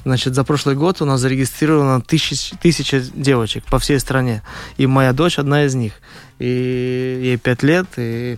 Значит, 0.05 0.35
за 0.35 0.43
прошлый 0.43 0.75
год 0.75 1.01
у 1.01 1.05
нас 1.05 1.21
зарегистрировано 1.21 2.01
тысяч, 2.01 2.51
тысяча 2.61 2.99
девочек 3.13 3.63
по 3.63 3.79
всей 3.79 3.99
стране. 3.99 4.41
И 4.77 4.85
моя 4.85 5.13
дочь 5.13 5.39
одна 5.39 5.63
из 5.63 5.75
них. 5.75 5.93
И 6.39 7.21
ей 7.23 7.37
пять 7.37 7.63
лет. 7.63 7.85
И 7.95 8.37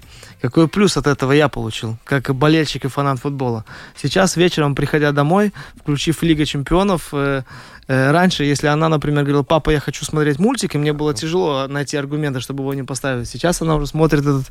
какой 0.49 0.67
плюс 0.67 0.97
от 0.97 1.07
этого 1.07 1.31
я 1.31 1.47
получил, 1.47 1.97
как 2.03 2.33
болельщик 2.35 2.85
и 2.85 2.87
фанат 2.87 3.19
футбола. 3.19 3.65
Сейчас 3.95 4.35
вечером, 4.35 4.75
приходя 4.75 5.11
домой, 5.11 5.53
включив 5.79 6.23
Лига 6.23 6.45
чемпионов, 6.45 7.09
э, 7.13 7.43
э, 7.87 8.11
раньше, 8.11 8.43
если 8.43 8.67
она, 8.67 8.89
например, 8.89 9.23
говорила, 9.23 9.43
папа, 9.43 9.71
я 9.71 9.79
хочу 9.79 10.05
смотреть 10.05 10.39
мультик, 10.39 10.75
и 10.75 10.77
мне 10.77 10.93
было 10.93 11.13
тяжело 11.13 11.67
найти 11.67 11.97
аргументы, 11.97 12.39
чтобы 12.39 12.63
его 12.63 12.73
не 12.73 12.83
поставить. 12.83 13.27
Сейчас 13.27 13.61
она 13.61 13.75
уже 13.75 13.87
смотрит 13.87 14.21
этот 14.21 14.45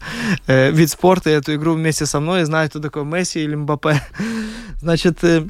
э, 0.47 0.71
вид 0.71 0.91
спорта 0.91 1.31
и 1.31 1.35
эту 1.35 1.55
игру 1.55 1.75
вместе 1.75 2.07
со 2.07 2.21
мной 2.21 2.43
и 2.43 2.45
знает, 2.45 2.71
кто 2.71 2.81
такой 2.81 3.05
Месси 3.05 3.41
или 3.45 3.55
Мбаппе. 3.55 4.03
Значит, 4.81 5.23
э, 5.23 5.47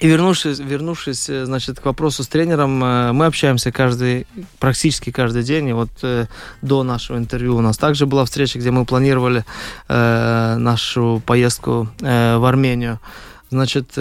и 0.00 0.06
вернувшись, 0.06 0.60
вернувшись, 0.60 1.28
э, 1.28 1.44
значит, 1.44 1.80
к 1.80 1.84
вопросу 1.84 2.22
с 2.22 2.28
тренером, 2.28 2.84
э, 2.84 3.12
мы 3.12 3.26
общаемся 3.26 3.72
каждый, 3.72 4.26
практически 4.60 5.10
каждый 5.10 5.42
день. 5.42 5.68
И 5.68 5.72
вот 5.72 5.90
э, 6.02 6.26
до 6.62 6.84
нашего 6.84 7.18
интервью 7.18 7.56
у 7.56 7.60
нас 7.60 7.76
также 7.76 8.06
была 8.06 8.24
встреча, 8.24 8.58
где 8.58 8.70
мы 8.70 8.84
планировали 8.84 9.44
нашу 9.88 11.22
поездку 11.26 11.88
в 12.00 12.48
Армению. 12.48 13.00
Значит, 13.50 13.98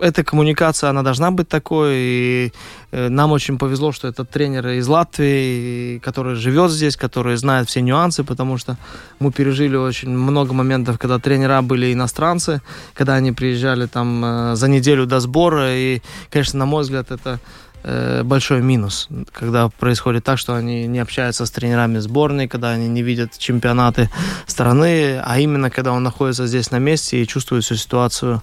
эта 0.00 0.24
коммуникация, 0.24 0.90
она 0.90 1.02
должна 1.02 1.30
быть 1.30 1.48
такой. 1.48 1.94
И 1.96 2.52
э, 2.92 3.08
нам 3.08 3.32
очень 3.32 3.58
повезло, 3.58 3.92
что 3.92 4.08
это 4.08 4.24
тренер 4.24 4.68
из 4.68 4.88
Латвии, 4.88 5.98
который 5.98 6.34
живет 6.34 6.70
здесь, 6.70 6.96
который 6.96 7.36
знает 7.36 7.68
все 7.68 7.80
нюансы, 7.80 8.24
потому 8.24 8.58
что 8.58 8.76
мы 9.18 9.30
пережили 9.32 9.76
очень 9.76 10.10
много 10.10 10.54
моментов, 10.54 10.98
когда 10.98 11.18
тренера 11.18 11.62
были 11.62 11.92
иностранцы, 11.92 12.60
когда 12.94 13.14
они 13.14 13.32
приезжали 13.32 13.86
там 13.86 14.24
э, 14.24 14.56
за 14.56 14.68
неделю 14.68 15.06
до 15.06 15.20
сбора. 15.20 15.76
И, 15.76 16.00
конечно, 16.30 16.58
на 16.58 16.66
мой 16.66 16.82
взгляд, 16.82 17.10
это 17.10 17.38
э, 17.82 18.22
большой 18.24 18.62
минус, 18.62 19.08
когда 19.32 19.68
происходит 19.68 20.24
так, 20.24 20.38
что 20.38 20.54
они 20.54 20.86
не 20.86 20.98
общаются 20.98 21.46
с 21.46 21.50
тренерами 21.50 21.98
сборной, 21.98 22.48
когда 22.48 22.70
они 22.70 22.88
не 22.88 23.02
видят 23.02 23.38
чемпионаты 23.38 24.10
страны, 24.46 25.20
а 25.24 25.38
именно 25.38 25.70
когда 25.70 25.92
он 25.92 26.02
находится 26.02 26.46
здесь 26.46 26.70
на 26.70 26.78
месте 26.78 27.22
и 27.22 27.26
чувствует 27.26 27.64
всю 27.64 27.76
ситуацию 27.76 28.42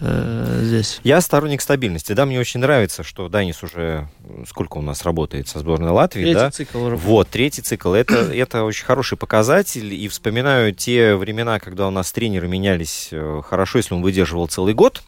э, 0.00 0.60
здесь. 0.62 1.00
Я 1.04 1.20
сторонник 1.20 1.60
стабильности. 1.60 2.12
Да, 2.12 2.26
мне 2.26 2.40
очень 2.40 2.60
нравится, 2.60 3.02
что 3.02 3.28
Данис 3.28 3.62
уже 3.62 4.08
сколько 4.46 4.78
у 4.78 4.82
нас 4.82 5.02
работает 5.04 5.48
со 5.48 5.58
сборной 5.58 5.90
Латвии, 5.90 6.22
Третий 6.22 6.34
да? 6.38 6.50
цикл. 6.50 6.78
Вот, 6.90 7.28
третий 7.28 7.62
цикл. 7.62 7.92
Это, 7.92 8.14
это 8.34 8.64
очень 8.64 8.84
хороший 8.84 9.18
показатель. 9.18 9.92
И 9.92 10.08
вспоминаю 10.08 10.74
те 10.74 11.14
времена, 11.14 11.58
когда 11.58 11.86
у 11.88 11.90
нас 11.90 12.12
тренеры 12.12 12.48
менялись 12.48 13.08
э, 13.12 13.42
хорошо, 13.44 13.78
если 13.78 13.94
он 13.94 14.02
выдерживал 14.02 14.46
целый 14.48 14.74
год, 14.74 15.02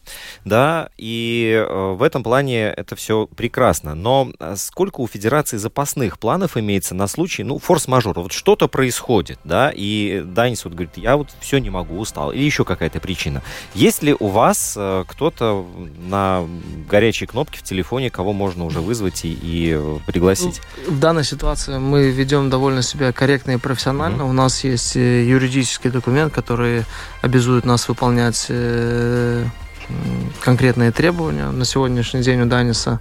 да, 0.45 0.91
и 0.97 1.65
э, 1.67 1.93
в 1.93 2.03
этом 2.03 2.23
плане 2.23 2.65
это 2.69 2.97
все 2.97 3.27
прекрасно. 3.27 3.95
Но 3.95 4.31
э, 4.39 4.55
сколько 4.57 5.01
у 5.01 5.07
Федерации 5.07 5.57
запасных 5.57 6.19
планов 6.19 6.57
имеется 6.57 6.95
на 6.95 7.07
случай, 7.07 7.45
ну, 7.45 7.59
форс-мажор, 7.59 8.19
вот 8.19 8.33
что-то 8.33 8.69
происходит, 8.69 9.39
да, 9.45 9.73
и 9.75 10.23
Данис 10.25 10.65
вот 10.65 10.75
говорит, 10.75 10.97
я 10.97 11.17
вот 11.17 11.29
все 11.41 11.59
не 11.59 11.71
могу, 11.71 11.99
устал, 11.99 12.33
или 12.33 12.43
еще 12.43 12.65
какая-то 12.65 13.01
причина. 13.01 13.43
Есть 13.75 14.03
ли 14.03 14.15
у 14.19 14.29
вас 14.29 14.77
кто-то 15.09 15.67
на 16.09 16.47
горячей 16.89 17.27
кнопке 17.27 17.59
в 17.59 17.63
телефоне, 17.63 18.11
кого 18.11 18.33
можно 18.33 18.65
уже 18.65 18.81
вызвать 18.81 19.25
и, 19.25 19.33
и 19.33 19.75
э, 19.77 19.99
пригласить? 20.07 20.61
В 20.89 20.99
данной 20.99 21.25
ситуации 21.25 21.79
мы 21.79 22.11
ведем 22.11 22.51
довольно 22.51 22.83
себя 22.83 23.13
корректно 23.13 23.53
и 23.53 23.57
профессионально. 23.57 24.25
У 24.27 24.33
нас 24.33 24.65
есть 24.65 24.97
э, 24.97 25.25
юридический 25.25 25.91
документ, 25.91 26.33
который 26.33 26.85
обязует 27.23 27.65
нас 27.65 27.89
выполнять 27.89 28.47
э, 28.49 29.45
конкретные 30.41 30.93
требования. 30.93 31.51
На 31.51 31.65
сегодняшний 31.65 32.23
день 32.23 32.43
у 32.43 32.47
Даниса 32.47 33.01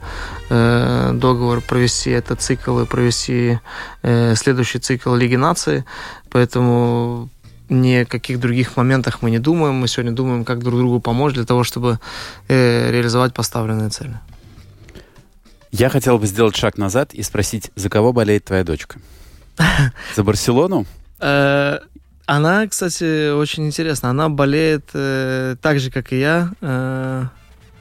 э, 0.50 1.12
договор 1.14 1.62
провести 1.62 2.12
этот 2.12 2.42
цикл 2.42 2.80
и 2.80 2.86
провести 2.86 3.60
э, 4.04 4.36
следующий 4.36 4.80
цикл 4.80 5.14
Лиги 5.16 5.36
наций. 5.36 5.84
Поэтому 6.30 7.30
ни 7.72 7.94
о 8.02 8.06
каких 8.06 8.40
других 8.40 8.78
моментах 8.78 9.22
мы 9.22 9.32
не 9.32 9.40
думаем. 9.40 9.76
Мы 9.76 9.88
сегодня 9.88 10.12
думаем, 10.12 10.44
как 10.46 10.60
друг 10.64 10.80
другу 10.80 11.00
помочь 11.00 11.34
для 11.34 11.46
того, 11.46 11.64
чтобы 11.64 12.00
э, 12.48 12.92
реализовать 12.92 13.34
поставленные 13.34 13.90
цели. 13.90 14.20
Я 15.72 15.90
хотел 15.90 16.18
бы 16.20 16.28
сделать 16.28 16.56
шаг 16.56 16.78
назад 16.78 17.14
и 17.14 17.24
спросить, 17.24 17.72
за 17.76 17.90
кого 17.90 18.12
болеет 18.12 18.46
твоя 18.46 18.64
дочка? 18.64 19.00
За 20.16 20.24
Барселону? 20.24 20.86
Э, 21.22 21.80
Она, 22.26 22.68
кстати, 22.68 23.32
очень 23.32 23.66
интересна. 23.68 24.10
Она 24.10 24.30
болеет 24.30 24.90
э, 24.94 25.56
так 25.62 25.80
же, 25.80 25.90
как 25.92 26.12
и 26.12 26.20
я, 26.20 26.52
э, 26.62 27.26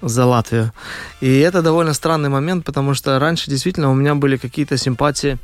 за 0.03 0.25
Латвию. 0.25 0.73
И 1.21 1.41
это 1.41 1.63
довольно 1.63 1.93
странный 1.95 2.29
момент, 2.31 2.65
потому 2.65 2.95
что 2.95 3.19
раньше 3.19 3.51
действительно 3.51 3.91
у 3.91 3.95
меня 3.95 4.15
были 4.15 4.37
какие-то 4.37 4.77
симпатии 4.77 5.39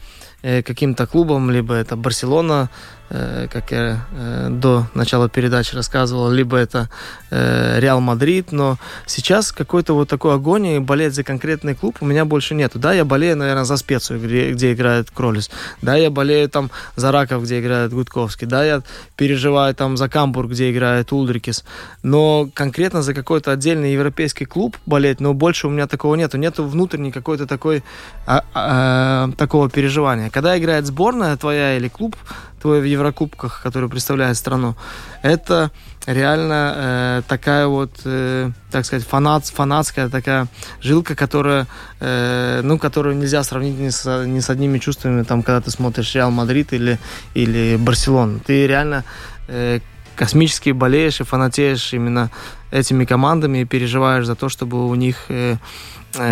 каким-то 0.46 1.06
клубам, 1.06 1.50
либо 1.50 1.74
это 1.74 1.96
Барселона, 1.96 2.68
э, 3.10 3.48
как 3.52 3.72
я 3.72 4.06
э, 4.12 4.48
до 4.50 4.86
начала 4.94 5.28
передачи 5.28 5.74
рассказывал, 5.74 6.30
либо 6.30 6.56
это 6.56 6.88
э, 7.30 7.80
Реал 7.80 8.00
Мадрид, 8.00 8.52
но 8.52 8.78
сейчас 9.06 9.52
какой-то 9.52 9.94
вот 9.94 10.08
такой 10.08 10.34
агонии 10.34 10.78
болеть 10.78 11.14
за 11.14 11.24
конкретный 11.24 11.74
клуб 11.74 11.96
у 12.00 12.06
меня 12.06 12.24
больше 12.24 12.54
нету. 12.54 12.78
Да, 12.78 12.92
я 12.92 13.04
болею, 13.04 13.36
наверное, 13.36 13.64
за 13.64 13.76
Специю, 13.76 14.20
где, 14.20 14.52
где 14.52 14.72
играет 14.72 15.10
Кролис. 15.10 15.50
Да, 15.82 15.96
я 15.96 16.10
болею 16.10 16.48
там 16.48 16.70
за 16.96 17.12
Раков, 17.12 17.42
где 17.42 17.60
играет 17.60 17.92
Гудковский. 17.92 18.46
Да, 18.46 18.64
я 18.64 18.82
переживаю 19.16 19.74
там 19.74 19.96
за 19.96 20.08
Камбург, 20.08 20.50
где 20.50 20.70
играет 20.70 21.12
Ульдрикис. 21.12 21.64
Но 22.02 22.48
конкретно 22.54 23.02
за 23.02 23.14
какой-то 23.14 23.52
отдельный 23.52 23.92
европейский 23.92 24.44
клуб 24.44 24.76
болеть, 24.86 25.20
но 25.20 25.34
больше 25.34 25.66
у 25.66 25.70
меня 25.70 25.86
такого 25.86 26.14
нету. 26.14 26.38
Нету 26.38 26.64
внутренней 26.64 27.12
какой-то 27.12 27.46
такой 27.46 27.82
а, 28.26 28.44
а, 28.54 29.30
такого 29.36 29.68
переживания. 29.70 30.30
Когда 30.36 30.58
играет 30.58 30.84
сборная 30.84 31.34
твоя 31.38 31.78
или 31.78 31.88
клуб 31.88 32.14
твой 32.60 32.82
в 32.82 32.84
Еврокубках, 32.84 33.62
который 33.62 33.88
представляет 33.88 34.36
страну, 34.36 34.76
это 35.22 35.70
реально 36.04 36.74
э, 36.76 37.22
такая 37.26 37.66
вот, 37.66 37.92
э, 38.04 38.50
так 38.70 38.84
сказать, 38.84 39.06
фанат, 39.06 39.46
фанатская 39.46 40.10
такая 40.10 40.46
жилка, 40.82 41.14
которая, 41.14 41.66
э, 42.00 42.60
ну, 42.62 42.78
которую 42.78 43.16
нельзя 43.16 43.42
сравнить 43.44 43.78
ни 43.78 43.88
с, 43.88 44.26
ни 44.26 44.40
с 44.40 44.50
одними 44.50 44.76
чувствами, 44.76 45.22
там, 45.22 45.42
когда 45.42 45.62
ты 45.62 45.70
смотришь 45.70 46.14
Реал 46.14 46.30
Мадрид 46.30 46.74
или, 46.74 46.98
или 47.32 47.76
Барселону. 47.78 48.38
Ты 48.40 48.66
реально 48.66 49.04
э, 49.48 49.80
космически 50.16 50.68
болеешь 50.68 51.18
и 51.18 51.24
фанатеешь 51.24 51.94
именно 51.94 52.30
этими 52.70 53.06
командами 53.06 53.62
и 53.62 53.64
переживаешь 53.64 54.26
за 54.26 54.34
то, 54.34 54.50
чтобы 54.50 54.86
у 54.86 54.94
них 54.96 55.16
э, 55.30 55.56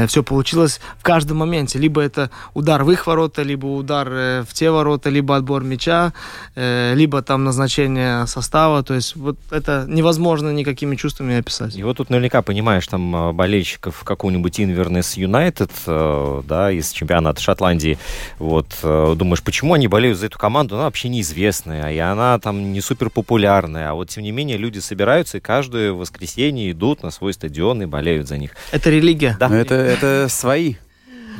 все 0.09 0.23
получилось 0.23 0.81
в 0.99 1.03
каждом 1.03 1.39
моменте. 1.39 1.79
Либо 1.79 2.01
это 2.01 2.31
удар 2.55 2.85
в 2.85 2.91
их 2.91 3.07
ворота, 3.07 3.43
либо 3.43 3.67
удар 3.67 4.09
э, 4.11 4.43
в 4.43 4.53
те 4.53 4.71
ворота, 4.71 5.11
либо 5.11 5.37
отбор 5.37 5.65
мяча, 5.65 6.13
э, 6.55 6.95
либо 6.95 7.23
там 7.23 7.45
назначение 7.45 8.27
состава. 8.27 8.83
То 8.83 8.95
есть 8.95 9.17
вот 9.17 9.37
это 9.51 9.85
невозможно 9.89 10.53
никакими 10.53 10.97
чувствами 10.97 11.37
описать. 11.39 11.77
И 11.77 11.83
вот 11.83 11.97
тут 11.97 12.11
наверняка 12.11 12.43
понимаешь 12.43 12.87
там 12.87 13.15
э, 13.15 13.33
болельщиков 13.33 14.05
какого-нибудь 14.05 14.61
Инвернес 14.61 15.15
Юнайтед, 15.17 15.71
э, 15.87 16.43
да, 16.47 16.71
из 16.71 16.91
чемпионата 16.91 17.41
Шотландии. 17.41 17.99
Вот, 18.39 18.67
э, 18.83 19.15
думаешь, 19.17 19.43
почему 19.43 19.75
они 19.75 19.89
болеют 19.89 20.19
за 20.19 20.27
эту 20.27 20.39
команду? 20.39 20.77
Она 20.77 20.85
вообще 20.85 21.09
неизвестная, 21.09 21.93
и 21.93 21.99
она 21.99 22.39
там 22.39 22.73
не 22.73 22.81
супер 22.81 23.11
популярная. 23.11 23.91
А 23.91 23.95
вот 23.95 24.09
тем 24.09 24.23
не 24.23 24.33
менее 24.33 24.57
люди 24.57 24.79
собираются 24.79 25.39
и 25.39 25.41
каждое 25.41 25.93
воскресенье 25.93 26.71
идут 26.71 27.03
на 27.03 27.11
свой 27.11 27.33
стадион 27.33 27.83
и 27.83 27.87
болеют 27.87 28.29
за 28.29 28.39
них. 28.39 28.51
Это 28.73 28.91
религия. 28.91 29.37
Да. 29.39 29.49
Ну, 29.49 29.57
это, 29.57 29.74
это 29.75 30.27
свои. 30.29 30.77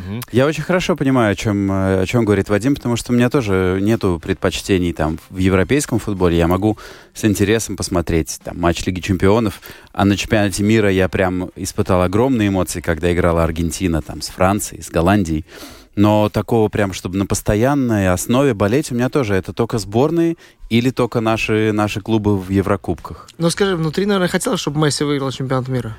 Мгм. 0.07 0.21
Я 0.33 0.47
очень 0.47 0.63
хорошо 0.63 0.97
понимаю, 0.97 1.33
о 1.33 1.35
чем, 1.35 1.71
э, 1.71 2.03
о 2.03 2.07
чем 2.07 2.25
говорит 2.25 2.49
Вадим, 2.49 2.75
потому 2.75 2.97
что 2.97 3.13
у 3.13 3.15
меня 3.15 3.31
тоже 3.31 3.79
нету 3.81 4.21
предпочтений 4.23 4.93
там 4.93 5.19
в 5.31 5.39
европейском 5.39 5.99
футболе. 5.99 6.37
Я 6.37 6.49
могу 6.49 6.77
с 7.15 7.25
интересом 7.25 7.77
посмотреть 7.77 8.41
там 8.43 8.61
матч 8.61 8.85
Лиги 8.85 9.01
Чемпионов, 9.01 9.61
а 9.93 10.05
на 10.05 10.17
чемпионате 10.17 10.63
мира 10.63 10.91
я 10.91 11.09
прям 11.09 11.51
испытал 11.57 12.03
огромные 12.03 12.49
эмоции, 12.49 12.81
когда 12.81 13.13
играла 13.13 13.45
Аргентина 13.45 14.03
там 14.03 14.21
с 14.21 14.29
Францией, 14.29 14.83
с 14.83 14.91
Голландией. 14.91 15.45
Но 15.97 16.29
такого 16.29 16.69
прям, 16.69 16.93
чтобы 16.93 17.17
на 17.19 17.27
постоянной 17.27 18.09
основе 18.09 18.53
болеть, 18.53 18.91
у 18.91 18.97
меня 18.97 19.09
тоже 19.09 19.35
это 19.35 19.53
только 19.53 19.79
сборные 19.79 20.37
или 20.69 20.91
только 20.91 21.21
наши, 21.21 21.71
наши 21.73 22.01
клубы 22.01 22.37
в 22.37 22.51
Еврокубках. 22.51 23.29
Ну 23.39 23.49
скажи, 23.51 23.77
внутри, 23.77 24.07
наверное, 24.07 24.29
хотелось, 24.29 24.61
чтобы 24.61 24.85
Месси 24.85 25.05
выиграл 25.05 25.31
чемпионат 25.31 25.69
мира. 25.69 25.97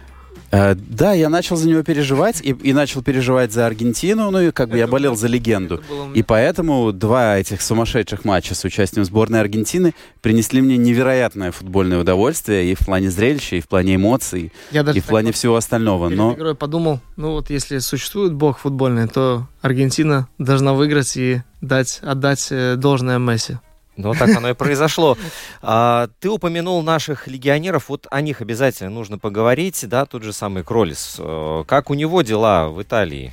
Э, 0.52 0.76
да, 0.76 1.14
я 1.14 1.30
начал 1.30 1.56
за 1.56 1.68
него 1.68 1.84
переживать 1.84 2.42
и, 2.42 2.50
и 2.50 2.74
начал 2.74 3.02
переживать 3.02 3.52
за 3.52 3.66
Аргентину, 3.66 4.32
ну 4.32 4.42
и 4.42 4.52
как 4.52 4.70
бы 4.70 4.78
я 4.78 4.88
болел 4.88 5.16
за 5.16 5.28
легенду. 5.28 5.82
И 6.14 6.24
поэтому 6.24 6.92
два 6.92 7.38
этих 7.38 7.62
сумасшедших 7.62 8.26
матча 8.26 8.56
с 8.56 8.64
участием 8.64 9.06
сборной 9.06 9.42
Аргентины 9.42 9.94
принесли 10.22 10.62
мне 10.62 10.78
невероятное 10.78 11.52
футбольное 11.52 12.00
удовольствие 12.00 12.72
и 12.72 12.76
в 12.76 12.80
плане 12.80 13.10
зрелища, 13.10 13.58
и 13.58 13.62
в 13.62 13.68
плане 13.68 13.96
эмоций, 13.96 14.52
Я 14.72 14.84
даже 14.84 14.98
и 14.98 15.02
в 15.02 15.06
плане 15.06 15.28
так 15.28 15.36
всего 15.36 15.56
остального. 15.56 16.08
перед 16.08 16.18
Но 16.18 16.34
игрой 16.34 16.56
подумал, 16.56 17.00
ну 17.16 17.32
вот 17.32 17.50
если 17.50 17.80
существует 17.80 18.34
бог 18.34 18.60
футбольный, 18.60 19.08
то 19.08 19.48
Аргентина 19.62 20.28
должна 20.38 20.74
выиграть 20.74 21.18
и 21.18 21.42
дать, 21.62 22.00
отдать 22.02 22.48
э, 22.52 22.76
должное 22.76 23.20
Месси. 23.20 23.58
Ну, 23.98 24.14
так 24.14 24.30
оно 24.36 24.50
и 24.50 24.54
произошло. 24.54 25.18
А, 25.62 26.10
ты 26.20 26.30
упомянул 26.30 26.82
наших 26.84 27.28
легионеров, 27.28 27.90
вот 27.90 28.08
о 28.12 28.22
них 28.22 28.42
обязательно 28.42 28.90
нужно 28.90 29.18
поговорить, 29.18 29.84
да, 29.88 30.06
тот 30.06 30.24
же 30.24 30.34
самый 30.34 30.64
Кролис. 30.64 31.16
Э, 31.18 31.64
Как 31.66 31.90
у 31.90 31.94
него 31.94 32.22
дела 32.22 32.68
в 32.68 32.82
Италии? 32.82 33.32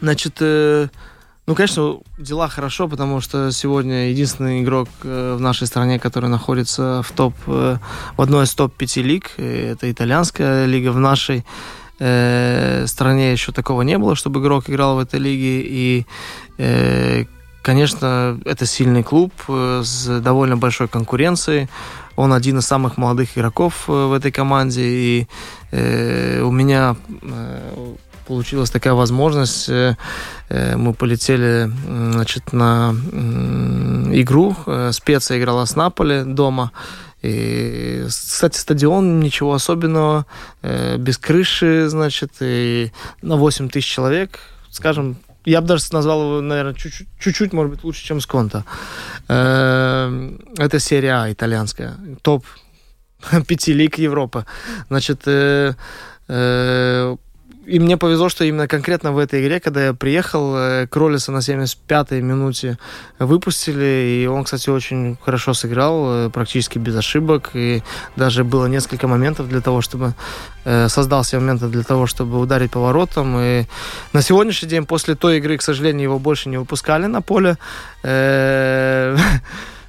Значит, 0.00 0.36
э, 0.40 0.88
ну, 1.46 1.54
конечно, 1.56 1.98
дела 2.18 2.48
хорошо, 2.48 2.86
потому 2.88 3.20
что 3.20 3.50
сегодня 3.50 4.10
единственный 4.10 4.62
игрок 4.62 4.88
э, 5.02 5.34
в 5.36 5.40
нашей 5.40 5.66
стране, 5.66 5.98
который 5.98 6.28
находится 6.30 7.02
в 7.02 7.10
топ, 7.12 7.34
э, 7.48 7.78
в 8.16 8.22
одной 8.22 8.44
из 8.44 8.54
топ-5 8.54 9.02
лиг, 9.02 9.30
это 9.38 9.90
итальянская 9.90 10.66
лига 10.66 10.90
в 10.92 10.98
нашей 11.00 11.44
стране 11.98 13.30
еще 13.30 13.52
такого 13.52 13.82
не 13.82 13.96
было, 13.96 14.16
чтобы 14.16 14.40
игрок 14.40 14.68
играл 14.68 14.96
в 14.96 14.98
этой 14.98 15.20
лиге. 15.20 15.60
И, 15.62 16.06
э, 16.58 17.26
конечно, 17.62 18.38
это 18.44 18.66
сильный 18.66 19.02
клуб 19.02 19.32
э, 19.48 19.82
с 19.84 20.20
довольно 20.20 20.56
большой 20.56 20.88
конкуренцией. 20.88 21.68
Он 22.16 22.32
один 22.32 22.58
из 22.58 22.66
самых 22.66 22.98
молодых 22.98 23.38
игроков 23.38 23.84
э, 23.88 23.92
в 23.92 24.12
этой 24.12 24.30
команде. 24.32 24.82
И 24.82 25.28
э, 25.70 26.42
у 26.42 26.50
меня 26.50 26.96
э, 27.22 27.94
получилась 28.26 28.70
такая 28.70 28.94
возможность. 28.94 29.68
э, 29.68 29.96
Мы 30.76 30.92
полетели 30.92 31.70
значит, 31.86 32.52
на 32.52 32.94
игру. 34.12 34.56
Специя 34.90 35.38
играла 35.38 35.64
с 35.64 35.76
Наполи 35.76 36.24
дома. 36.24 36.72
И, 37.22 38.04
кстати, 38.08 38.58
стадион 38.58 39.20
ничего 39.20 39.54
особенного, 39.54 40.26
без 40.98 41.18
крыши, 41.18 41.88
значит, 41.88 42.32
и 42.40 42.90
на 43.22 43.36
8 43.36 43.68
тысяч 43.68 43.86
человек, 43.86 44.40
скажем, 44.70 45.16
я 45.44 45.60
бы 45.60 45.66
даже 45.66 45.84
назвал 45.92 46.22
его, 46.22 46.40
наверное, 46.40 46.74
чуть-чуть, 46.74 47.08
чуть-чуть, 47.18 47.52
может 47.52 47.72
быть, 47.72 47.84
лучше, 47.84 48.04
чем 48.04 48.20
Сконта. 48.20 48.64
Э, 49.28 50.30
Это 50.58 50.78
серия 50.78 51.14
А 51.22 51.32
итальянская, 51.32 51.96
топ 52.22 52.44
пяти 53.46 53.72
лиг 53.72 53.98
Европы. 53.98 54.46
Значит, 54.88 55.22
э, 55.26 55.74
э, 56.28 57.16
и 57.66 57.78
мне 57.78 57.96
повезло, 57.96 58.28
что 58.28 58.44
именно 58.44 58.66
конкретно 58.66 59.12
в 59.12 59.18
этой 59.18 59.40
игре, 59.40 59.60
когда 59.60 59.84
я 59.84 59.94
приехал, 59.94 60.56
э, 60.56 60.86
Кролиса 60.88 61.30
на 61.30 61.38
75-й 61.38 62.20
минуте 62.20 62.76
выпустили, 63.18 64.22
и 64.22 64.26
он, 64.26 64.42
кстати, 64.44 64.68
очень 64.70 65.16
хорошо 65.24 65.54
сыграл, 65.54 66.26
э, 66.26 66.30
практически 66.30 66.78
без 66.78 66.96
ошибок, 66.96 67.50
и 67.54 67.82
даже 68.16 68.42
было 68.42 68.66
несколько 68.66 69.06
моментов 69.06 69.48
для 69.48 69.60
того, 69.60 69.80
чтобы 69.80 70.14
э, 70.64 70.88
создал 70.88 71.22
себе 71.24 71.40
моменты 71.40 71.68
для 71.68 71.84
того, 71.84 72.06
чтобы 72.06 72.40
ударить 72.40 72.72
по 72.72 72.80
воротам, 72.80 73.38
и 73.38 73.64
на 74.12 74.22
сегодняшний 74.22 74.68
день 74.68 74.84
после 74.84 75.14
той 75.14 75.38
игры, 75.38 75.56
к 75.56 75.62
сожалению, 75.62 76.02
его 76.02 76.18
больше 76.18 76.48
не 76.48 76.56
выпускали 76.56 77.06
на 77.06 77.22
поле, 77.22 77.56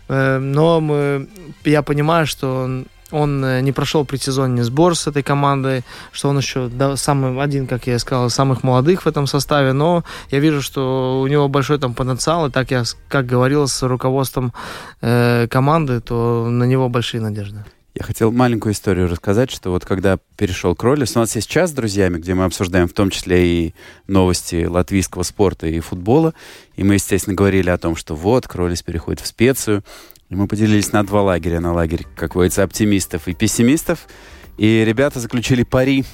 но 0.10 0.80
мы, 0.80 1.28
я 1.64 1.82
понимаю, 1.82 2.28
что 2.28 2.64
он 2.64 2.86
он 3.14 3.46
э, 3.46 3.62
не 3.62 3.72
прошел 3.72 4.06
предсезонный 4.06 4.64
сбор 4.64 4.96
с 4.96 5.08
этой 5.08 5.24
командой, 5.24 5.84
что 6.12 6.30
он 6.30 6.38
еще 6.38 6.70
самый 6.96 7.42
один, 7.42 7.68
как 7.68 7.88
я 7.88 8.00
сказал, 8.00 8.30
самых 8.30 8.64
молодых 8.64 9.04
в 9.04 9.08
этом 9.08 9.28
составе, 9.28 9.74
но 9.74 10.04
я 10.32 10.40
вижу, 10.40 10.62
что 10.62 11.22
у 11.22 11.28
него 11.28 11.48
большой 11.48 11.80
там 11.80 11.94
потенциал, 11.94 12.48
и 12.48 12.52
так 12.52 12.72
я, 12.72 12.84
как 13.08 13.26
говорил 13.26 13.68
с 13.68 13.84
руководством 13.84 14.54
э, 15.02 15.48
команды, 15.48 16.02
то 16.02 16.48
на 16.50 16.64
него 16.64 16.90
большие 16.90 17.22
надежды. 17.22 17.64
Я 17.96 18.04
хотел 18.04 18.32
маленькую 18.32 18.74
историю 18.74 19.08
рассказать, 19.08 19.52
что 19.52 19.70
вот 19.70 19.86
когда 19.86 20.18
перешел 20.36 20.76
Кролис, 20.76 21.16
у 21.16 21.20
нас 21.20 21.36
есть 21.36 21.48
час 21.48 21.70
с 21.70 21.74
друзьями, 21.74 22.18
где 22.18 22.34
мы 22.34 22.46
обсуждаем 22.46 22.88
в 22.88 22.94
том 22.94 23.12
числе 23.12 23.46
и 23.48 23.76
новости 24.08 24.66
латвийского 24.66 25.22
спорта 25.22 25.68
и 25.68 25.80
футбола. 25.80 26.34
И 26.76 26.84
мы, 26.84 26.96
естественно, 26.96 27.36
говорили 27.36 27.70
о 27.70 27.78
том, 27.78 27.96
что 27.96 28.16
вот, 28.16 28.48
Кролис 28.48 28.82
переходит 28.82 29.20
в 29.20 29.28
специю. 29.28 29.84
И 30.34 30.36
мы 30.36 30.48
поделились 30.48 30.92
на 30.92 31.06
два 31.06 31.22
лагеря. 31.22 31.60
На 31.60 31.74
лагерь, 31.74 32.08
как 32.16 32.32
говорится, 32.32 32.64
оптимистов 32.64 33.28
и 33.28 33.36
пессимистов. 33.36 34.08
И 34.58 34.84
ребята 34.84 35.20
заключили 35.20 35.62
пари. 35.62 36.06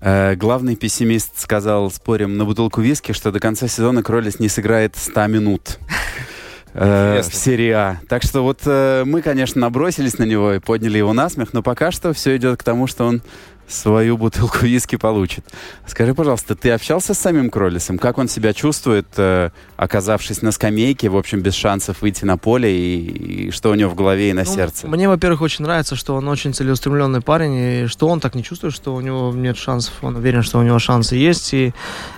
Э, 0.00 0.36
главный 0.36 0.76
пессимист 0.76 1.40
сказал, 1.40 1.90
спорим 1.90 2.36
на 2.36 2.44
бутылку 2.44 2.80
виски, 2.80 3.10
что 3.10 3.32
до 3.32 3.40
конца 3.40 3.66
сезона 3.66 4.04
Кролис 4.04 4.38
не 4.38 4.48
сыграет 4.48 4.94
100 4.94 5.26
минут 5.26 5.80
э, 6.72 7.20
в 7.22 7.34
серии 7.34 7.70
А. 7.70 8.00
Так 8.08 8.22
что 8.22 8.44
вот 8.44 8.60
э, 8.64 9.02
мы, 9.04 9.22
конечно, 9.22 9.60
набросились 9.60 10.18
на 10.18 10.24
него 10.24 10.52
и 10.52 10.60
подняли 10.60 10.98
его 10.98 11.12
на 11.12 11.28
смех, 11.28 11.52
но 11.52 11.64
пока 11.64 11.90
что 11.90 12.12
все 12.12 12.36
идет 12.36 12.60
к 12.60 12.62
тому, 12.62 12.86
что 12.86 13.06
он 13.06 13.22
свою 13.68 14.16
бутылку 14.16 14.58
виски 14.62 14.96
получит. 14.96 15.44
Скажи, 15.86 16.14
пожалуйста, 16.14 16.54
ты 16.54 16.70
общался 16.70 17.14
с 17.14 17.18
самим 17.18 17.50
Кролисом? 17.50 17.98
Как 17.98 18.18
он 18.18 18.28
себя 18.28 18.52
чувствует, 18.52 19.06
э, 19.16 19.50
оказавшись 19.76 20.42
на 20.42 20.52
скамейке, 20.52 21.08
в 21.08 21.16
общем, 21.16 21.40
без 21.40 21.54
шансов 21.54 22.02
выйти 22.02 22.24
на 22.24 22.36
поле, 22.36 22.70
и, 22.76 23.46
и 23.46 23.50
что 23.50 23.70
у 23.70 23.74
него 23.74 23.90
в 23.90 23.94
голове 23.94 24.30
и 24.30 24.32
на 24.32 24.44
Ну, 24.44 24.54
сердце? 24.54 24.86
Мне, 24.86 25.08
во-первых, 25.08 25.40
очень 25.40 25.64
нравится, 25.64 25.96
что 25.96 26.14
он 26.14 26.28
очень 26.28 26.54
целеустремленный 26.54 27.20
парень, 27.20 27.54
и 27.54 27.86
что 27.86 28.08
он 28.08 28.20
так 28.20 28.34
не 28.34 28.42
чувствует, 28.42 28.74
что 28.74 28.94
у 28.94 29.00
него 29.00 29.32
нет 29.34 29.56
шансов. 29.56 29.92
Он 30.02 30.16
уверен, 30.16 30.42
что 30.42 30.58
у 30.58 30.62
него 30.62 30.78
шансы 30.78 31.16
есть. 31.16 31.54
И 31.54 31.72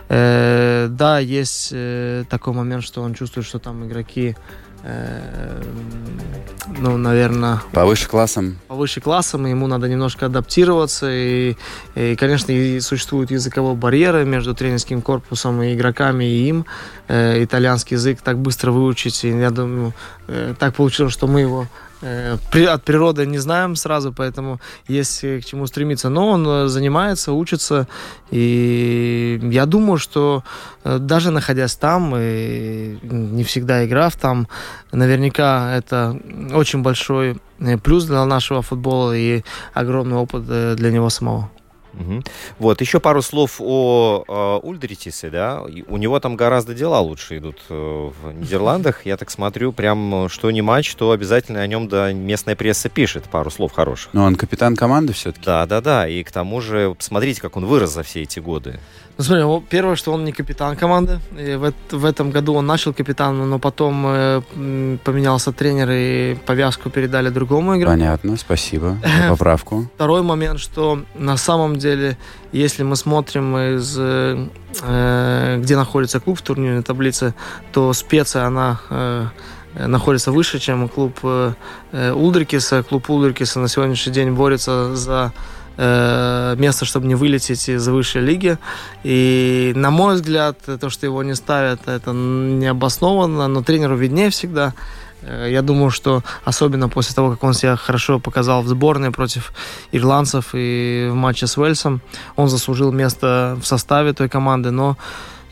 э, 0.09 0.88
да, 0.90 1.18
есть 1.18 1.70
э, 1.72 2.24
такой 2.28 2.53
момент, 2.53 2.84
что 2.84 3.03
он 3.03 3.14
чувствует, 3.14 3.47
что 3.47 3.59
там 3.59 3.86
игроки, 3.86 4.36
э, 4.83 5.62
ну, 6.79 6.97
наверное, 6.97 7.62
Повыше 7.72 8.09
классом? 8.09 8.59
повыше 8.68 9.01
классом, 9.01 9.47
ему 9.47 9.66
надо 9.66 9.89
немножко 9.89 10.27
адаптироваться. 10.27 11.07
И, 11.11 11.57
и, 11.95 12.16
конечно, 12.16 12.53
и 12.53 12.81
существуют 12.81 13.31
языковые 13.31 13.77
барьеры 13.77 14.24
между 14.24 14.55
тренерским 14.55 15.01
корпусом 15.01 15.62
и 15.62 15.74
игроками, 15.74 16.24
и 16.24 16.49
им. 16.49 16.66
Э, 17.09 17.43
итальянский 17.43 17.95
язык 17.97 18.20
так 18.20 18.39
быстро 18.39 18.72
выучить, 18.72 19.24
и 19.24 19.29
я 19.29 19.51
думаю, 19.51 19.95
э, 20.29 20.55
так 20.59 20.74
получилось, 20.74 21.12
что 21.12 21.27
мы 21.27 21.41
его 21.41 21.66
от 22.03 22.82
природы 22.84 23.26
не 23.26 23.38
знаем 23.38 23.76
сразу, 23.76 24.12
поэтому 24.12 24.61
есть 24.88 25.24
э, 25.24 25.40
к 25.40 25.44
чему 25.44 25.66
стремиться. 25.66 26.09
Но 26.09 26.28
он 26.28 26.47
э, 26.47 26.68
занимается, 26.68 27.32
учится, 27.32 27.86
и 28.30 29.40
я 29.42 29.66
думаю, 29.66 29.99
что 29.99 30.42
э, 30.84 30.99
даже 30.99 31.30
находясь 31.30 31.76
там, 31.76 32.14
и 32.16 32.99
не 33.03 33.44
всегда 33.44 33.84
играв 33.84 34.16
там, 34.16 34.49
наверняка 34.92 35.74
это 35.74 36.20
очень 36.55 36.82
большой 36.82 37.36
э, 37.61 37.78
плюс 37.78 38.05
для 38.05 38.24
нашего 38.24 38.62
футбола 38.62 39.16
и 39.16 39.42
огромный 39.74 40.16
опыт 40.16 40.44
э, 40.49 40.74
для 40.76 40.90
него 40.90 41.11
самого. 41.11 41.51
Мгм. 41.97 42.24
Вот, 42.59 42.80
еще 42.80 43.01
пару 43.01 43.22
слов 43.22 43.57
о 43.59 44.24
э, 44.28 44.66
Ульдритисе, 44.66 45.30
да. 45.30 45.62
У 45.88 45.97
него 45.97 46.20
там 46.20 46.36
гораздо 46.36 46.74
дела 46.74 47.01
лучше 47.01 47.38
идут 47.38 47.62
э, 47.70 47.74
в 47.74 48.32
Нидерландах. 48.32 49.07
Я 49.07 49.16
так 49.16 49.30
смотрю, 49.30 49.72
прям 49.72 50.26
э, 50.26 50.28
что 50.28 50.51
не 50.51 50.62
матч, 50.62 50.94
то 50.94 51.11
обязательно 51.11 51.62
о 51.62 51.66
нем 51.66 51.88
да 51.88 52.12
местная 52.12 52.55
пресса 52.55 52.88
пишет 52.88 53.24
пару 53.24 53.51
слов 53.51 53.72
хороших. 53.72 54.12
Но 54.12 54.24
он 54.24 54.36
капитан 54.36 54.76
команды 54.76 55.14
все-таки. 55.14 55.44
Да, 55.47 55.66
да, 55.66 55.80
да. 55.80 56.09
И 56.09 56.22
к 56.22 56.30
тому 56.30 56.61
же, 56.61 56.94
посмотрите, 56.97 57.40
как 57.40 57.57
он 57.57 57.64
вырос 57.64 57.90
за 57.90 58.03
все 58.03 58.22
эти 58.22 58.40
годы. 58.40 58.78
Ну, 59.18 59.24
смотри, 59.24 59.44
о, 59.44 59.62
первое, 59.66 59.96
что 59.96 60.12
он 60.12 60.24
не 60.24 60.32
капитан 60.32 60.76
команды. 60.76 61.20
И 61.38 61.54
в, 61.54 61.72
в 61.90 62.04
этом 62.04 62.30
году 62.30 62.54
он 62.54 62.66
начал 62.66 62.92
капитаном, 62.92 63.48
но 63.48 63.58
потом 63.58 64.04
э, 64.06 64.42
поменялся 65.04 65.52
тренер 65.52 65.88
и 65.90 66.34
повязку 66.46 66.90
передали 66.90 67.30
другому 67.30 67.76
игроку. 67.76 67.92
Понятно, 67.92 68.36
спасибо 68.36 68.98
за 69.02 69.28
поправку. 69.30 69.88
Второй 69.94 70.22
момент, 70.22 70.60
что 70.60 71.02
на 71.14 71.38
самом 71.38 71.76
деле, 71.76 72.18
если 72.52 72.82
мы 72.82 72.96
смотрим 72.96 73.56
из 73.56 73.96
э, 73.98 74.48
э, 74.82 75.58
где 75.62 75.76
находится 75.76 76.20
клуб 76.20 76.38
в 76.38 76.42
турнирной 76.42 76.82
таблице, 76.82 77.34
то 77.72 77.94
специя 77.94 78.44
она 78.44 78.80
э, 78.90 79.26
находится 79.74 80.30
выше, 80.30 80.58
чем 80.58 80.88
клуб 80.88 81.18
э, 81.22 81.52
э, 81.92 82.12
Ульдрикиса. 82.12 82.82
Клуб 82.82 83.08
Ульдрикиса 83.08 83.60
на 83.60 83.68
сегодняшний 83.68 84.12
день 84.12 84.32
борется 84.32 84.94
за 84.94 85.32
место, 85.79 86.85
чтобы 86.85 87.07
не 87.07 87.14
вылететь 87.14 87.68
из 87.68 87.87
высшей 87.89 88.22
лиги. 88.22 88.59
И, 89.05 89.72
на 89.77 89.91
мой 89.91 90.14
взгляд, 90.14 90.59
то, 90.81 90.91
что 90.91 91.07
его 91.07 91.22
не 91.22 91.35
ставят, 91.35 91.87
это 91.87 92.12
необоснованно, 92.12 93.49
но 93.49 93.62
тренеру 93.62 93.97
виднее 93.97 94.31
всегда. 94.31 94.72
Э, 95.22 95.49
Я 95.51 95.62
думаю, 95.62 95.91
что 95.91 96.22
особенно 96.45 96.89
после 96.89 97.14
того, 97.14 97.31
как 97.31 97.45
он 97.45 97.55
себя 97.55 97.77
хорошо 97.77 98.18
показал 98.18 98.62
в 98.62 98.68
сборной 98.68 99.11
против 99.11 99.53
ирландцев 99.93 100.51
и 100.55 101.09
в 101.11 101.14
матче 101.14 101.47
с 101.47 101.59
Уэльсом, 101.59 102.01
он 102.37 102.49
заслужил 102.49 102.93
место 102.93 103.59
в 103.61 103.66
составе 103.66 104.12
той 104.12 104.29
команды. 104.29 104.70
Но, 104.70 104.97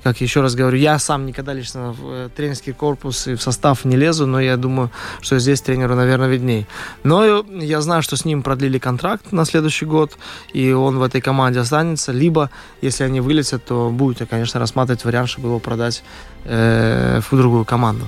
как 0.04 0.20
еще 0.20 0.42
раз 0.42 0.54
говорю, 0.54 0.76
я 0.76 0.98
сам 0.98 1.24
никогда 1.24 1.54
лично 1.54 1.92
в 1.92 2.10
э, 2.10 2.28
тренерский 2.36 2.74
корпус 2.74 3.26
и 3.26 3.34
в 3.34 3.42
состав 3.42 3.86
не 3.86 3.96
лезу, 3.96 4.26
но 4.26 4.38
я 4.38 4.56
думаю, 4.58 4.90
что 5.22 5.38
здесь 5.38 5.62
тренеру, 5.62 5.96
наверное, 5.96 6.28
видней. 6.28 6.66
Но 7.04 7.42
я 7.48 7.80
знаю, 7.80 8.02
что 8.02 8.16
с 8.16 8.26
ним 8.26 8.42
продлили 8.42 8.78
контракт 8.78 9.32
на 9.32 9.46
следующий 9.46 9.86
год, 9.86 10.18
и 10.52 10.72
он 10.72 10.98
в 10.98 11.02
этой 11.02 11.22
команде 11.22 11.60
останется. 11.60 12.12
Либо, 12.12 12.50
если 12.82 13.04
они 13.04 13.20
вылетят, 13.20 13.64
то 13.64 13.88
будет, 13.90 14.28
конечно, 14.28 14.60
рассматривать 14.60 15.04
вариант, 15.06 15.30
чтобы 15.30 15.48
его 15.48 15.58
продать 15.58 16.04
э, 16.44 17.20
в 17.30 17.36
другую 17.36 17.64
команду. 17.64 18.04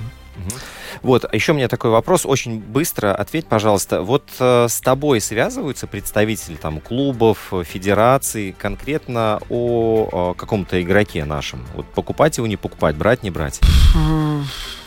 Вот, 1.01 1.25
а 1.25 1.35
еще 1.35 1.51
у 1.51 1.55
меня 1.55 1.67
такой 1.67 1.91
вопрос, 1.91 2.25
очень 2.25 2.59
быстро 2.59 3.13
ответь, 3.13 3.47
пожалуйста. 3.47 4.01
Вот 4.01 4.23
э, 4.39 4.67
с 4.69 4.79
тобой 4.81 5.21
связываются 5.21 5.87
представители 5.87 6.55
там 6.55 6.79
клубов, 6.79 7.53
федераций 7.63 8.55
конкретно 8.57 9.39
о, 9.49 10.09
о 10.11 10.33
каком-то 10.33 10.81
игроке 10.81 11.25
нашем? 11.25 11.65
Вот 11.75 11.85
покупать 11.87 12.37
его, 12.37 12.47
не 12.47 12.57
покупать, 12.57 12.95
брать, 12.95 13.23
не 13.23 13.31
брать? 13.31 13.59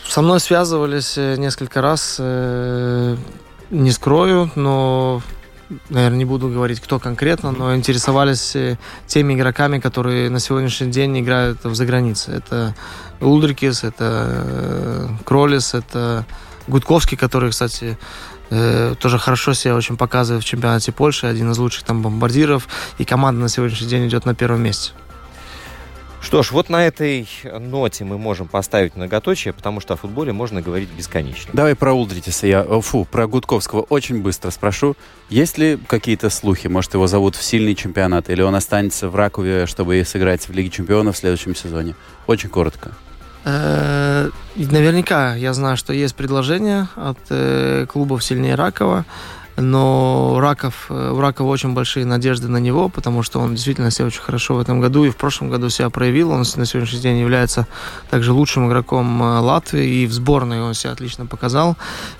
Со 0.07 0.21
мной 0.21 0.39
связывались 0.39 1.17
э, 1.17 1.35
несколько 1.37 1.81
раз, 1.81 2.17
э, 2.19 3.15
не 3.69 3.91
скрою, 3.91 4.51
но 4.55 5.21
наверное, 5.89 6.17
не 6.17 6.25
буду 6.25 6.49
говорить, 6.49 6.79
кто 6.79 6.99
конкретно, 6.99 7.51
но 7.51 7.75
интересовались 7.75 8.55
э, 8.55 8.77
теми 9.07 9.33
игроками, 9.33 9.79
которые 9.79 10.29
на 10.29 10.39
сегодняшний 10.39 10.91
день 10.91 11.19
играют 11.19 11.63
в 11.63 11.75
загранице. 11.75 12.31
Это 12.31 12.75
Ульдрикис, 13.19 13.83
это 13.83 14.25
э, 14.29 15.07
Кролис, 15.23 15.73
это 15.73 16.25
Гудковский, 16.67 17.17
который, 17.17 17.51
кстати, 17.51 17.97
э, 18.49 18.95
тоже 18.99 19.17
хорошо 19.17 19.53
себя 19.53 19.75
очень 19.75 19.97
показывает 19.97 20.43
в 20.43 20.47
чемпионате 20.47 20.91
Польши, 20.91 21.27
один 21.27 21.51
из 21.51 21.57
лучших 21.57 21.83
там 21.83 22.01
бомбардиров, 22.01 22.67
и 22.97 23.05
команда 23.05 23.41
на 23.41 23.49
сегодняшний 23.49 23.87
день 23.87 24.07
идет 24.07 24.25
на 24.25 24.35
первом 24.35 24.61
месте. 24.63 24.91
Что 26.31 26.43
ж, 26.43 26.51
вот 26.51 26.69
на 26.69 26.87
этой 26.87 27.27
ноте 27.59 28.05
мы 28.05 28.17
можем 28.17 28.47
поставить 28.47 28.95
многоточие, 28.95 29.51
потому 29.51 29.81
что 29.81 29.95
о 29.95 29.97
футболе 29.97 30.31
можно 30.31 30.61
говорить 30.61 30.87
бесконечно. 30.97 31.49
Давай 31.51 31.75
про 31.75 31.91
Ульдритиса 31.91 32.47
я, 32.47 32.63
фу, 32.63 33.03
про 33.03 33.27
Гудковского 33.27 33.81
очень 33.81 34.21
быстро 34.21 34.49
спрошу. 34.49 34.95
Есть 35.27 35.57
ли 35.57 35.77
какие-то 35.87 36.29
слухи? 36.29 36.67
Может, 36.67 36.93
его 36.93 37.05
зовут 37.07 37.35
в 37.35 37.43
сильный 37.43 37.75
чемпионат, 37.75 38.29
или 38.29 38.41
он 38.41 38.55
останется 38.55 39.09
в 39.09 39.15
Ракове, 39.17 39.65
чтобы 39.65 40.05
сыграть 40.05 40.47
в 40.47 40.53
Лиге 40.53 40.69
чемпионов 40.69 41.17
в 41.17 41.19
следующем 41.19 41.53
сезоне? 41.53 41.95
Очень 42.27 42.47
коротко. 42.47 42.93
Э, 43.43 44.29
наверняка 44.55 45.35
я 45.35 45.51
знаю, 45.51 45.75
что 45.75 45.91
есть 45.91 46.15
предложение 46.15 46.87
от 46.95 47.17
э, 47.29 47.85
клубов 47.89 48.23
сильнее 48.23 48.55
Ракова, 48.55 49.03
но 49.61 50.37
Раков, 50.39 50.87
э, 50.89 51.11
у 51.11 51.19
Ракова 51.19 51.47
очень 51.47 51.73
большие 51.73 52.05
надежды 52.05 52.47
на 52.47 52.57
него, 52.57 52.89
потому 52.89 53.23
что 53.23 53.39
он 53.39 53.55
действительно 53.55 53.91
себя 53.91 54.07
очень 54.07 54.21
хорошо 54.21 54.55
в 54.55 54.59
этом 54.59 54.81
году 54.81 55.05
и 55.05 55.09
в 55.09 55.15
прошлом 55.15 55.49
году 55.49 55.69
себя 55.69 55.89
проявил. 55.89 56.31
Он 56.31 56.43
на 56.55 56.65
сегодняшний 56.65 56.99
день 56.99 57.17
является 57.19 57.67
также 58.09 58.33
лучшим 58.33 58.67
игроком 58.67 59.21
Латвии, 59.21 60.03
и 60.03 60.05
в 60.07 60.13
сборной 60.13 60.61
он 60.61 60.73
себя 60.73 60.91
отлично 60.91 61.25
показал. 61.25 61.77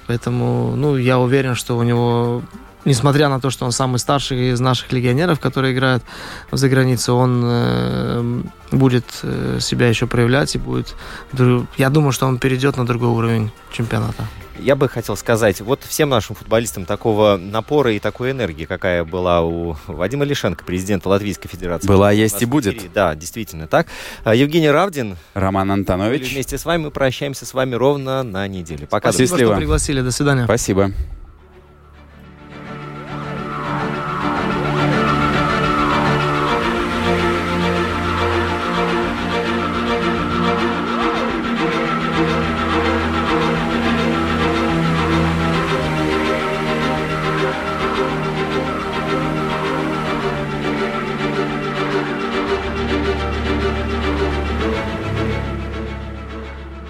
Поэтому 0.08 0.76
ну, 0.76 0.98
я 0.98 1.20
уверен, 1.20 1.56
что 1.56 1.78
у 1.78 1.84
него 1.84 2.44
несмотря 2.86 3.30
на 3.30 3.40
то, 3.40 3.50
что 3.50 3.66
он 3.66 3.72
самый 3.72 3.98
старший 4.00 4.52
из 4.52 4.60
наших 4.60 4.92
легионеров, 4.92 5.40
которые 5.40 5.74
играют 5.74 6.04
за 6.52 6.70
границей, 6.70 7.14
он 7.14 7.42
э, 7.44 8.42
будет 8.72 9.06
э, 9.24 9.60
себя 9.62 9.88
еще 9.88 10.08
проявлять 10.08 10.56
и 10.56 10.58
будет... 10.58 10.96
Я 11.78 11.90
думаю, 11.90 12.12
что 12.12 12.26
он 12.26 12.38
перейдет 12.38 12.78
на 12.78 12.86
другой 12.86 13.10
уровень 13.10 13.52
чемпионата. 13.72 14.26
Я 14.62 14.76
бы 14.76 14.88
хотел 14.88 15.18
сказать, 15.18 15.60
вот 15.62 15.82
всем 15.84 16.10
нашим 16.10 16.36
футболистам 16.36 16.86
такого 16.86 17.38
напора 17.38 17.94
и 17.94 18.00
такой 18.00 18.32
энергии, 18.32 18.66
какая 18.66 19.04
была 19.04 19.42
у 19.42 19.76
Вадима 19.88 20.24
Лишенко, 20.24 20.64
президента 20.64 21.10
Латвийской 21.10 21.50
Федерации. 21.50 21.88
Была, 21.88 22.12
есть 22.12 22.42
и 22.42 22.46
будет. 22.46 22.94
Да, 22.94 23.16
действительно 23.16 23.68
так. 23.68 23.88
А, 24.24 24.36
Евгений 24.36 24.70
Равдин. 24.70 25.18
Роман 25.34 25.72
Антонович. 25.72 26.34
Вместе 26.34 26.58
с 26.58 26.66
вами 26.66 26.84
мы 26.84 26.92
прощаемся 26.92 27.46
с 27.46 27.54
вами 27.54 27.76
ровно 27.76 28.24
на 28.24 28.48
неделю. 28.48 28.88
Пока. 28.88 29.12
Спасибо, 29.12 29.30
Счастливо. 29.30 29.52
что 29.54 29.60
пригласили. 29.60 30.02
До 30.02 30.12
свидания. 30.12 30.46
Спасибо. 30.46 30.92